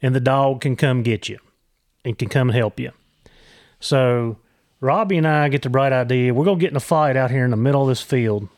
and 0.00 0.14
the 0.14 0.20
dog 0.20 0.60
can 0.60 0.76
come 0.76 1.02
get 1.02 1.28
you 1.28 1.38
and 2.04 2.18
can 2.18 2.28
come 2.28 2.48
and 2.48 2.56
help 2.56 2.80
you. 2.80 2.92
So 3.80 4.38
Robbie 4.80 5.18
and 5.18 5.26
I 5.26 5.48
get 5.48 5.62
the 5.62 5.70
bright 5.70 5.92
idea. 5.92 6.32
We're 6.32 6.44
gonna 6.44 6.60
get 6.60 6.70
in 6.70 6.76
a 6.76 6.80
fight 6.80 7.16
out 7.16 7.30
here 7.30 7.44
in 7.44 7.50
the 7.50 7.56
middle 7.56 7.82
of 7.82 7.88
this 7.88 8.02
field. 8.02 8.48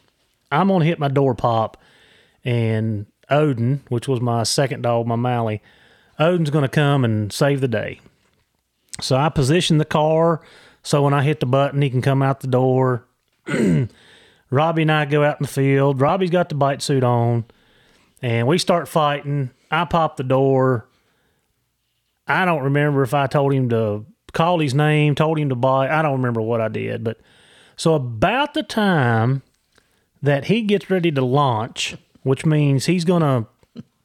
I'm 0.53 0.69
gonna 0.69 0.85
hit 0.85 0.99
my 0.99 1.09
door 1.09 1.35
pop, 1.35 1.77
and 2.45 3.07
Odin, 3.29 3.83
which 3.89 4.09
was 4.09 4.21
my 4.21 4.43
second 4.43 4.83
dog, 4.83 5.07
my 5.07 5.17
Mally, 5.17 5.63
Odin's 6.19 6.51
gonna 6.51 6.69
come 6.69 7.05
and 7.05 7.33
save 7.33 7.61
the 7.61 7.69
day. 7.69 8.01
So 9.01 9.17
I 9.17 9.29
position 9.29 9.79
the 9.79 9.85
car 9.85 10.43
so 10.83 11.03
when 11.03 11.15
I 11.15 11.23
hit 11.23 11.41
the 11.41 11.47
button, 11.47 11.83
he 11.83 11.91
can 11.91 12.03
come 12.03 12.23
out 12.23 12.41
the 12.41 12.47
door. 12.47 13.07
Robbie 14.51 14.83
and 14.83 14.93
I 14.93 15.05
go 15.05 15.23
out 15.23 15.39
in 15.39 15.45
the 15.45 15.49
field. 15.49 16.01
Robbie's 16.01 16.31
got 16.31 16.49
the 16.49 16.55
bite 16.55 16.83
suit 16.83 17.05
on, 17.05 17.45
and 18.23 18.47
we 18.47 18.59
start 18.59 18.89
fighting. 18.89 19.51
I 19.71 19.85
pop 19.85 20.17
the 20.17 20.25
door. 20.25 20.89
I 22.27 22.45
don't 22.45 22.63
remember 22.63 23.03
if 23.03 23.15
I 23.15 23.27
told 23.27 23.53
him 23.53 23.69
to 23.71 24.05
call 24.33 24.61
his 24.61 24.75
name, 24.75 25.15
told 25.15 25.39
him 25.39 25.49
to 25.49 25.55
buy. 25.55 25.89
I 25.89 26.03
don't 26.03 26.19
remember 26.19 26.41
what 26.41 26.61
I 26.61 26.69
did, 26.69 27.03
but 27.03 27.21
so 27.77 27.95
about 27.95 28.55
the 28.55 28.63
time 28.63 29.43
that 30.23 30.45
he 30.45 30.63
gets 30.63 30.91
ready 30.91 31.11
to 31.11 31.25
launch, 31.25 31.97
which 32.23 32.45
means 32.45 32.87
he's 32.87 33.05
gonna 33.05 33.47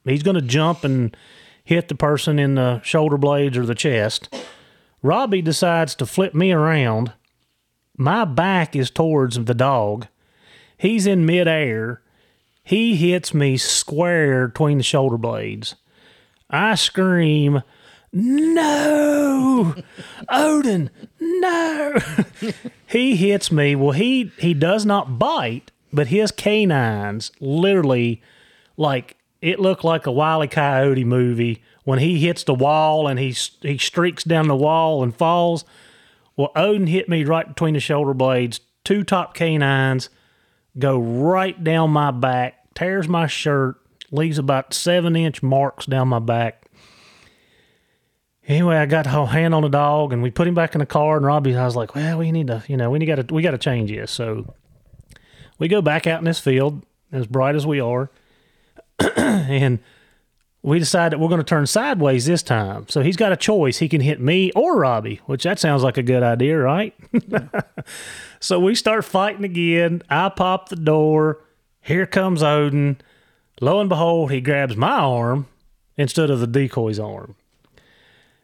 he's 0.03 0.23
gonna 0.23 0.41
jump 0.41 0.83
and 0.83 1.15
hit 1.63 1.87
the 1.87 1.95
person 1.95 2.39
in 2.39 2.55
the 2.55 2.81
shoulder 2.81 3.17
blades 3.17 3.57
or 3.57 3.65
the 3.65 3.75
chest. 3.75 4.33
Robbie 5.01 5.41
decides 5.41 5.93
to 5.95 6.05
flip 6.05 6.33
me 6.33 6.51
around. 6.51 7.13
My 7.97 8.25
back 8.25 8.75
is 8.75 8.89
towards 8.89 9.43
the 9.43 9.53
dog. 9.53 10.07
He's 10.77 11.05
in 11.05 11.25
midair. 11.25 12.01
He 12.65 12.95
hits 12.95 13.33
me 13.33 13.55
square 13.55 14.47
between 14.47 14.79
the 14.79 14.83
shoulder 14.83 15.17
blades. 15.17 15.75
I 16.49 16.75
scream 16.75 17.61
no, 18.17 19.75
Odin, 20.29 20.89
no. 21.19 21.97
he 22.87 23.17
hits 23.17 23.51
me. 23.51 23.75
Well, 23.75 23.91
he 23.91 24.31
he 24.39 24.53
does 24.53 24.85
not 24.85 25.19
bite, 25.19 25.71
but 25.91 26.07
his 26.07 26.31
canines 26.31 27.33
literally, 27.41 28.21
like 28.77 29.17
it 29.41 29.59
looked 29.59 29.83
like 29.83 30.05
a 30.05 30.13
Wile 30.13 30.45
E. 30.45 30.47
Coyote 30.47 31.03
movie 31.03 31.61
when 31.83 31.99
he 31.99 32.17
hits 32.19 32.45
the 32.45 32.53
wall 32.53 33.05
and 33.05 33.19
he 33.19 33.35
he 33.61 33.77
streaks 33.77 34.23
down 34.23 34.47
the 34.47 34.55
wall 34.55 35.03
and 35.03 35.13
falls. 35.13 35.65
Well, 36.37 36.51
Odin 36.55 36.87
hit 36.87 37.09
me 37.09 37.25
right 37.25 37.47
between 37.47 37.73
the 37.73 37.81
shoulder 37.81 38.13
blades. 38.13 38.61
Two 38.85 39.03
top 39.03 39.33
canines 39.33 40.09
go 40.77 40.99
right 40.99 41.61
down 41.63 41.91
my 41.91 42.11
back, 42.11 42.73
tears 42.73 43.07
my 43.07 43.27
shirt, 43.27 43.77
leaves 44.11 44.37
about 44.37 44.73
seven 44.73 45.15
inch 45.15 45.41
marks 45.41 45.85
down 45.85 46.07
my 46.07 46.19
back 46.19 46.65
anyway, 48.47 48.77
I 48.77 48.85
got 48.85 49.05
a 49.07 49.25
hand 49.25 49.53
on 49.53 49.63
the 49.63 49.69
dog, 49.69 50.13
and 50.13 50.21
we 50.21 50.31
put 50.31 50.47
him 50.47 50.55
back 50.55 50.75
in 50.75 50.79
the 50.79 50.85
car. 50.85 51.17
And 51.17 51.25
Robbie, 51.25 51.55
I 51.55 51.65
was 51.65 51.75
like, 51.75 51.95
"Well, 51.95 52.17
we 52.17 52.31
need 52.31 52.47
to, 52.47 52.63
you 52.67 52.77
know, 52.77 52.89
we 52.89 52.99
need 52.99 53.05
got 53.05 53.27
to, 53.27 53.33
we 53.33 53.41
got 53.41 53.51
to 53.51 53.57
change 53.57 53.91
this." 53.91 54.11
So 54.11 54.53
we 55.59 55.67
go 55.67 55.81
back 55.81 56.07
out 56.07 56.19
in 56.19 56.25
this 56.25 56.39
field, 56.39 56.83
as 57.11 57.27
bright 57.27 57.55
as 57.55 57.65
we 57.65 57.79
are, 57.79 58.09
and 59.15 59.79
we 60.65 60.79
decide 60.79 61.11
that 61.11 61.19
we're 61.19 61.29
going 61.29 61.39
to 61.39 61.43
turn 61.43 61.67
sideways 61.67 62.25
this 62.25 62.41
time. 62.41 62.87
So 62.89 63.01
he's 63.01 63.15
got 63.15 63.31
a 63.31 63.37
choice. 63.37 63.77
He 63.77 63.87
can 63.87 64.01
hit 64.01 64.19
me 64.19 64.51
or 64.53 64.77
Robbie, 64.77 65.21
which 65.27 65.43
that 65.43 65.59
sounds 65.59 65.83
like 65.83 65.95
a 65.95 66.01
good 66.01 66.23
idea, 66.23 66.57
right? 66.57 66.95
so 68.39 68.59
we 68.59 68.73
start 68.73 69.05
fighting 69.05 69.45
again. 69.45 70.01
I 70.09 70.29
pop 70.29 70.69
the 70.69 70.75
door. 70.75 71.39
Here 71.81 72.07
comes 72.07 72.41
Odin. 72.41 72.97
Lo 73.61 73.79
and 73.79 73.87
behold, 73.87 74.31
he 74.31 74.41
grabs 74.41 74.75
my 74.75 74.97
arm 74.97 75.45
instead 75.97 76.31
of 76.31 76.39
the 76.39 76.47
decoy's 76.47 76.97
arm. 76.99 77.35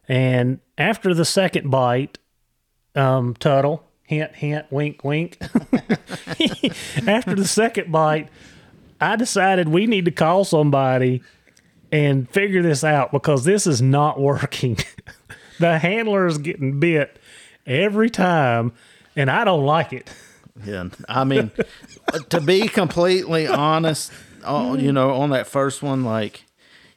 And 0.08 0.60
after 0.78 1.14
the 1.14 1.24
second 1.24 1.72
bite, 1.72 2.18
um, 2.94 3.34
Tuttle, 3.34 3.82
hint, 4.04 4.36
hint, 4.36 4.66
wink, 4.70 5.02
wink. 5.02 5.38
after 7.04 7.34
the 7.34 7.48
second 7.48 7.90
bite, 7.90 8.28
I 9.00 9.16
decided 9.16 9.68
we 9.68 9.88
need 9.88 10.04
to 10.04 10.12
call 10.12 10.44
somebody 10.44 11.20
and 11.92 12.28
figure 12.30 12.62
this 12.62 12.82
out 12.82 13.12
because 13.12 13.44
this 13.44 13.66
is 13.66 13.82
not 13.82 14.18
working. 14.18 14.78
the 15.60 15.78
handler 15.78 16.26
is 16.26 16.38
getting 16.38 16.80
bit 16.80 17.18
every 17.66 18.10
time, 18.10 18.72
and 19.14 19.30
I 19.30 19.44
don't 19.44 19.64
like 19.64 19.92
it. 19.92 20.10
Yeah, 20.64 20.88
I 21.08 21.24
mean, 21.24 21.50
to 22.30 22.40
be 22.40 22.68
completely 22.68 23.46
honest, 23.46 24.12
uh, 24.44 24.76
you 24.78 24.92
know, 24.92 25.12
on 25.12 25.30
that 25.30 25.46
first 25.46 25.82
one, 25.82 26.04
like, 26.04 26.44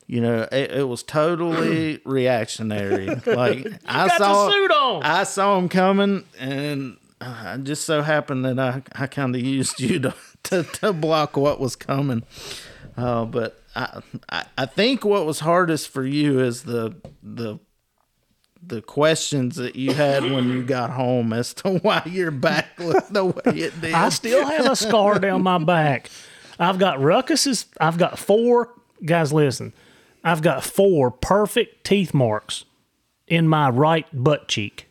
you 0.08 0.22
know, 0.22 0.48
it, 0.52 0.72
it 0.72 0.88
was 0.88 1.04
totally 1.04 2.02
reactionary. 2.06 3.08
Like 3.26 3.68
I 3.86 4.08
saw, 4.18 4.46
the 4.46 4.52
suit 4.52 4.72
on. 4.72 5.04
I 5.04 5.24
saw 5.24 5.58
him 5.58 5.70
coming, 5.70 6.26
and 6.40 6.98
it 7.22 7.64
just 7.64 7.86
so 7.86 8.02
happened 8.02 8.46
that 8.46 8.60
I, 8.60 8.82
I 8.94 9.08
kind 9.08 9.36
of 9.36 9.42
used 9.42 9.80
you 9.80 10.00
to, 10.00 10.14
to 10.44 10.64
to 10.64 10.94
block 10.94 11.38
what 11.38 11.60
was 11.60 11.76
coming. 11.76 12.24
Uh, 12.98 13.26
but 13.26 13.62
I, 13.76 14.02
I 14.30 14.46
I 14.58 14.66
think 14.66 15.04
what 15.04 15.26
was 15.26 15.40
hardest 15.42 15.90
for 15.90 16.06
you 16.06 16.40
is 16.40 16.64
the 16.64 16.96
the 17.22 17.60
the 18.68 18.82
questions 18.82 19.58
that 19.58 19.76
you 19.76 19.94
had 19.94 20.24
when 20.24 20.50
you 20.50 20.64
got 20.64 20.90
home 20.90 21.34
as 21.34 21.54
to 21.56 21.78
why 21.80 22.02
your 22.06 22.32
back 22.32 22.80
looked 22.80 23.14
the 23.14 23.26
way 23.26 23.42
it 23.46 23.80
did. 23.82 23.94
I 23.94 24.10
still 24.10 24.46
have 24.46 24.66
a 24.66 24.76
scar 24.76 25.20
down 25.20 25.44
my 25.44 25.58
back. 25.58 26.10
I've 26.60 26.80
got 26.80 27.00
ruckuses. 27.00 27.66
I've 27.80 27.98
got 27.98 28.18
four 28.18 28.70
guys. 29.04 29.34
Listen, 29.34 29.74
I've 30.24 30.42
got 30.42 30.64
four 30.64 31.12
perfect 31.12 31.84
teeth 31.86 32.14
marks 32.14 32.66
in 33.28 33.48
my 33.48 33.70
right 33.70 34.08
butt 34.14 34.48
cheek. 34.48 34.88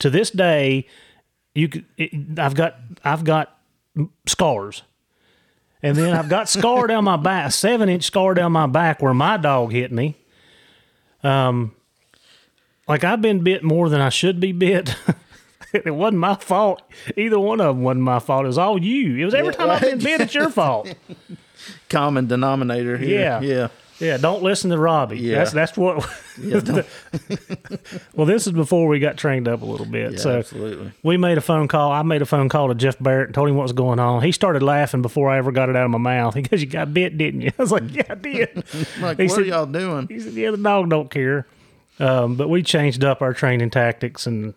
To 0.00 0.10
this 0.10 0.30
day, 0.30 0.86
you 1.54 1.68
could. 1.68 1.84
It, 1.96 2.38
I've 2.38 2.54
got. 2.54 2.76
I've 3.04 3.24
got 3.24 3.56
scars, 4.26 4.82
and 5.82 5.96
then 5.96 6.14
I've 6.14 6.28
got 6.28 6.48
scar 6.48 6.86
down 6.86 7.04
my 7.04 7.16
back. 7.16 7.48
A 7.48 7.50
seven 7.50 7.88
inch 7.88 8.04
scar 8.04 8.34
down 8.34 8.52
my 8.52 8.66
back 8.66 9.02
where 9.02 9.14
my 9.14 9.36
dog 9.36 9.72
hit 9.72 9.90
me. 9.92 10.16
Um, 11.22 11.74
like 12.88 13.04
I've 13.04 13.22
been 13.22 13.42
bit 13.42 13.62
more 13.62 13.88
than 13.88 14.00
I 14.00 14.08
should 14.08 14.40
be 14.40 14.52
bit. 14.52 14.94
it 15.72 15.94
wasn't 15.94 16.18
my 16.18 16.34
fault. 16.36 16.82
Either 17.16 17.38
one 17.38 17.60
of 17.60 17.76
them 17.76 17.84
wasn't 17.84 18.02
my 18.02 18.18
fault. 18.18 18.44
It 18.44 18.48
was 18.48 18.58
all 18.58 18.82
you. 18.82 19.16
It 19.16 19.24
was 19.24 19.34
every 19.34 19.54
time 19.54 19.70
I've 19.70 19.80
been 19.80 19.98
bit, 19.98 20.20
it's 20.20 20.34
your 20.34 20.50
fault. 20.50 20.92
Common 21.88 22.26
denominator 22.26 22.96
here. 22.96 23.20
Yeah. 23.20 23.40
Yeah. 23.40 23.68
Yeah, 24.02 24.16
don't 24.16 24.42
listen 24.42 24.70
to 24.70 24.78
Robbie. 24.78 25.18
Yeah. 25.20 25.36
That's 25.36 25.52
that's 25.52 25.76
what. 25.76 26.04
Yeah, 26.40 26.60
well, 28.14 28.26
this 28.26 28.46
is 28.46 28.54
before 28.54 28.88
we 28.88 28.98
got 28.98 29.18
trained 29.18 29.46
up 29.46 29.60
a 29.60 29.66
little 29.66 29.84
bit. 29.84 30.12
yeah, 30.12 30.18
so 30.18 30.38
absolutely. 30.38 30.90
we 31.02 31.18
made 31.18 31.36
a 31.36 31.42
phone 31.42 31.68
call. 31.68 31.92
I 31.92 32.00
made 32.02 32.22
a 32.22 32.26
phone 32.26 32.48
call 32.48 32.68
to 32.68 32.74
Jeff 32.74 32.98
Barrett 32.98 33.28
and 33.28 33.34
told 33.34 33.50
him 33.50 33.56
what 33.56 33.64
was 33.64 33.72
going 33.74 33.98
on. 33.98 34.22
He 34.22 34.32
started 34.32 34.62
laughing 34.62 35.02
before 35.02 35.28
I 35.28 35.36
ever 35.36 35.52
got 35.52 35.68
it 35.68 35.76
out 35.76 35.84
of 35.84 35.90
my 35.90 35.98
mouth. 35.98 36.34
He 36.42 36.42
goes, 36.42 36.62
"You 36.62 36.68
got 36.68 36.94
bit, 36.94 37.18
didn't 37.18 37.42
you?" 37.42 37.50
I 37.58 37.62
was 37.62 37.70
like, 37.70 37.82
"Yeah, 37.94 38.04
I 38.08 38.14
did." 38.14 38.56
Like, 39.00 39.18
He 39.18 39.24
what 39.26 39.30
said- 39.34 39.40
are 39.40 39.44
y'all 39.46 39.66
doing? 39.66 40.06
He 40.08 40.20
said, 40.20 40.32
"Yeah, 40.32 40.52
the 40.52 40.56
dog 40.56 40.88
don't 40.88 41.10
care." 41.10 41.46
Um, 42.00 42.36
but 42.36 42.48
we 42.48 42.62
changed 42.62 43.04
up 43.04 43.20
our 43.20 43.34
training 43.34 43.68
tactics 43.68 44.26
and 44.26 44.54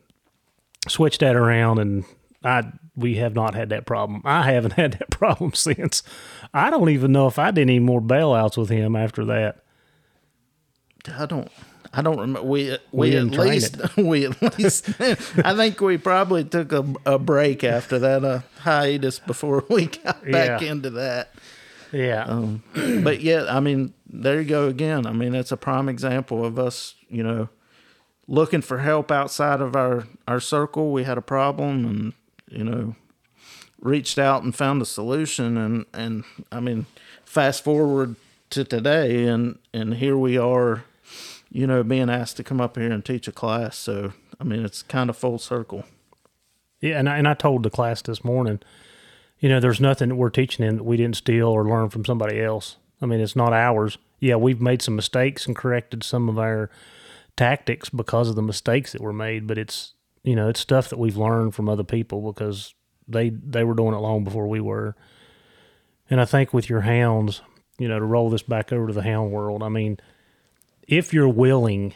switched 0.87 1.19
that 1.19 1.35
around, 1.35 1.79
and 1.79 2.05
I 2.45 2.71
we 2.95 3.15
have 3.15 3.33
not 3.35 3.55
had 3.55 3.69
that 3.69 3.85
problem. 3.85 4.21
I 4.23 4.51
haven't 4.51 4.73
had 4.81 4.93
that 4.93 5.09
problem 5.09 5.53
since. 5.53 6.03
I 6.53 6.69
don't 6.69 6.89
even 6.89 7.11
know 7.11 7.27
if 7.27 7.37
I 7.39 7.51
did 7.51 7.61
any 7.63 7.79
more 7.79 8.01
bailouts 8.01 8.57
with 8.57 8.69
him 8.69 8.95
after 8.95 9.25
that. 9.25 9.63
I 11.17 11.25
don't. 11.25 11.49
I 11.93 12.01
don't 12.01 12.17
remember. 12.19 12.43
We 12.43 12.71
we, 12.91 13.11
We 13.11 13.15
at 13.15 13.25
least 13.31 13.77
we 13.97 14.25
at 14.25 14.57
least. 14.57 14.89
I 14.99 15.55
think 15.55 15.79
we 15.79 15.97
probably 15.97 16.43
took 16.43 16.71
a, 16.73 16.85
a 17.05 17.17
break 17.19 17.63
after 17.63 17.99
that 17.99 18.23
uh, 18.25 18.39
hiatus 18.59 19.19
before 19.19 19.63
we 19.69 19.85
got 19.87 20.23
back 20.29 20.61
Yeah. 20.61 20.71
into 20.71 20.89
that. 20.91 21.31
Yeah, 21.91 22.57
But 22.73 23.21
yeah, 23.21 23.45
I 23.47 23.61
mean, 23.61 23.93
there 24.05 24.41
you 24.41 24.47
go 24.49 24.67
again. 24.67 25.05
I 25.05 25.13
mean, 25.13 25.31
that's 25.31 25.53
a 25.53 25.57
prime 25.57 25.87
example 25.87 26.43
of 26.43 26.59
us, 26.59 26.95
you 27.07 27.23
know, 27.23 27.47
looking 28.27 28.61
for 28.61 28.79
help 28.79 29.11
outside 29.11 29.61
of 29.61 29.77
our 29.77 30.05
our 30.27 30.41
circle. 30.41 30.91
We 30.91 31.05
had 31.05 31.17
a 31.17 31.21
problem, 31.21 31.85
and 31.85 32.13
you 32.49 32.63
know, 32.63 32.95
reached 33.81 34.17
out 34.17 34.43
and 34.43 34.55
found 34.55 34.81
a 34.81 34.85
solution. 34.85 35.57
And 35.57 35.85
and 35.93 36.23
I 36.51 36.59
mean, 36.59 36.85
fast 37.25 37.63
forward 37.63 38.15
to 38.51 38.63
today, 38.63 39.25
and 39.27 39.57
and 39.73 39.95
here 39.95 40.17
we 40.17 40.37
are, 40.37 40.83
you 41.51 41.67
know, 41.67 41.83
being 41.83 42.09
asked 42.09 42.37
to 42.37 42.43
come 42.43 42.61
up 42.61 42.77
here 42.77 42.91
and 42.91 43.03
teach 43.03 43.27
a 43.27 43.31
class. 43.31 43.77
So 43.77 44.13
I 44.39 44.43
mean, 44.43 44.63
it's 44.65 44.81
kind 44.83 45.09
of 45.09 45.17
full 45.17 45.37
circle. 45.39 45.85
yeah. 46.81 46.99
And 46.99 47.07
I, 47.09 47.17
and 47.17 47.27
I 47.27 47.33
told 47.33 47.63
the 47.63 47.69
class 47.69 48.01
this 48.01 48.23
morning, 48.23 48.59
you 49.39 49.49
know, 49.49 49.59
there's 49.59 49.79
nothing 49.81 50.09
that 50.09 50.15
we're 50.15 50.29
teaching 50.29 50.65
them 50.65 50.77
that 50.77 50.83
we 50.83 50.97
didn't 50.97 51.15
steal 51.17 51.47
or 51.47 51.63
learn 51.67 51.89
from 51.89 52.05
somebody 52.05 52.41
else. 52.41 52.77
I 53.01 53.05
mean, 53.05 53.19
it's 53.19 53.35
not 53.35 53.53
ours. 53.53 53.97
Yeah, 54.19 54.35
we've 54.35 54.61
made 54.61 54.81
some 54.81 54.95
mistakes 54.95 55.45
and 55.45 55.55
corrected 55.55 56.03
some 56.03 56.29
of 56.29 56.39
our 56.39 56.69
tactics 57.35 57.89
because 57.89 58.29
of 58.29 58.35
the 58.35 58.41
mistakes 58.41 58.93
that 58.93 59.01
were 59.01 59.13
made, 59.13 59.45
but 59.47 59.57
it's 59.57 59.93
you 60.25 60.35
know, 60.35 60.49
it's 60.49 60.59
stuff 60.59 60.89
that 60.89 60.99
we've 60.99 61.17
learned 61.17 61.53
from 61.53 61.69
other 61.69 61.83
people 61.83 62.33
because 62.33 62.73
they 63.07 63.29
they 63.29 63.63
were 63.63 63.75
doing 63.75 63.93
it 63.93 63.99
long 63.99 64.23
before 64.23 64.47
we 64.47 64.59
were. 64.59 64.95
And 66.09 66.19
I 66.19 66.25
think 66.25 66.53
with 66.53 66.69
your 66.69 66.81
hounds, 66.81 67.41
you 67.77 67.87
know, 67.87 67.99
to 67.99 68.05
roll 68.05 68.29
this 68.29 68.43
back 68.43 68.73
over 68.73 68.87
to 68.87 68.93
the 68.93 69.03
hound 69.03 69.31
world, 69.31 69.63
I 69.63 69.69
mean, 69.69 69.99
if 70.87 71.13
you're 71.13 71.29
willing 71.29 71.93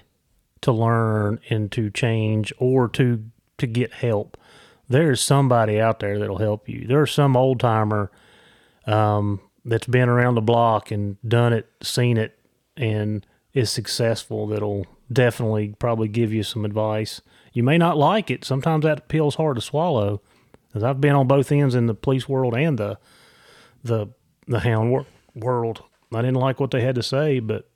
to 0.62 0.72
learn 0.72 1.40
and 1.50 1.72
to 1.72 1.90
change 1.90 2.54
or 2.60 2.88
to 2.90 3.26
to 3.58 3.68
get 3.68 3.94
help, 3.94 4.38
there's 4.88 5.22
somebody 5.22 5.80
out 5.80 6.00
there 6.00 6.20
that'll 6.20 6.38
help 6.38 6.70
you. 6.70 6.86
There's 6.88 7.12
some 7.12 7.36
old 7.36 7.60
timer 7.60 8.12
um, 8.86 9.40
that's 9.66 9.88
been 9.88 10.08
around 10.08 10.36
the 10.36 10.42
block 10.42 10.92
and 10.92 11.18
done 11.28 11.54
it, 11.54 11.68
seen 11.82 12.18
it, 12.18 12.38
and 12.78 13.26
is 13.54 13.72
successful 13.72 14.48
that'll 14.48 14.86
definitely 15.12 15.76
probably 15.80 16.08
give 16.08 16.32
you 16.32 16.44
some 16.44 16.64
advice. 16.64 17.22
You 17.54 17.64
may 17.64 17.78
not 17.78 17.98
like 17.98 18.30
it. 18.32 18.46
Sometimes 18.46 18.84
that 18.84 19.08
pill's 19.08 19.36
hard 19.36 19.56
to 19.56 19.62
swallow. 19.62 20.22
Because 20.68 20.84
I've 20.84 21.02
been 21.02 21.16
on 21.16 21.28
both 21.28 21.52
ends 21.52 21.74
in 21.74 21.88
the 21.88 21.96
police 21.96 22.30
world 22.30 22.56
and 22.56 22.78
the 22.78 22.98
the 23.84 24.08
the 24.48 24.60
hound 24.60 24.92
wor- 24.92 25.08
world. 25.34 25.84
I 26.14 26.22
didn't 26.22 26.36
like 26.36 26.60
what 26.60 26.70
they 26.72 26.82
had 26.82 26.96
to 26.96 27.04
say, 27.04 27.40
but 27.40 27.68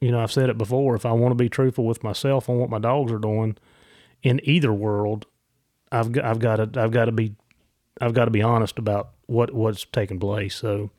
you 0.00 0.12
know 0.12 0.20
I've 0.20 0.30
said 0.32 0.48
it 0.48 0.56
before. 0.58 0.94
If 0.94 1.04
I 1.04 1.12
want 1.12 1.32
to 1.32 1.36
be 1.36 1.48
truthful 1.48 1.84
with 1.84 2.04
myself 2.04 2.48
on 2.48 2.58
what 2.58 2.70
my 2.70 2.78
dogs 2.78 3.10
are 3.10 3.18
doing 3.18 3.56
in 4.22 4.40
either 4.44 4.72
world, 4.72 5.26
I've 5.90 6.12
got, 6.12 6.24
I've 6.24 6.38
got 6.38 6.56
to 6.72 6.80
I've 6.80 6.92
got 6.92 7.06
to 7.06 7.12
be 7.12 7.34
I've 8.00 8.14
got 8.14 8.26
to 8.26 8.30
be 8.30 8.42
honest 8.42 8.78
about 8.78 9.10
what 9.26 9.52
what's 9.52 9.84
taking 9.86 10.20
place. 10.20 10.54
So 10.54 10.90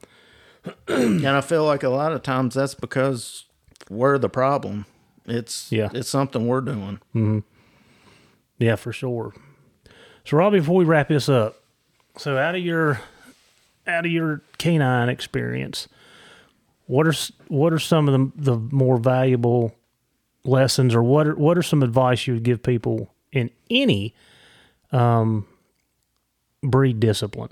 and 0.89 1.25
I 1.27 1.39
feel 1.41 1.63
like 1.65 1.83
a 1.83 1.89
lot 1.89 2.11
of 2.11 2.21
times 2.21 2.55
that's 2.55 2.75
because 2.75 3.45
we're 3.89 4.17
the 4.17 4.29
problem. 4.29 4.85
It's 5.25 5.71
Yeah. 5.71 5.89
it's 5.93 6.09
something 6.09 6.47
we're 6.47 6.61
doing. 6.61 6.99
Mm-hmm. 7.15 7.39
Yeah, 8.63 8.75
for 8.77 8.93
sure. 8.93 9.33
So, 10.23 10.37
Robbie, 10.37 10.59
before 10.59 10.75
we 10.75 10.85
wrap 10.85 11.09
this 11.09 11.27
up, 11.27 11.61
so 12.17 12.37
out 12.37 12.55
of 12.55 12.63
your 12.63 13.01
out 13.85 14.05
of 14.05 14.11
your 14.11 14.41
canine 14.57 15.09
experience, 15.09 15.89
what 16.85 17.05
are 17.05 17.13
what 17.49 17.73
are 17.73 17.79
some 17.79 18.07
of 18.07 18.31
the 18.35 18.51
the 18.53 18.57
more 18.73 18.97
valuable 18.97 19.75
lessons, 20.45 20.95
or 20.95 21.03
what 21.03 21.27
are, 21.27 21.35
what 21.35 21.57
are 21.57 21.61
some 21.61 21.83
advice 21.83 22.25
you 22.25 22.35
would 22.35 22.43
give 22.43 22.63
people 22.63 23.13
in 23.33 23.49
any 23.69 24.15
um, 24.93 25.45
breed 26.61 27.01
discipline? 27.01 27.51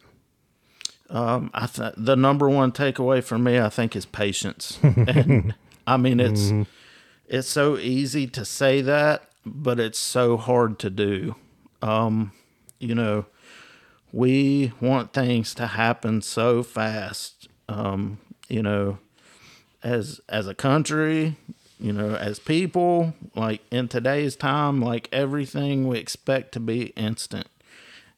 Um, 1.09 1.51
I 1.53 1.67
th- 1.67 1.95
the 1.97 2.15
number 2.15 2.47
one 2.49 2.71
takeaway 2.71 3.21
for 3.21 3.37
me, 3.37 3.59
I 3.59 3.67
think, 3.67 3.97
is 3.97 4.05
patience. 4.05 4.79
and 4.83 5.55
I 5.85 5.97
mean, 5.97 6.21
it's 6.21 6.53
it's 7.27 7.49
so 7.49 7.77
easy 7.77 8.27
to 8.27 8.45
say 8.45 8.79
that, 8.81 9.30
but 9.45 9.79
it's 9.79 9.99
so 9.99 10.37
hard 10.37 10.79
to 10.79 10.89
do. 10.89 11.35
Um, 11.81 12.31
you 12.79 12.95
know, 12.95 13.25
we 14.11 14.73
want 14.81 15.13
things 15.13 15.53
to 15.55 15.67
happen 15.67 16.21
so 16.21 16.63
fast. 16.63 17.47
Um, 17.69 18.19
you 18.49 18.61
know, 18.61 18.99
as 19.83 20.19
as 20.27 20.47
a 20.47 20.55
country, 20.55 21.37
you 21.79 21.93
know, 21.93 22.15
as 22.15 22.39
people, 22.39 23.13
like 23.35 23.61
in 23.71 23.87
today's 23.87 24.35
time, 24.35 24.81
like 24.81 25.09
everything 25.11 25.87
we 25.87 25.97
expect 25.97 26.51
to 26.53 26.59
be 26.59 26.87
instant. 26.97 27.47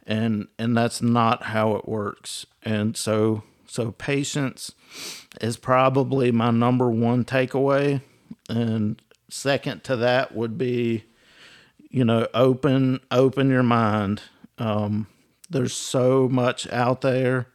And 0.06 0.48
and 0.60 0.76
that's 0.76 1.02
not 1.02 1.44
how 1.44 1.76
it 1.76 1.88
works. 1.88 2.46
And 2.64 2.98
so 2.98 3.44
so 3.66 3.92
patience 3.92 4.74
is 5.42 5.58
probably 5.58 6.32
my 6.32 6.52
number 6.52 6.90
one 6.90 7.24
takeaway. 7.24 8.02
And 8.50 9.02
second 9.30 9.84
to 9.86 9.96
that 9.96 10.36
would 10.36 10.58
be, 10.58 11.06
you 11.94 12.04
know, 12.04 12.28
open 12.34 13.00
open 13.12 13.50
your 13.50 13.64
mind. 13.64 14.24
Um, 14.58 15.08
there's 15.50 15.74
so 15.74 16.28
much 16.28 16.70
out 16.72 17.02
there. 17.02 17.48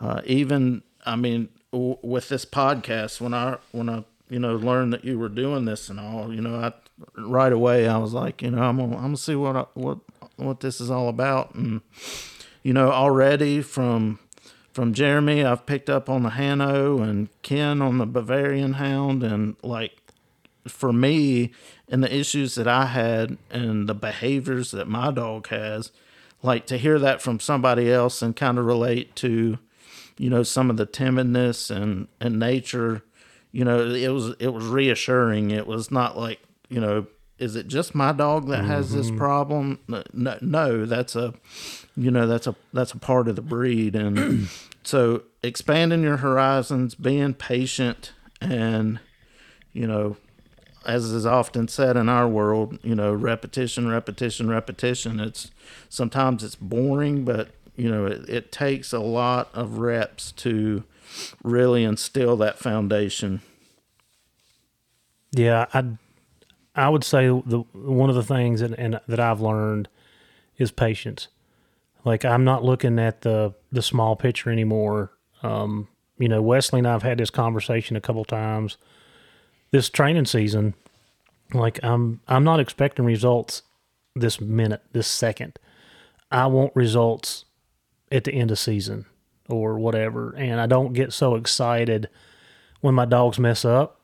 Uh, 0.00 0.22
even 0.24 0.82
I 1.04 1.16
mean, 1.16 1.48
w- 1.72 1.98
with 2.00 2.28
this 2.28 2.44
podcast, 2.44 3.20
when 3.20 3.34
I 3.34 3.56
when 3.72 3.90
I 3.90 4.04
you 4.30 4.38
know 4.38 4.54
learned 4.54 4.92
that 4.92 5.04
you 5.04 5.18
were 5.18 5.28
doing 5.28 5.64
this 5.64 5.90
and 5.90 5.98
all, 5.98 6.32
you 6.32 6.40
know, 6.40 6.54
I 6.54 6.72
right 7.20 7.52
away 7.52 7.88
I 7.88 7.98
was 7.98 8.14
like, 8.14 8.42
you 8.42 8.52
know, 8.52 8.62
I'm 8.62 8.78
gonna 8.78 8.94
I'm 8.94 9.02
gonna 9.02 9.16
see 9.16 9.34
what 9.34 9.56
I, 9.56 9.64
what 9.74 9.98
what 10.36 10.60
this 10.60 10.80
is 10.80 10.88
all 10.88 11.08
about, 11.08 11.56
and 11.56 11.80
you 12.62 12.72
know, 12.72 12.92
already 12.92 13.60
from 13.60 14.20
from 14.72 14.94
Jeremy, 14.94 15.44
I've 15.44 15.66
picked 15.66 15.90
up 15.90 16.08
on 16.08 16.22
the 16.22 16.30
Hano 16.30 17.02
and 17.02 17.28
Ken 17.42 17.82
on 17.82 17.98
the 17.98 18.06
Bavarian 18.06 18.74
Hound, 18.74 19.24
and 19.24 19.56
like 19.64 20.07
for 20.68 20.92
me 20.92 21.52
and 21.88 22.02
the 22.02 22.14
issues 22.14 22.54
that 22.54 22.68
I 22.68 22.86
had 22.86 23.38
and 23.50 23.88
the 23.88 23.94
behaviors 23.94 24.70
that 24.72 24.88
my 24.88 25.10
dog 25.10 25.48
has, 25.48 25.90
like 26.42 26.66
to 26.66 26.78
hear 26.78 26.98
that 26.98 27.20
from 27.20 27.40
somebody 27.40 27.90
else 27.90 28.22
and 28.22 28.36
kind 28.36 28.58
of 28.58 28.64
relate 28.64 29.16
to, 29.16 29.58
you 30.16 30.30
know, 30.30 30.42
some 30.42 30.70
of 30.70 30.76
the 30.76 30.86
timidness 30.86 31.74
and 31.74 32.08
and 32.20 32.38
nature, 32.38 33.02
you 33.52 33.64
know, 33.64 33.90
it 33.90 34.08
was 34.08 34.34
it 34.38 34.48
was 34.48 34.66
reassuring. 34.66 35.50
It 35.50 35.66
was 35.66 35.90
not 35.90 36.16
like 36.16 36.40
you 36.68 36.80
know, 36.80 37.06
is 37.38 37.56
it 37.56 37.68
just 37.68 37.94
my 37.94 38.12
dog 38.12 38.48
that 38.48 38.64
has 38.64 38.92
this 38.92 39.08
mm-hmm. 39.08 39.18
problem? 39.18 39.78
No, 40.12 40.38
no, 40.40 40.84
that's 40.84 41.14
a, 41.14 41.34
you 41.96 42.10
know, 42.10 42.26
that's 42.26 42.46
a 42.46 42.56
that's 42.72 42.92
a 42.92 42.98
part 42.98 43.28
of 43.28 43.36
the 43.36 43.42
breed, 43.42 43.94
and 43.94 44.48
so 44.82 45.22
expanding 45.42 46.02
your 46.02 46.18
horizons, 46.18 46.94
being 46.94 47.34
patient, 47.34 48.12
and 48.40 49.00
you 49.72 49.86
know, 49.86 50.16
as 50.88 51.04
is 51.04 51.26
often 51.26 51.68
said 51.68 51.98
in 51.98 52.08
our 52.08 52.26
world, 52.26 52.78
you 52.82 52.94
know, 52.94 53.12
repetition, 53.12 53.88
repetition, 53.88 54.48
repetition. 54.48 55.20
It's 55.20 55.50
sometimes 55.90 56.42
it's 56.42 56.54
boring, 56.54 57.24
but 57.26 57.50
you 57.76 57.90
know, 57.90 58.06
it, 58.06 58.28
it 58.28 58.50
takes 58.50 58.94
a 58.94 58.98
lot 58.98 59.50
of 59.52 59.78
reps 59.78 60.32
to 60.32 60.84
really 61.44 61.84
instill 61.84 62.38
that 62.38 62.58
foundation. 62.58 63.42
Yeah, 65.30 65.66
I 65.74 65.84
I 66.74 66.88
would 66.88 67.04
say 67.04 67.26
the 67.26 67.64
one 67.72 68.08
of 68.08 68.16
the 68.16 68.22
things 68.22 68.60
that 68.60 68.72
and 68.78 68.98
that 69.06 69.20
I've 69.20 69.42
learned 69.42 69.88
is 70.56 70.70
patience. 70.70 71.28
Like 72.02 72.24
I'm 72.24 72.44
not 72.44 72.64
looking 72.64 72.98
at 72.98 73.20
the 73.20 73.54
the 73.70 73.82
small 73.82 74.16
picture 74.16 74.50
anymore. 74.50 75.12
Um, 75.42 75.88
you 76.18 76.28
know, 76.28 76.40
Wesley 76.40 76.78
and 76.78 76.88
I've 76.88 77.02
had 77.02 77.18
this 77.18 77.30
conversation 77.30 77.94
a 77.94 78.00
couple 78.00 78.24
times 78.24 78.78
this 79.70 79.88
training 79.88 80.26
season. 80.26 80.74
Like 81.52 81.80
I'm 81.82 82.20
I'm 82.28 82.44
not 82.44 82.60
expecting 82.60 83.04
results 83.04 83.62
this 84.14 84.40
minute, 84.40 84.82
this 84.92 85.06
second. 85.06 85.58
I 86.30 86.46
want 86.46 86.76
results 86.76 87.46
at 88.12 88.24
the 88.24 88.32
end 88.32 88.50
of 88.50 88.58
season 88.58 89.06
or 89.48 89.78
whatever, 89.78 90.34
and 90.36 90.60
I 90.60 90.66
don't 90.66 90.92
get 90.92 91.12
so 91.12 91.34
excited 91.36 92.08
when 92.80 92.94
my 92.94 93.06
dogs 93.06 93.38
mess 93.38 93.64
up. 93.64 94.00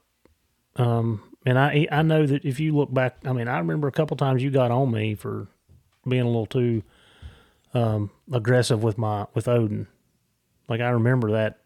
Um, 0.77 1.23
and 1.45 1.59
I 1.59 1.87
I 1.93 2.03
know 2.03 2.27
that 2.27 2.45
if 2.45 2.59
you 2.61 2.75
look 2.75 2.93
back, 2.93 3.19
I 3.25 3.33
mean, 3.33 3.49
I 3.49 3.59
remember 3.59 3.89
a 3.89 3.93
couple 3.93 4.17
times 4.17 4.43
you 4.43 4.51
got 4.51 4.71
on 4.71 4.91
me 4.91 5.15
for 5.15 5.49
being 6.09 6.23
a 6.23 6.27
little 6.27 6.47
too 6.47 6.83
um, 7.75 8.11
aggressive 8.33 8.83
with 8.83 8.97
my 8.97 9.27
with 9.35 9.49
Odin. 9.49 9.87
Like 10.69 10.81
I 10.81 10.91
remember 10.91 11.33
that, 11.33 11.59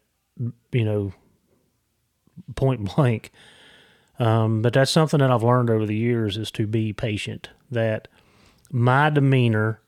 you 0.71 0.83
know, 0.83 1.13
point 2.55 2.95
blank. 2.95 3.31
Um, 4.19 4.61
but 4.61 4.73
that's 4.73 4.91
something 4.91 5.19
that 5.21 5.31
I've 5.31 5.43
learned 5.43 5.69
over 5.69 5.85
the 5.85 5.95
years 5.95 6.35
is 6.37 6.51
to 6.51 6.67
be 6.67 6.91
patient. 6.91 7.49
That 7.71 8.07
my 8.71 9.09
demeanor, 9.09 9.79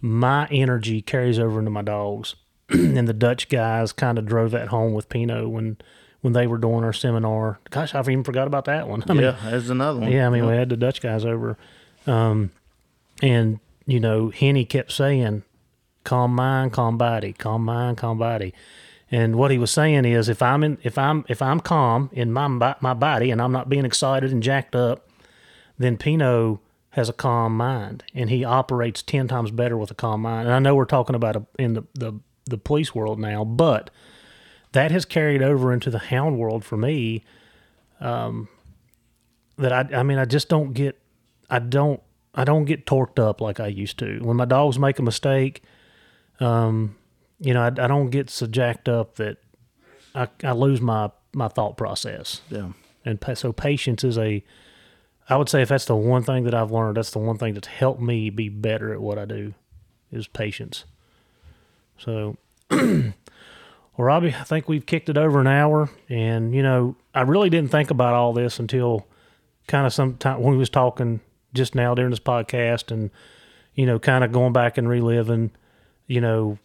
my 0.00 0.46
energy 0.50 1.02
carries 1.02 1.38
over 1.38 1.58
into 1.58 1.70
my 1.70 1.82
dogs, 1.82 2.34
and 2.68 3.06
the 3.06 3.12
Dutch 3.12 3.48
guys 3.48 3.92
kind 3.92 4.18
of 4.18 4.24
drove 4.26 4.52
that 4.52 4.68
home 4.68 4.94
with 4.94 5.08
Pino 5.08 5.48
when 5.48 5.76
when 6.22 6.32
they 6.32 6.46
were 6.46 6.56
doing 6.56 6.84
our 6.84 6.94
seminar. 6.94 7.60
Gosh, 7.68 7.94
I've 7.94 8.08
even 8.08 8.24
forgot 8.24 8.46
about 8.46 8.64
that 8.64 8.88
one. 8.88 9.04
I 9.08 9.12
mean, 9.12 9.24
yeah, 9.24 9.36
there's 9.44 9.68
another 9.68 10.00
one. 10.00 10.10
yeah, 10.10 10.26
I 10.26 10.30
mean, 10.30 10.46
we 10.46 10.54
had 10.54 10.70
the 10.70 10.76
Dutch 10.76 11.02
guys 11.02 11.26
over, 11.26 11.58
um, 12.06 12.50
and 13.22 13.60
you 13.86 14.00
know, 14.00 14.30
Henny 14.30 14.64
kept 14.64 14.92
saying, 14.92 15.42
"Calm 16.04 16.34
mind, 16.34 16.72
calm 16.72 16.96
body, 16.96 17.34
calm 17.34 17.64
mind, 17.64 17.98
calm 17.98 18.16
body." 18.16 18.54
And 19.14 19.36
what 19.36 19.52
he 19.52 19.58
was 19.58 19.70
saying 19.70 20.04
is, 20.06 20.28
if 20.28 20.42
I'm 20.42 20.64
in, 20.64 20.78
if 20.82 20.98
I'm, 20.98 21.24
if 21.28 21.40
I'm 21.40 21.60
calm 21.60 22.10
in 22.12 22.32
my 22.32 22.48
my 22.80 22.94
body, 22.94 23.30
and 23.30 23.40
I'm 23.40 23.52
not 23.52 23.68
being 23.68 23.84
excited 23.84 24.32
and 24.32 24.42
jacked 24.42 24.74
up, 24.74 25.08
then 25.78 25.96
Pino 25.96 26.60
has 26.90 27.08
a 27.08 27.12
calm 27.12 27.56
mind, 27.56 28.02
and 28.12 28.28
he 28.28 28.44
operates 28.44 29.02
ten 29.02 29.28
times 29.28 29.52
better 29.52 29.76
with 29.76 29.90
a 29.92 29.94
calm 29.94 30.22
mind. 30.22 30.48
And 30.48 30.54
I 30.56 30.58
know 30.58 30.74
we're 30.74 30.84
talking 30.96 31.14
about 31.14 31.36
a, 31.36 31.42
in 31.58 31.74
the, 31.74 31.84
the 31.94 32.12
the 32.46 32.58
police 32.58 32.92
world 32.92 33.20
now, 33.20 33.44
but 33.44 33.90
that 34.72 34.90
has 34.90 35.04
carried 35.04 35.42
over 35.42 35.72
into 35.72 35.90
the 35.90 35.98
hound 35.98 36.36
world 36.38 36.64
for 36.64 36.76
me. 36.76 37.22
Um, 38.00 38.48
that 39.58 39.72
I, 39.72 40.00
I 40.00 40.02
mean, 40.02 40.18
I 40.18 40.24
just 40.24 40.48
don't 40.48 40.72
get, 40.72 40.98
I 41.48 41.60
don't, 41.60 42.02
I 42.34 42.42
don't 42.42 42.64
get 42.64 42.84
torqued 42.84 43.20
up 43.20 43.40
like 43.40 43.60
I 43.60 43.68
used 43.68 43.98
to. 44.00 44.18
When 44.22 44.36
my 44.36 44.44
dogs 44.44 44.78
make 44.78 44.98
a 44.98 45.02
mistake, 45.02 45.62
um, 46.40 46.96
you 47.44 47.52
know, 47.52 47.62
I, 47.62 47.66
I 47.66 47.86
don't 47.86 48.10
get 48.10 48.30
so 48.30 48.46
jacked 48.46 48.88
up 48.88 49.16
that 49.16 49.36
I, 50.14 50.28
I 50.42 50.52
lose 50.52 50.80
my 50.80 51.10
my 51.34 51.48
thought 51.48 51.76
process. 51.76 52.40
Yeah. 52.48 52.70
And 53.04 53.20
pa- 53.20 53.34
so 53.34 53.52
patience 53.52 54.02
is 54.02 54.16
a, 54.16 54.42
I 55.28 55.36
would 55.36 55.48
say 55.48 55.62
if 55.62 55.68
that's 55.68 55.84
the 55.84 55.96
one 55.96 56.22
thing 56.22 56.44
that 56.44 56.54
I've 56.54 56.70
learned, 56.70 56.96
that's 56.96 57.10
the 57.10 57.18
one 57.18 57.36
thing 57.36 57.54
that's 57.54 57.68
helped 57.68 58.00
me 58.00 58.30
be 58.30 58.48
better 58.48 58.92
at 58.92 59.00
what 59.00 59.18
I 59.18 59.24
do, 59.24 59.54
is 60.10 60.26
patience. 60.26 60.84
So, 61.98 62.36
well, 62.70 63.12
Robbie, 63.98 64.34
I 64.34 64.44
think 64.44 64.68
we've 64.68 64.86
kicked 64.86 65.08
it 65.08 65.18
over 65.18 65.40
an 65.40 65.46
hour, 65.46 65.90
and 66.08 66.54
you 66.54 66.62
know, 66.62 66.96
I 67.14 67.22
really 67.22 67.50
didn't 67.50 67.70
think 67.70 67.90
about 67.90 68.14
all 68.14 68.32
this 68.32 68.58
until 68.58 69.06
kind 69.66 69.86
of 69.86 69.92
sometime 69.92 70.40
when 70.40 70.52
we 70.52 70.58
was 70.58 70.70
talking 70.70 71.20
just 71.52 71.74
now 71.74 71.94
during 71.94 72.10
this 72.10 72.20
podcast, 72.20 72.90
and 72.90 73.10
you 73.74 73.86
know, 73.86 73.98
kind 73.98 74.24
of 74.24 74.32
going 74.32 74.52
back 74.52 74.78
and 74.78 74.88
reliving, 74.88 75.50
you 76.06 76.20
know, 76.20 76.58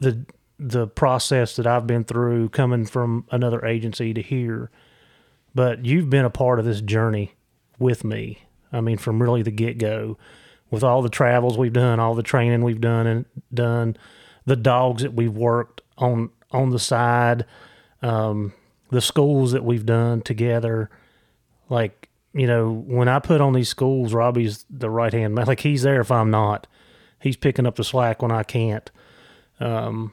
the 0.00 0.24
the 0.58 0.86
process 0.88 1.54
that 1.56 1.66
I've 1.66 1.86
been 1.86 2.04
through 2.04 2.48
coming 2.48 2.84
from 2.84 3.26
another 3.30 3.64
agency 3.64 4.12
to 4.12 4.22
here. 4.22 4.70
But 5.54 5.84
you've 5.84 6.10
been 6.10 6.24
a 6.24 6.30
part 6.30 6.58
of 6.58 6.64
this 6.64 6.80
journey 6.80 7.34
with 7.78 8.04
me. 8.04 8.42
I 8.72 8.80
mean, 8.80 8.98
from 8.98 9.22
really 9.22 9.42
the 9.42 9.50
get 9.50 9.78
go, 9.78 10.18
with 10.70 10.84
all 10.84 11.00
the 11.00 11.08
travels 11.08 11.56
we've 11.56 11.72
done, 11.72 12.00
all 12.00 12.14
the 12.14 12.22
training 12.22 12.62
we've 12.62 12.80
done 12.80 13.06
and 13.06 13.24
done, 13.54 13.96
the 14.44 14.56
dogs 14.56 15.02
that 15.02 15.14
we've 15.14 15.34
worked 15.34 15.80
on 15.96 16.30
on 16.50 16.70
the 16.70 16.78
side, 16.78 17.44
um, 18.02 18.52
the 18.90 19.00
schools 19.00 19.52
that 19.52 19.64
we've 19.64 19.86
done 19.86 20.22
together. 20.22 20.90
Like 21.68 22.08
you 22.34 22.46
know, 22.46 22.70
when 22.86 23.08
I 23.08 23.18
put 23.18 23.40
on 23.40 23.52
these 23.52 23.68
schools, 23.68 24.12
Robbie's 24.12 24.64
the 24.68 24.90
right 24.90 25.12
hand 25.12 25.34
man. 25.34 25.46
Like 25.46 25.60
he's 25.60 25.82
there 25.82 26.00
if 26.00 26.10
I'm 26.10 26.30
not. 26.30 26.66
He's 27.20 27.36
picking 27.36 27.66
up 27.66 27.76
the 27.76 27.84
slack 27.84 28.22
when 28.22 28.30
I 28.30 28.42
can't. 28.42 28.90
Um, 29.60 30.12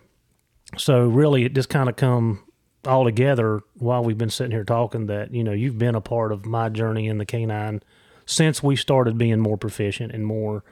so 0.78 1.08
really, 1.08 1.46
it 1.46 1.54
just 1.54 1.70
kind 1.70 1.90
of 1.90 1.96
come 1.96 2.44
all 2.86 3.04
together 3.04 3.62
while 3.76 4.04
we've 4.04 4.18
been 4.18 4.30
sitting 4.30 4.52
here 4.52 4.64
talking 4.64 5.08
that 5.08 5.34
you 5.34 5.44
know 5.44 5.52
you've 5.54 5.78
been 5.78 5.96
a 5.96 6.02
part 6.02 6.32
of 6.32 6.46
my 6.46 6.70
journey 6.70 7.08
in 7.08 7.18
the 7.18 7.26
canine 7.26 7.82
since 8.26 8.62
we 8.62 8.76
started 8.76 9.18
being 9.18 9.40
more 9.40 9.58
proficient 9.58 10.12
and 10.12 10.26
more 10.26 10.64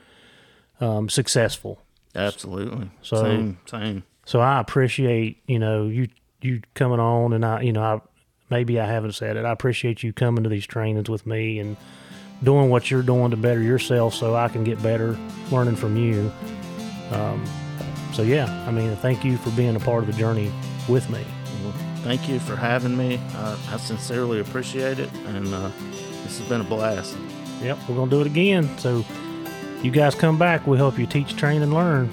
um, 0.80 1.10
successful. 1.10 1.82
Absolutely. 2.16 2.90
So- 3.02 3.24
same, 3.24 3.58
same. 3.66 4.04
So 4.26 4.40
I 4.40 4.60
appreciate 4.60 5.42
you 5.48 5.60
know 5.60 5.88
you 5.88 6.08
you 6.42 6.62
coming 6.76 7.00
on, 7.00 7.34
and 7.34 7.44
I 7.46 7.62
you 7.62 7.74
know 7.74 7.82
I 7.84 8.02
maybe 8.50 8.80
I 8.80 8.86
haven't 8.86 9.14
said 9.14 9.36
it. 9.38 9.46
I 9.46 9.52
appreciate 9.52 10.02
you 10.04 10.14
coming 10.14 10.44
to 10.44 10.50
these 10.50 10.66
trainings 10.66 11.10
with 11.10 11.26
me 11.26 11.60
and 11.60 11.76
doing 12.44 12.70
what 12.70 12.90
you're 12.92 13.04
doing 13.04 13.32
to 13.32 13.38
better 13.38 13.62
yourself, 13.62 14.14
so 14.14 14.36
I 14.36 14.48
can 14.48 14.64
get 14.64 14.82
better, 14.82 15.18
learning 15.52 15.76
from 15.76 15.98
you. 15.98 16.32
Um, 17.12 17.44
so 18.14 18.22
yeah, 18.22 18.66
I 18.68 18.72
mean, 18.72 18.96
thank 18.98 19.24
you 19.24 19.38
for 19.38 19.50
being 19.52 19.76
a 19.76 19.80
part 19.80 20.04
of 20.04 20.08
the 20.08 20.14
journey 20.14 20.52
with 20.88 21.10
me. 21.10 21.24
Well, 21.64 21.74
thank 22.04 22.28
you 22.30 22.40
for 22.40 22.56
having 22.56 22.96
me. 22.96 23.20
Uh, 23.36 23.58
I 23.70 23.78
sincerely 23.78 24.40
appreciate 24.40 25.00
it, 25.00 25.12
and 25.28 25.54
uh, 25.54 25.72
this 26.24 26.40
has 26.40 26.48
been 26.48 26.62
a 26.62 26.66
blast. 26.66 27.16
Yep, 27.62 27.78
we're 27.88 27.96
gonna 27.96 28.12
do 28.12 28.22
it 28.22 28.28
again. 28.28 28.70
So 28.78 29.04
you 29.82 29.92
guys 29.92 30.16
come 30.16 30.38
back. 30.38 30.68
We'll 30.68 30.78
help 30.78 30.98
you 30.98 31.06
teach, 31.06 31.36
train, 31.36 31.62
and 31.62 31.74
learn. 31.74 32.10